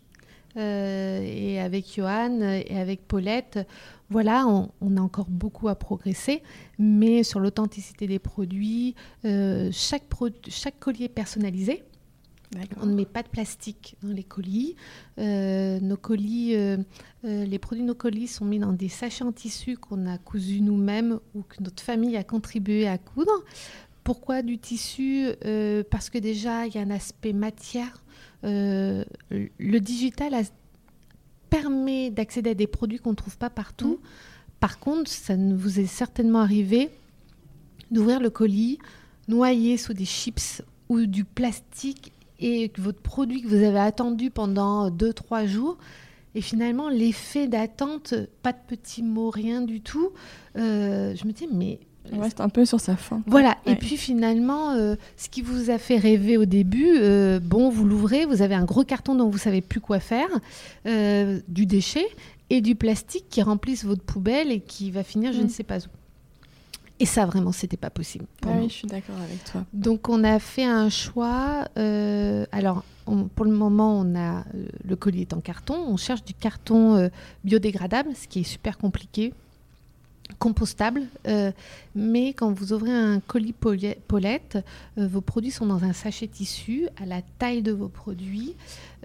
Et 0.56 1.60
avec 1.60 1.94
Johan 1.96 2.40
et 2.40 2.78
avec 2.78 3.06
Paulette, 3.08 3.58
voilà, 4.12 4.46
on, 4.46 4.96
a 4.98 5.00
encore 5.00 5.30
beaucoup 5.30 5.68
à 5.68 5.74
progresser, 5.74 6.42
mais 6.78 7.22
sur 7.22 7.40
l'authenticité 7.40 8.06
des 8.06 8.18
produits, 8.18 8.94
euh, 9.24 9.70
chaque, 9.72 10.04
chaque 10.48 10.78
collier 10.78 11.06
est 11.06 11.08
personnalisé. 11.08 11.82
On 12.82 12.84
ne 12.84 12.94
met 12.94 13.06
pas 13.06 13.22
de 13.22 13.28
plastique 13.28 13.96
dans 14.02 14.12
les 14.12 14.22
colis. 14.22 14.76
Euh, 15.18 15.80
nos 15.80 15.96
colis, 15.96 16.54
euh, 16.54 16.76
les 17.22 17.58
produits 17.58 17.82
de 17.82 17.88
nos 17.88 17.94
colis 17.94 18.26
sont 18.26 18.44
mis 18.44 18.58
dans 18.58 18.74
des 18.74 18.90
sachets 18.90 19.24
en 19.24 19.32
tissu 19.32 19.78
qu'on 19.78 20.06
a 20.06 20.18
cousus 20.18 20.60
nous-mêmes 20.60 21.18
ou 21.34 21.40
que 21.42 21.62
notre 21.62 21.82
famille 21.82 22.14
a 22.18 22.24
contribué 22.24 22.86
à 22.86 22.98
coudre. 22.98 23.32
Pourquoi 24.04 24.42
du 24.42 24.58
tissu 24.58 25.28
Parce 25.90 26.10
que 26.10 26.18
déjà, 26.18 26.66
il 26.66 26.74
y 26.74 26.78
a 26.78 26.80
un 26.80 26.90
aspect 26.90 27.32
matière. 27.32 28.02
le 28.42 29.78
digital 29.78 30.34
a 30.34 30.42
permet 31.52 32.10
d'accéder 32.10 32.50
à 32.50 32.54
des 32.54 32.66
produits 32.66 32.98
qu'on 32.98 33.10
ne 33.10 33.16
trouve 33.16 33.36
pas 33.36 33.50
partout. 33.50 34.00
Mmh. 34.02 34.06
Par 34.58 34.78
contre, 34.78 35.10
ça 35.10 35.36
ne 35.36 35.54
vous 35.54 35.80
est 35.80 35.86
certainement 35.86 36.38
arrivé 36.38 36.88
d'ouvrir 37.90 38.20
le 38.20 38.30
colis, 38.30 38.78
noyé 39.28 39.76
sous 39.76 39.92
des 39.92 40.06
chips 40.06 40.62
ou 40.88 41.04
du 41.04 41.24
plastique 41.24 42.12
et 42.40 42.70
que 42.70 42.80
votre 42.80 43.02
produit 43.02 43.42
que 43.42 43.48
vous 43.48 43.62
avez 43.62 43.80
attendu 43.80 44.30
pendant 44.30 44.90
2-3 44.90 45.46
jours, 45.46 45.76
et 46.34 46.40
finalement, 46.40 46.88
l'effet 46.88 47.46
d'attente, 47.46 48.14
pas 48.42 48.52
de 48.52 48.58
petits 48.66 49.02
mots, 49.02 49.28
rien 49.28 49.60
du 49.60 49.82
tout. 49.82 50.12
Euh, 50.56 51.14
je 51.14 51.26
me 51.26 51.32
dis, 51.32 51.46
mais 51.52 51.80
on 52.10 52.20
reste 52.20 52.40
un 52.40 52.48
peu 52.48 52.64
sur 52.64 52.80
sa 52.80 52.96
fin. 52.96 53.22
Voilà. 53.26 53.56
Et 53.66 53.76
puis 53.76 53.96
finalement, 53.96 54.72
euh, 54.72 54.96
ce 55.16 55.28
qui 55.28 55.42
vous 55.42 55.70
a 55.70 55.78
fait 55.78 55.96
rêver 55.96 56.36
au 56.36 56.44
début, 56.44 56.96
euh, 56.98 57.38
bon, 57.40 57.70
vous 57.70 57.84
l'ouvrez, 57.84 58.26
vous 58.26 58.42
avez 58.42 58.54
un 58.54 58.64
gros 58.64 58.84
carton 58.84 59.14
dont 59.14 59.28
vous 59.28 59.38
savez 59.38 59.60
plus 59.60 59.80
quoi 59.80 60.00
faire, 60.00 60.28
euh, 60.86 61.40
du 61.48 61.66
déchet 61.66 62.06
et 62.50 62.60
du 62.60 62.74
plastique 62.74 63.26
qui 63.30 63.40
remplissent 63.42 63.84
votre 63.84 64.02
poubelle 64.02 64.50
et 64.50 64.60
qui 64.60 64.90
va 64.90 65.04
finir 65.04 65.32
je 65.32 65.40
ne 65.40 65.44
mm. 65.44 65.50
sais 65.50 65.62
pas 65.62 65.78
où. 65.78 65.90
Et 66.98 67.06
ça, 67.06 67.24
vraiment, 67.24 67.50
c'était 67.50 67.76
pas 67.76 67.90
possible. 67.90 68.26
Ah 68.46 68.50
oui, 68.58 68.68
je 68.68 68.74
suis 68.74 68.86
d'accord 68.86 69.16
avec 69.16 69.42
toi. 69.44 69.64
Donc, 69.72 70.08
on 70.08 70.22
a 70.22 70.38
fait 70.38 70.64
un 70.64 70.88
choix. 70.88 71.66
alors, 71.74 72.84
pour 73.34 73.44
le 73.44 73.50
moment, 73.50 73.98
on 73.98 74.14
a 74.14 74.44
le 74.84 74.94
collier 74.96 75.22
est 75.22 75.32
en 75.32 75.40
carton. 75.40 75.74
On 75.74 75.96
cherche 75.96 76.22
du 76.22 76.34
carton 76.34 77.10
biodégradable, 77.42 78.10
ce 78.14 78.28
qui 78.28 78.40
est 78.40 78.44
super 78.44 78.78
compliqué 78.78 79.32
compostable, 80.38 81.02
euh, 81.26 81.52
mais 81.94 82.32
quand 82.32 82.52
vous 82.52 82.72
ouvrez 82.72 82.92
un 82.92 83.20
colis 83.20 83.54
Paulette, 83.54 84.58
euh, 84.98 85.06
vos 85.06 85.20
produits 85.20 85.50
sont 85.50 85.66
dans 85.66 85.84
un 85.84 85.92
sachet 85.92 86.26
tissu 86.26 86.86
à 87.00 87.06
la 87.06 87.22
taille 87.38 87.62
de 87.62 87.72
vos 87.72 87.88
produits, 87.88 88.54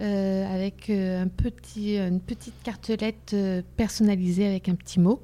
euh, 0.00 0.46
avec 0.54 0.90
un 0.90 1.28
petit, 1.28 1.96
une 1.96 2.20
petite 2.20 2.54
cartelette 2.62 3.34
personnalisée 3.76 4.46
avec 4.46 4.68
un 4.68 4.74
petit 4.74 5.00
mot. 5.00 5.20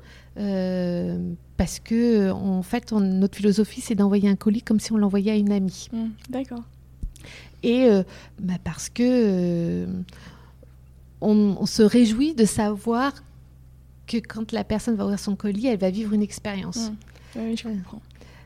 parce 1.56 1.78
que 1.78 2.30
en 2.30 2.62
fait, 2.62 2.92
notre 2.92 3.36
philosophie, 3.36 3.80
c'est 3.80 3.94
d'envoyer 3.94 4.28
un 4.28 4.36
colis 4.36 4.62
comme 4.62 4.80
si 4.80 4.92
on 4.92 4.96
l'envoyait 4.96 5.32
à 5.32 5.36
une 5.36 5.52
amie. 5.52 5.88
Mmh, 5.92 6.06
d'accord. 6.30 6.62
Et 7.62 7.88
bah, 8.40 8.54
parce 8.62 8.88
que 8.90 9.86
on, 11.20 11.56
on, 11.58 11.66
se 11.66 11.82
réjouit 11.82 12.34
de 12.34 12.44
savoir 12.44 13.14
que 14.06 14.18
quand 14.18 14.52
la 14.52 14.64
personne 14.64 14.96
va 14.96 15.04
ouvrir 15.04 15.18
son 15.18 15.36
colis, 15.36 15.66
elle 15.66 15.78
va 15.78 15.90
vivre 15.90 16.12
une 16.12 16.22
expérience. 16.22 16.90
Mmh. 16.90 16.96
Oui, 17.36 17.56
je 17.56 17.62
comprends. 17.64 18.00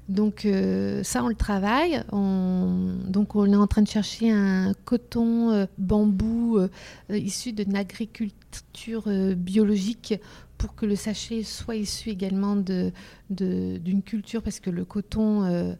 Donc 0.09 0.47
euh, 0.47 1.03
ça, 1.03 1.23
on 1.23 1.29
le 1.29 1.35
travaille. 1.35 2.03
On... 2.13 2.97
Donc 3.07 3.37
on 3.37 3.51
est 3.53 3.57
en 3.57 3.67
train 3.67 3.83
de 3.83 3.89
chercher 3.89 4.31
un 4.31 4.73
coton 4.85 5.51
euh, 5.51 5.67
bambou 5.77 6.59
euh, 6.59 6.69
issu 7.11 7.53
d'une 7.53 7.77
agriculture 7.77 9.09
biologique 9.37 10.15
pour 10.57 10.75
que 10.75 10.87
le 10.87 10.97
sachet 10.97 11.43
soit 11.43 11.77
issu 11.77 12.09
également 12.09 12.57
d'une 12.57 12.93
de, 13.31 13.77
d'une 13.77 14.03
culture, 14.03 14.43
parce 14.43 14.59
que 14.61 14.71
le 14.71 14.85
coton 14.85 15.77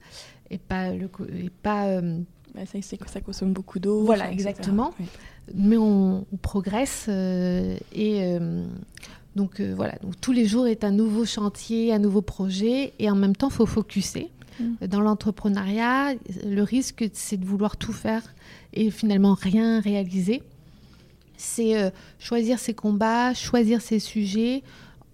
est 0.51 0.63
pas... 0.63 0.93
Le, 0.93 1.11
est 1.35 1.51
pas 1.51 2.01
bah, 2.55 2.61
ça, 2.65 2.79
ça, 3.07 3.21
consomme 3.21 3.53
beaucoup 3.53 3.79
d'eau. 3.79 4.05
Voilà, 4.05 4.31
exactement. 4.31 4.95
Mais 5.53 5.77
on, 5.77 6.27
on 6.33 6.37
progresse 6.37 7.09
et 7.09 8.39
donc 9.37 9.61
euh, 9.61 9.73
voilà, 9.75 9.95
donc, 10.03 10.21
tous 10.21 10.33
les 10.33 10.47
jours 10.47 10.67
est 10.67 10.85
un 10.85 10.91
nouveau 10.91 11.25
chantier, 11.25 11.93
un 11.93 11.99
nouveau 11.99 12.23
projet, 12.23 12.93
et 12.99 13.11
en 13.11 13.15
même 13.15 13.37
temps, 13.37 13.49
il 13.49 13.55
faut 13.55 13.67
focuser. 13.67 14.31
Mm. 14.61 14.87
Dans 14.87 15.01
l'entrepreneuriat, 15.01 16.15
le 16.45 16.63
risque, 16.63 17.05
c'est 17.13 17.37
de 17.37 17.45
vouloir 17.45 17.77
tout 17.77 17.93
faire 17.93 18.23
et 18.73 18.91
finalement 18.91 19.35
rien 19.35 19.81
réaliser. 19.81 20.43
C'est 21.37 21.79
euh, 21.79 21.91
choisir 22.19 22.59
ses 22.59 22.75
combats, 22.75 23.33
choisir 23.35 23.81
ses 23.81 24.01
sujets, 24.01 24.63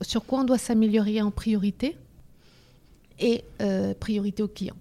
sur 0.01 0.25
quoi 0.25 0.41
on 0.41 0.45
doit 0.45 0.59
s'améliorer 0.59 1.21
en 1.21 1.31
priorité, 1.31 1.97
et 3.21 3.45
euh, 3.61 3.95
priorité 3.95 4.43
aux 4.43 4.49
clients. 4.49 4.77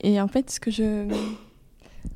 Et 0.00 0.20
en 0.20 0.28
fait, 0.28 0.50
ce 0.50 0.58
que 0.58 0.70
je, 0.70 1.06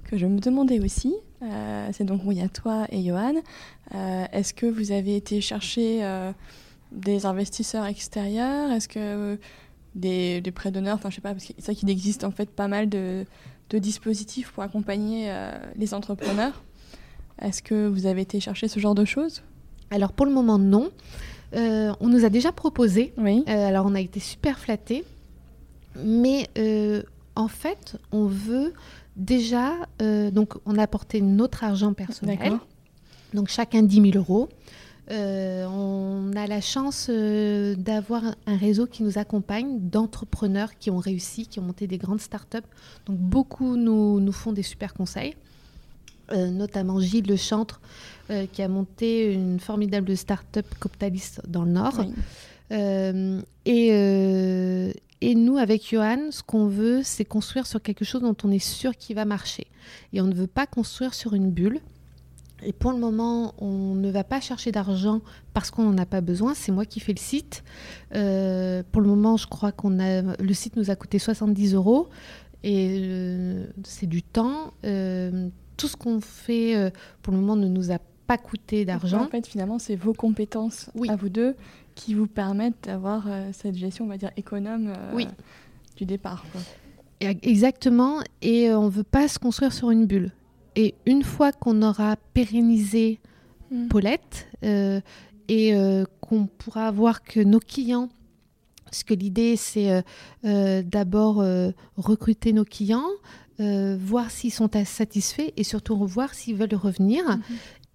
que 0.04 0.16
je 0.16 0.26
me 0.26 0.40
demandais 0.40 0.80
aussi, 0.80 1.14
euh, 1.42 1.88
c'est 1.92 2.04
donc 2.04 2.22
oui, 2.24 2.40
à 2.40 2.48
toi 2.48 2.86
et 2.90 3.02
Johan. 3.04 3.34
Euh, 3.94 4.24
est-ce 4.32 4.54
que 4.54 4.66
vous 4.66 4.92
avez 4.92 5.16
été 5.16 5.40
chercher 5.40 6.02
euh, 6.02 6.32
des 6.92 7.26
investisseurs 7.26 7.84
extérieurs? 7.84 8.70
Est-ce 8.72 8.88
que 8.88 9.38
des, 9.94 10.42
prêts 10.54 10.70
d'honneur? 10.70 10.94
Enfin, 10.94 11.10
je 11.10 11.16
sais 11.16 11.20
pas, 11.20 11.32
parce 11.32 11.44
que 11.44 11.52
c'est 11.58 11.66
vrai 11.66 11.74
qu'il 11.74 11.90
existe 11.90 12.24
en 12.24 12.30
fait 12.30 12.50
pas 12.50 12.68
mal 12.68 12.88
de, 12.88 13.24
dispositifs 13.72 14.52
pour 14.52 14.62
accompagner 14.62 15.30
les 15.74 15.92
entrepreneurs. 15.92 16.62
Est-ce 17.42 17.62
que 17.62 17.86
vous 17.86 18.06
avez 18.06 18.22
été 18.22 18.40
chercher 18.40 18.68
ce 18.68 18.80
genre 18.80 18.94
de 18.94 19.04
choses? 19.04 19.42
Alors 19.90 20.12
pour 20.12 20.24
le 20.24 20.32
moment, 20.32 20.58
non. 20.58 20.90
on 21.52 22.08
nous 22.08 22.24
a 22.24 22.30
déjà 22.30 22.52
proposé. 22.52 23.12
Oui. 23.18 23.44
alors 23.46 23.84
on 23.86 23.94
a 23.94 24.00
été 24.00 24.20
super 24.20 24.58
flattés. 24.58 25.04
Mais 25.96 26.48
en 27.36 27.48
fait, 27.48 27.96
on 28.10 28.26
veut 28.26 28.72
Déjà, 29.16 29.72
euh, 30.02 30.30
donc, 30.30 30.54
on 30.66 30.76
a 30.76 30.82
apporté 30.82 31.22
notre 31.22 31.64
argent 31.64 31.94
personnel. 31.94 32.58
Donc, 33.32 33.48
chacun 33.48 33.82
10 33.82 34.12
000 34.12 34.16
euros. 34.16 34.48
Euh, 35.10 35.64
on 35.66 36.32
a 36.36 36.46
la 36.46 36.60
chance 36.60 37.06
euh, 37.08 37.74
d'avoir 37.76 38.22
un 38.46 38.56
réseau 38.56 38.86
qui 38.86 39.04
nous 39.04 39.18
accompagne, 39.18 39.78
d'entrepreneurs 39.80 40.76
qui 40.78 40.90
ont 40.90 40.98
réussi, 40.98 41.46
qui 41.46 41.60
ont 41.60 41.62
monté 41.62 41.86
des 41.86 41.96
grandes 41.96 42.20
startups. 42.20 42.58
Donc, 43.06 43.16
beaucoup 43.16 43.76
nous, 43.76 44.20
nous 44.20 44.32
font 44.32 44.52
des 44.52 44.62
super 44.62 44.92
conseils. 44.92 45.34
notamment 46.32 47.00
Gilles 47.00 47.26
Lechantre, 47.26 47.80
qui 48.52 48.60
a 48.60 48.68
monté 48.68 49.32
une 49.32 49.60
formidable 49.60 50.16
start-up 50.16 50.66
Coptalis 50.80 51.38
dans 51.46 51.64
le 51.64 51.70
Nord. 51.70 52.04
Et, 52.70 53.42
et 55.22 55.34
nous, 55.34 55.56
avec 55.56 55.90
Johan, 55.90 56.30
ce 56.30 56.42
qu'on 56.42 56.66
veut, 56.66 57.00
c'est 57.02 57.24
construire 57.24 57.66
sur 57.66 57.80
quelque 57.80 58.04
chose 58.04 58.20
dont 58.20 58.36
on 58.44 58.50
est 58.50 58.58
sûr 58.58 58.96
qu'il 58.96 59.16
va 59.16 59.24
marcher. 59.24 59.66
Et 60.12 60.20
on 60.20 60.26
ne 60.26 60.34
veut 60.34 60.46
pas 60.46 60.66
construire 60.66 61.14
sur 61.14 61.34
une 61.34 61.50
bulle. 61.50 61.80
Et 62.62 62.72
pour 62.72 62.92
le 62.92 62.98
moment, 62.98 63.54
on 63.58 63.94
ne 63.94 64.10
va 64.10 64.24
pas 64.24 64.40
chercher 64.40 64.72
d'argent 64.72 65.20
parce 65.52 65.70
qu'on 65.70 65.84
n'en 65.84 65.98
a 65.98 66.06
pas 66.06 66.20
besoin. 66.20 66.54
C'est 66.54 66.72
moi 66.72 66.84
qui 66.84 67.00
fais 67.00 67.12
le 67.12 67.18
site. 67.18 67.64
Euh, 68.14 68.82
pour 68.92 69.02
le 69.02 69.08
moment, 69.08 69.36
je 69.36 69.46
crois 69.46 69.72
qu'on 69.72 70.00
a 70.00 70.22
le 70.22 70.54
site 70.54 70.76
nous 70.76 70.90
a 70.90 70.96
coûté 70.96 71.18
70 71.18 71.74
euros 71.74 72.08
et 72.62 72.98
euh, 73.00 73.66
c'est 73.84 74.06
du 74.06 74.22
temps. 74.22 74.72
Euh, 74.84 75.48
tout 75.76 75.88
ce 75.88 75.96
qu'on 75.96 76.20
fait 76.20 76.90
pour 77.20 77.34
le 77.34 77.40
moment 77.40 77.56
ne 77.56 77.68
nous 77.68 77.92
a 77.92 77.98
pas 78.26 78.38
coûté 78.38 78.86
d'argent. 78.86 79.24
En 79.24 79.28
fait, 79.28 79.46
finalement, 79.46 79.78
c'est 79.78 79.96
vos 79.96 80.14
compétences 80.14 80.90
à 81.08 81.16
vous 81.16 81.28
deux 81.28 81.54
qui 81.96 82.14
vous 82.14 82.28
permettent 82.28 82.84
d'avoir 82.84 83.24
euh, 83.26 83.50
cette 83.52 83.74
gestion, 83.74 84.04
on 84.04 84.08
va 84.08 84.18
dire, 84.18 84.30
économe 84.36 84.92
euh, 84.96 85.24
du 85.96 86.04
départ. 86.04 86.44
Exactement, 87.20 88.20
et 88.42 88.68
euh, 88.68 88.78
on 88.78 88.84
ne 88.84 88.90
veut 88.90 89.02
pas 89.02 89.26
se 89.26 89.40
construire 89.40 89.72
sur 89.72 89.90
une 89.90 90.06
bulle. 90.06 90.30
Et 90.76 90.94
une 91.06 91.24
fois 91.24 91.50
qu'on 91.50 91.82
aura 91.82 92.16
pérennisé 92.34 93.18
mm. 93.72 93.88
Paulette, 93.88 94.48
et 95.48 95.74
qu'on 96.20 96.46
pourra 96.46 96.90
voir 96.90 97.22
que 97.22 97.40
nos 97.40 97.60
clients 97.60 98.08
parce 98.84 99.04
que 99.04 99.14
l'idée, 99.14 99.56
c'est 99.56 100.02
d'abord 100.42 101.44
recruter 101.96 102.52
nos 102.52 102.64
clients, 102.64 103.08
voir 103.58 104.30
s'ils 104.30 104.52
sont 104.52 104.68
satisfaits 104.84 105.52
et 105.56 105.64
surtout 105.64 105.96
voir 106.04 106.34
s'ils 106.34 106.56
veulent 106.56 106.74
revenir. 106.74 107.24
Mm-hmm. 107.24 107.40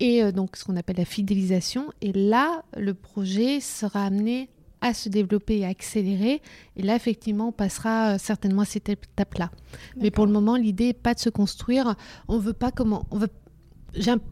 Et 0.03 0.31
donc, 0.31 0.57
ce 0.57 0.65
qu'on 0.65 0.75
appelle 0.77 0.97
la 0.97 1.05
fidélisation. 1.05 1.91
Et 2.01 2.11
là, 2.11 2.63
le 2.75 2.93
projet 2.95 3.59
sera 3.59 4.03
amené 4.03 4.49
à 4.81 4.93
se 4.93 5.09
développer 5.09 5.59
et 5.59 5.65
à 5.65 5.69
accélérer. 5.69 6.41
Et 6.75 6.81
là, 6.81 6.95
effectivement, 6.95 7.49
on 7.49 7.51
passera 7.51 8.15
euh, 8.15 8.17
certainement 8.17 8.63
à 8.63 8.65
cette 8.65 8.89
étape-là. 8.89 9.51
Mais 9.95 10.11
pour 10.11 10.25
le 10.25 10.31
moment, 10.31 10.55
l'idée 10.55 10.87
n'est 10.87 10.93
pas 10.93 11.13
de 11.13 11.19
se 11.19 11.29
construire. 11.29 11.95
On 12.27 12.39
veut 12.39 12.53
pas 12.53 12.71
comment. 12.71 13.05
On 13.11 13.19
veut. 13.19 13.29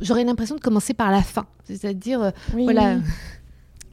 J'aurais 0.02 0.24
l'impression 0.24 0.56
de 0.56 0.62
commencer 0.62 0.94
par 0.94 1.12
la 1.12 1.22
fin, 1.22 1.46
c'est-à-dire 1.66 2.22
euh, 2.22 2.32
voilà. 2.54 2.98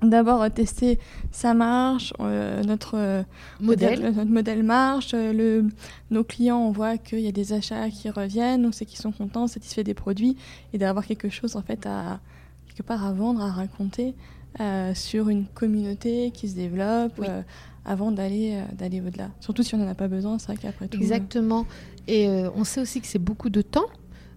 D'abord 0.03 0.43
euh, 0.43 0.49
tester 0.49 0.99
ça 1.33 1.55
marche, 1.55 2.13
notre 2.19 3.25
modèle. 3.61 4.01
notre 4.01 4.25
modèle 4.25 4.63
marche, 4.63 5.15
le, 5.15 5.67
nos 6.11 6.25
clients 6.25 6.59
on 6.59 6.71
voit 6.71 6.99
qu'il 6.99 7.21
y 7.21 7.29
a 7.29 7.33
des 7.33 7.53
achats 7.53 7.89
qui 7.91 8.11
reviennent, 8.11 8.67
on 8.67 8.73
sait 8.73 8.85
qu'ils 8.85 9.01
sont 9.01 9.13
contents, 9.13 9.47
satisfaits 9.47 9.83
des 9.83 9.95
produits 9.95 10.37
et 10.73 10.79
d'avoir 10.79 11.07
quelque 11.07 11.31
chose 11.31 11.57
en 11.57 11.63
fait 11.63 11.87
à 11.87 12.21
quelque 12.69 12.83
part 12.83 13.05
à 13.05 13.13
vendre, 13.13 13.43
à 13.43 13.51
raconter. 13.51 14.15
Euh, 14.59 14.95
sur 14.95 15.29
une 15.29 15.45
communauté 15.45 16.31
qui 16.31 16.49
se 16.49 16.55
développe 16.55 17.21
euh, 17.21 17.43
avant 17.85 18.11
d'aller 18.11 18.55
euh, 18.55 18.75
d'aller 18.75 19.03
au-delà. 19.03 19.29
Surtout 19.39 19.63
si 19.63 19.75
on 19.75 19.79
n'en 19.79 19.89
a 19.89 19.95
pas 19.95 20.09
besoin, 20.09 20.39
c'est 20.39 20.47
vrai 20.47 20.57
qu'après 20.57 20.89
tout. 20.89 20.97
Exactement. 20.97 21.67
Et 22.09 22.27
on 22.55 22.65
sait 22.65 22.81
aussi 22.81 23.03
que 23.03 23.07
c'est 23.07 23.19
beaucoup 23.19 23.51
de 23.51 23.61
temps 23.61 23.87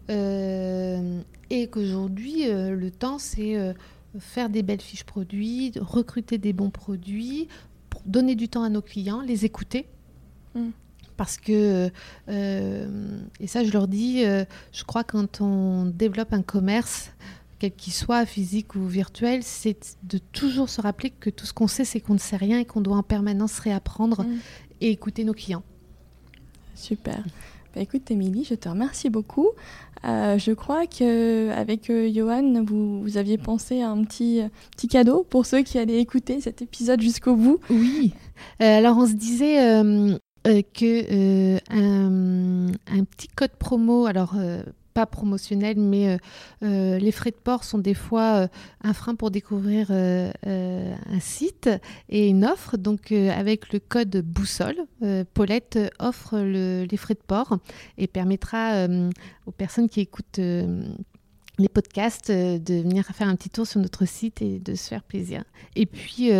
et 0.09 1.67
qu'aujourd'hui, 1.71 2.47
le 2.47 2.89
temps, 2.89 3.19
c'est 3.19 3.75
faire 4.17 4.49
des 4.49 4.63
belles 4.63 4.81
fiches 4.81 5.03
produits, 5.03 5.71
recruter 5.79 6.37
des 6.37 6.53
bons 6.53 6.71
produits, 6.71 7.47
donner 8.05 8.35
du 8.35 8.49
temps 8.49 8.63
à 8.63 8.69
nos 8.69 8.81
clients, 8.81 9.21
les 9.21 9.45
écouter. 9.45 9.87
Mm. 10.55 10.69
Parce 11.17 11.37
que, 11.37 11.91
et 12.29 13.47
ça 13.47 13.65
je 13.65 13.71
leur 13.73 13.89
dis, 13.89 14.23
je 14.23 14.83
crois 14.85 15.03
quand 15.03 15.41
on 15.41 15.85
développe 15.85 16.31
un 16.31 16.41
commerce, 16.41 17.11
quel 17.59 17.73
qu'il 17.73 17.93
soit, 17.93 18.25
physique 18.25 18.73
ou 18.75 18.85
virtuel, 18.85 19.43
c'est 19.43 19.97
de 20.03 20.17
toujours 20.17 20.69
se 20.69 20.81
rappeler 20.81 21.09
que 21.09 21.29
tout 21.29 21.45
ce 21.45 21.53
qu'on 21.53 21.67
sait, 21.67 21.83
c'est 21.85 21.99
qu'on 21.99 22.13
ne 22.13 22.19
sait 22.19 22.37
rien 22.37 22.59
et 22.59 22.65
qu'on 22.65 22.81
doit 22.81 22.95
en 22.95 23.03
permanence 23.03 23.59
réapprendre 23.59 24.23
mm. 24.23 24.37
et 24.81 24.91
écouter 24.91 25.25
nos 25.25 25.33
clients. 25.33 25.63
Super. 26.73 27.21
Bah, 27.79 27.83
écoute, 27.83 28.11
Émilie, 28.11 28.43
je 28.43 28.55
te 28.55 28.67
remercie 28.67 29.09
beaucoup. 29.09 29.51
Euh, 30.03 30.37
je 30.37 30.51
crois 30.51 30.85
qu'avec 30.85 31.89
euh, 31.89 32.11
Johan, 32.13 32.61
vous, 32.65 33.15
aviez 33.15 33.37
pensé 33.37 33.81
à 33.81 33.89
un 33.89 34.03
petit, 34.03 34.41
petit 34.75 34.89
cadeau 34.89 35.25
pour 35.29 35.45
ceux 35.45 35.61
qui 35.61 35.79
allaient 35.79 36.01
écouter 36.01 36.41
cet 36.41 36.61
épisode 36.61 36.99
jusqu'au 36.99 37.37
bout. 37.37 37.59
Oui. 37.69 38.13
Euh, 38.61 38.79
alors, 38.79 38.97
on 38.97 39.07
se 39.07 39.13
disait 39.13 39.55
que 40.43 41.55
un, 41.71 42.67
un, 42.67 43.03
petit 43.05 43.29
code 43.29 43.55
promo, 43.57 44.07
alors 44.07 44.35
promotionnel, 45.05 45.77
mais 45.77 46.09
euh, 46.09 46.17
euh, 46.63 46.97
les 46.97 47.11
frais 47.11 47.29
de 47.31 47.35
port 47.35 47.63
sont 47.63 47.77
des 47.77 47.93
fois 47.93 48.43
euh, 48.43 48.47
un 48.83 48.93
frein 48.93 49.15
pour 49.15 49.31
découvrir 49.31 49.91
un 49.91 51.19
site 51.19 51.69
et 52.09 52.27
une 52.27 52.43
offre. 52.45 52.77
Donc 52.77 53.11
avec 53.11 53.73
le 53.73 53.79
code 53.79 54.23
boussole, 54.23 54.77
Paulette 55.33 55.79
offre 55.99 56.37
les 56.37 56.97
frais 56.97 57.15
de 57.15 57.23
port 57.25 57.57
et 57.97 58.05
permettra 58.07 58.85
aux 59.45 59.51
personnes 59.51 59.89
qui 59.89 59.99
écoutent 60.01 60.39
les 60.39 61.67
podcasts, 61.67 62.31
de 62.31 62.81
venir 62.81 63.05
faire 63.07 63.27
un 63.27 63.35
petit 63.35 63.49
tour 63.49 63.67
sur 63.67 63.81
notre 63.81 64.05
site 64.05 64.41
et 64.41 64.59
de 64.59 64.75
se 64.75 64.87
faire 64.87 65.03
plaisir. 65.03 65.43
Et 65.75 65.85
puis, 65.85 66.31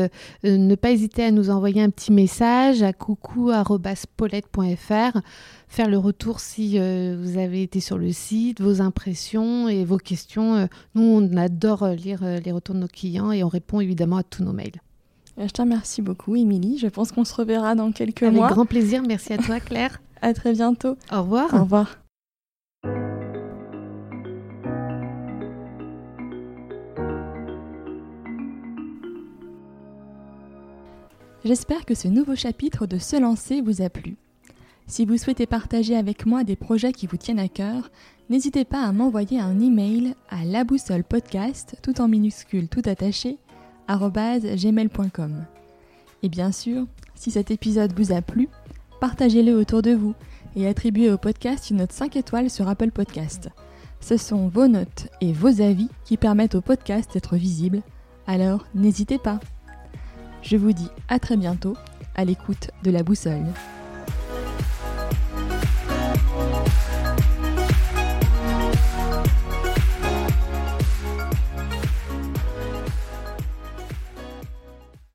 ne 0.44 0.76
pas 0.76 0.92
hésiter 0.92 1.26
à 1.26 1.32
nous 1.32 1.50
envoyer 1.50 1.82
un 1.82 1.90
petit 1.90 2.14
message 2.14 2.84
à 2.84 2.94
coucou.paulette.fr 2.94 5.18
faire 5.70 5.88
le 5.88 5.98
retour 5.98 6.40
si 6.40 6.78
euh, 6.78 7.16
vous 7.18 7.38
avez 7.38 7.62
été 7.62 7.80
sur 7.80 7.98
le 7.98 8.12
site, 8.12 8.60
vos 8.60 8.82
impressions 8.82 9.70
et 9.70 9.86
vos 9.86 9.98
questions. 9.98 10.56
Euh, 10.56 10.66
nous, 10.96 11.04
on 11.04 11.38
adore 11.38 11.84
euh, 11.84 11.94
lire 11.94 12.24
les 12.24 12.52
retours 12.52 12.76
de 12.76 12.82
nos 12.82 12.88
clients 12.88 13.32
et 13.32 13.44
on 13.44 13.48
répond 13.48 13.80
évidemment 13.80 14.18
à 14.18 14.24
tous 14.24 14.44
nos 14.44 14.52
mails. 14.52 14.82
Je 15.38 15.48
te 15.48 15.62
remercie 15.62 16.02
beaucoup, 16.02 16.36
Émilie. 16.36 16.78
Je 16.80 16.88
pense 16.88 17.14
qu'on 17.14 17.24
se 17.24 17.34
reverra 17.34 17.76
dans 17.76 17.94
quelques 17.94 18.24
mois. 18.24 18.46
Avec 18.48 18.56
grand 18.56 18.66
plaisir. 18.66 19.04
Merci 19.08 19.32
à 19.32 19.38
toi, 19.38 19.60
Claire. 19.66 20.02
à 20.22 20.34
très 20.34 20.52
bientôt. 20.52 20.98
Au 21.12 21.22
revoir. 21.22 21.54
Au 21.54 21.60
revoir. 21.60 22.00
J'espère 31.46 31.86
que 31.86 31.96
ce 31.96 32.10
nouveau 32.10 32.36
chapitre 32.36 32.86
de 32.86 32.98
Se 32.98 33.16
lancer 33.16 33.62
vous 33.62 33.82
a 33.82 33.90
plu. 33.90 34.18
Si 34.90 35.06
vous 35.06 35.18
souhaitez 35.18 35.46
partager 35.46 35.96
avec 35.96 36.26
moi 36.26 36.44
des 36.44 36.56
projets 36.56 36.94
qui 36.94 37.06
vous 37.06 37.16
tiennent 37.16 37.40
à 37.40 37.48
cœur, 37.48 37.92
n'hésitez 38.32 38.66
pas 38.66 38.82
à 38.82 38.92
m'envoyer 38.92 39.40
un 39.40 39.60
email 39.60 40.16
à 40.30 40.44
laboussolepodcast, 40.44 41.78
tout 41.84 42.02
en 42.02 42.08
minuscule, 42.08 42.68
tout 42.68 42.82
attaché, 42.86 43.38
gmail.com. 43.88 45.46
Et 46.24 46.30
bien 46.30 46.52
sûr, 46.52 46.88
si 47.14 47.30
cet 47.30 47.52
épisode 47.52 47.94
vous 47.96 48.12
a 48.12 48.24
plu, 48.24 48.50
partagez-le 49.00 49.56
autour 49.56 49.84
de 49.84 49.92
vous 49.92 50.16
et 50.56 50.68
attribuez 50.68 51.12
au 51.12 51.20
podcast 51.20 51.70
une 51.70 51.78
note 51.78 51.92
5 51.92 52.16
étoiles 52.16 52.50
sur 52.50 52.68
Apple 52.68 52.92
Podcast. 52.92 53.50
Ce 54.02 54.18
sont 54.18 54.48
vos 54.48 54.68
notes 54.68 55.08
et 55.22 55.34
vos 55.34 55.62
avis 55.62 55.90
qui 56.04 56.18
permettent 56.18 56.56
au 56.56 56.62
podcast 56.62 57.14
d'être 57.14 57.36
visible, 57.36 57.84
alors 58.26 58.66
n'hésitez 58.74 59.20
pas. 59.20 59.40
Je 60.42 60.58
vous 60.58 60.74
dis 60.74 60.90
à 61.10 61.20
très 61.20 61.38
bientôt 61.38 61.78
à 62.16 62.26
l'écoute 62.26 62.72
de 62.84 62.90
la 62.90 63.04
boussole. 63.04 63.46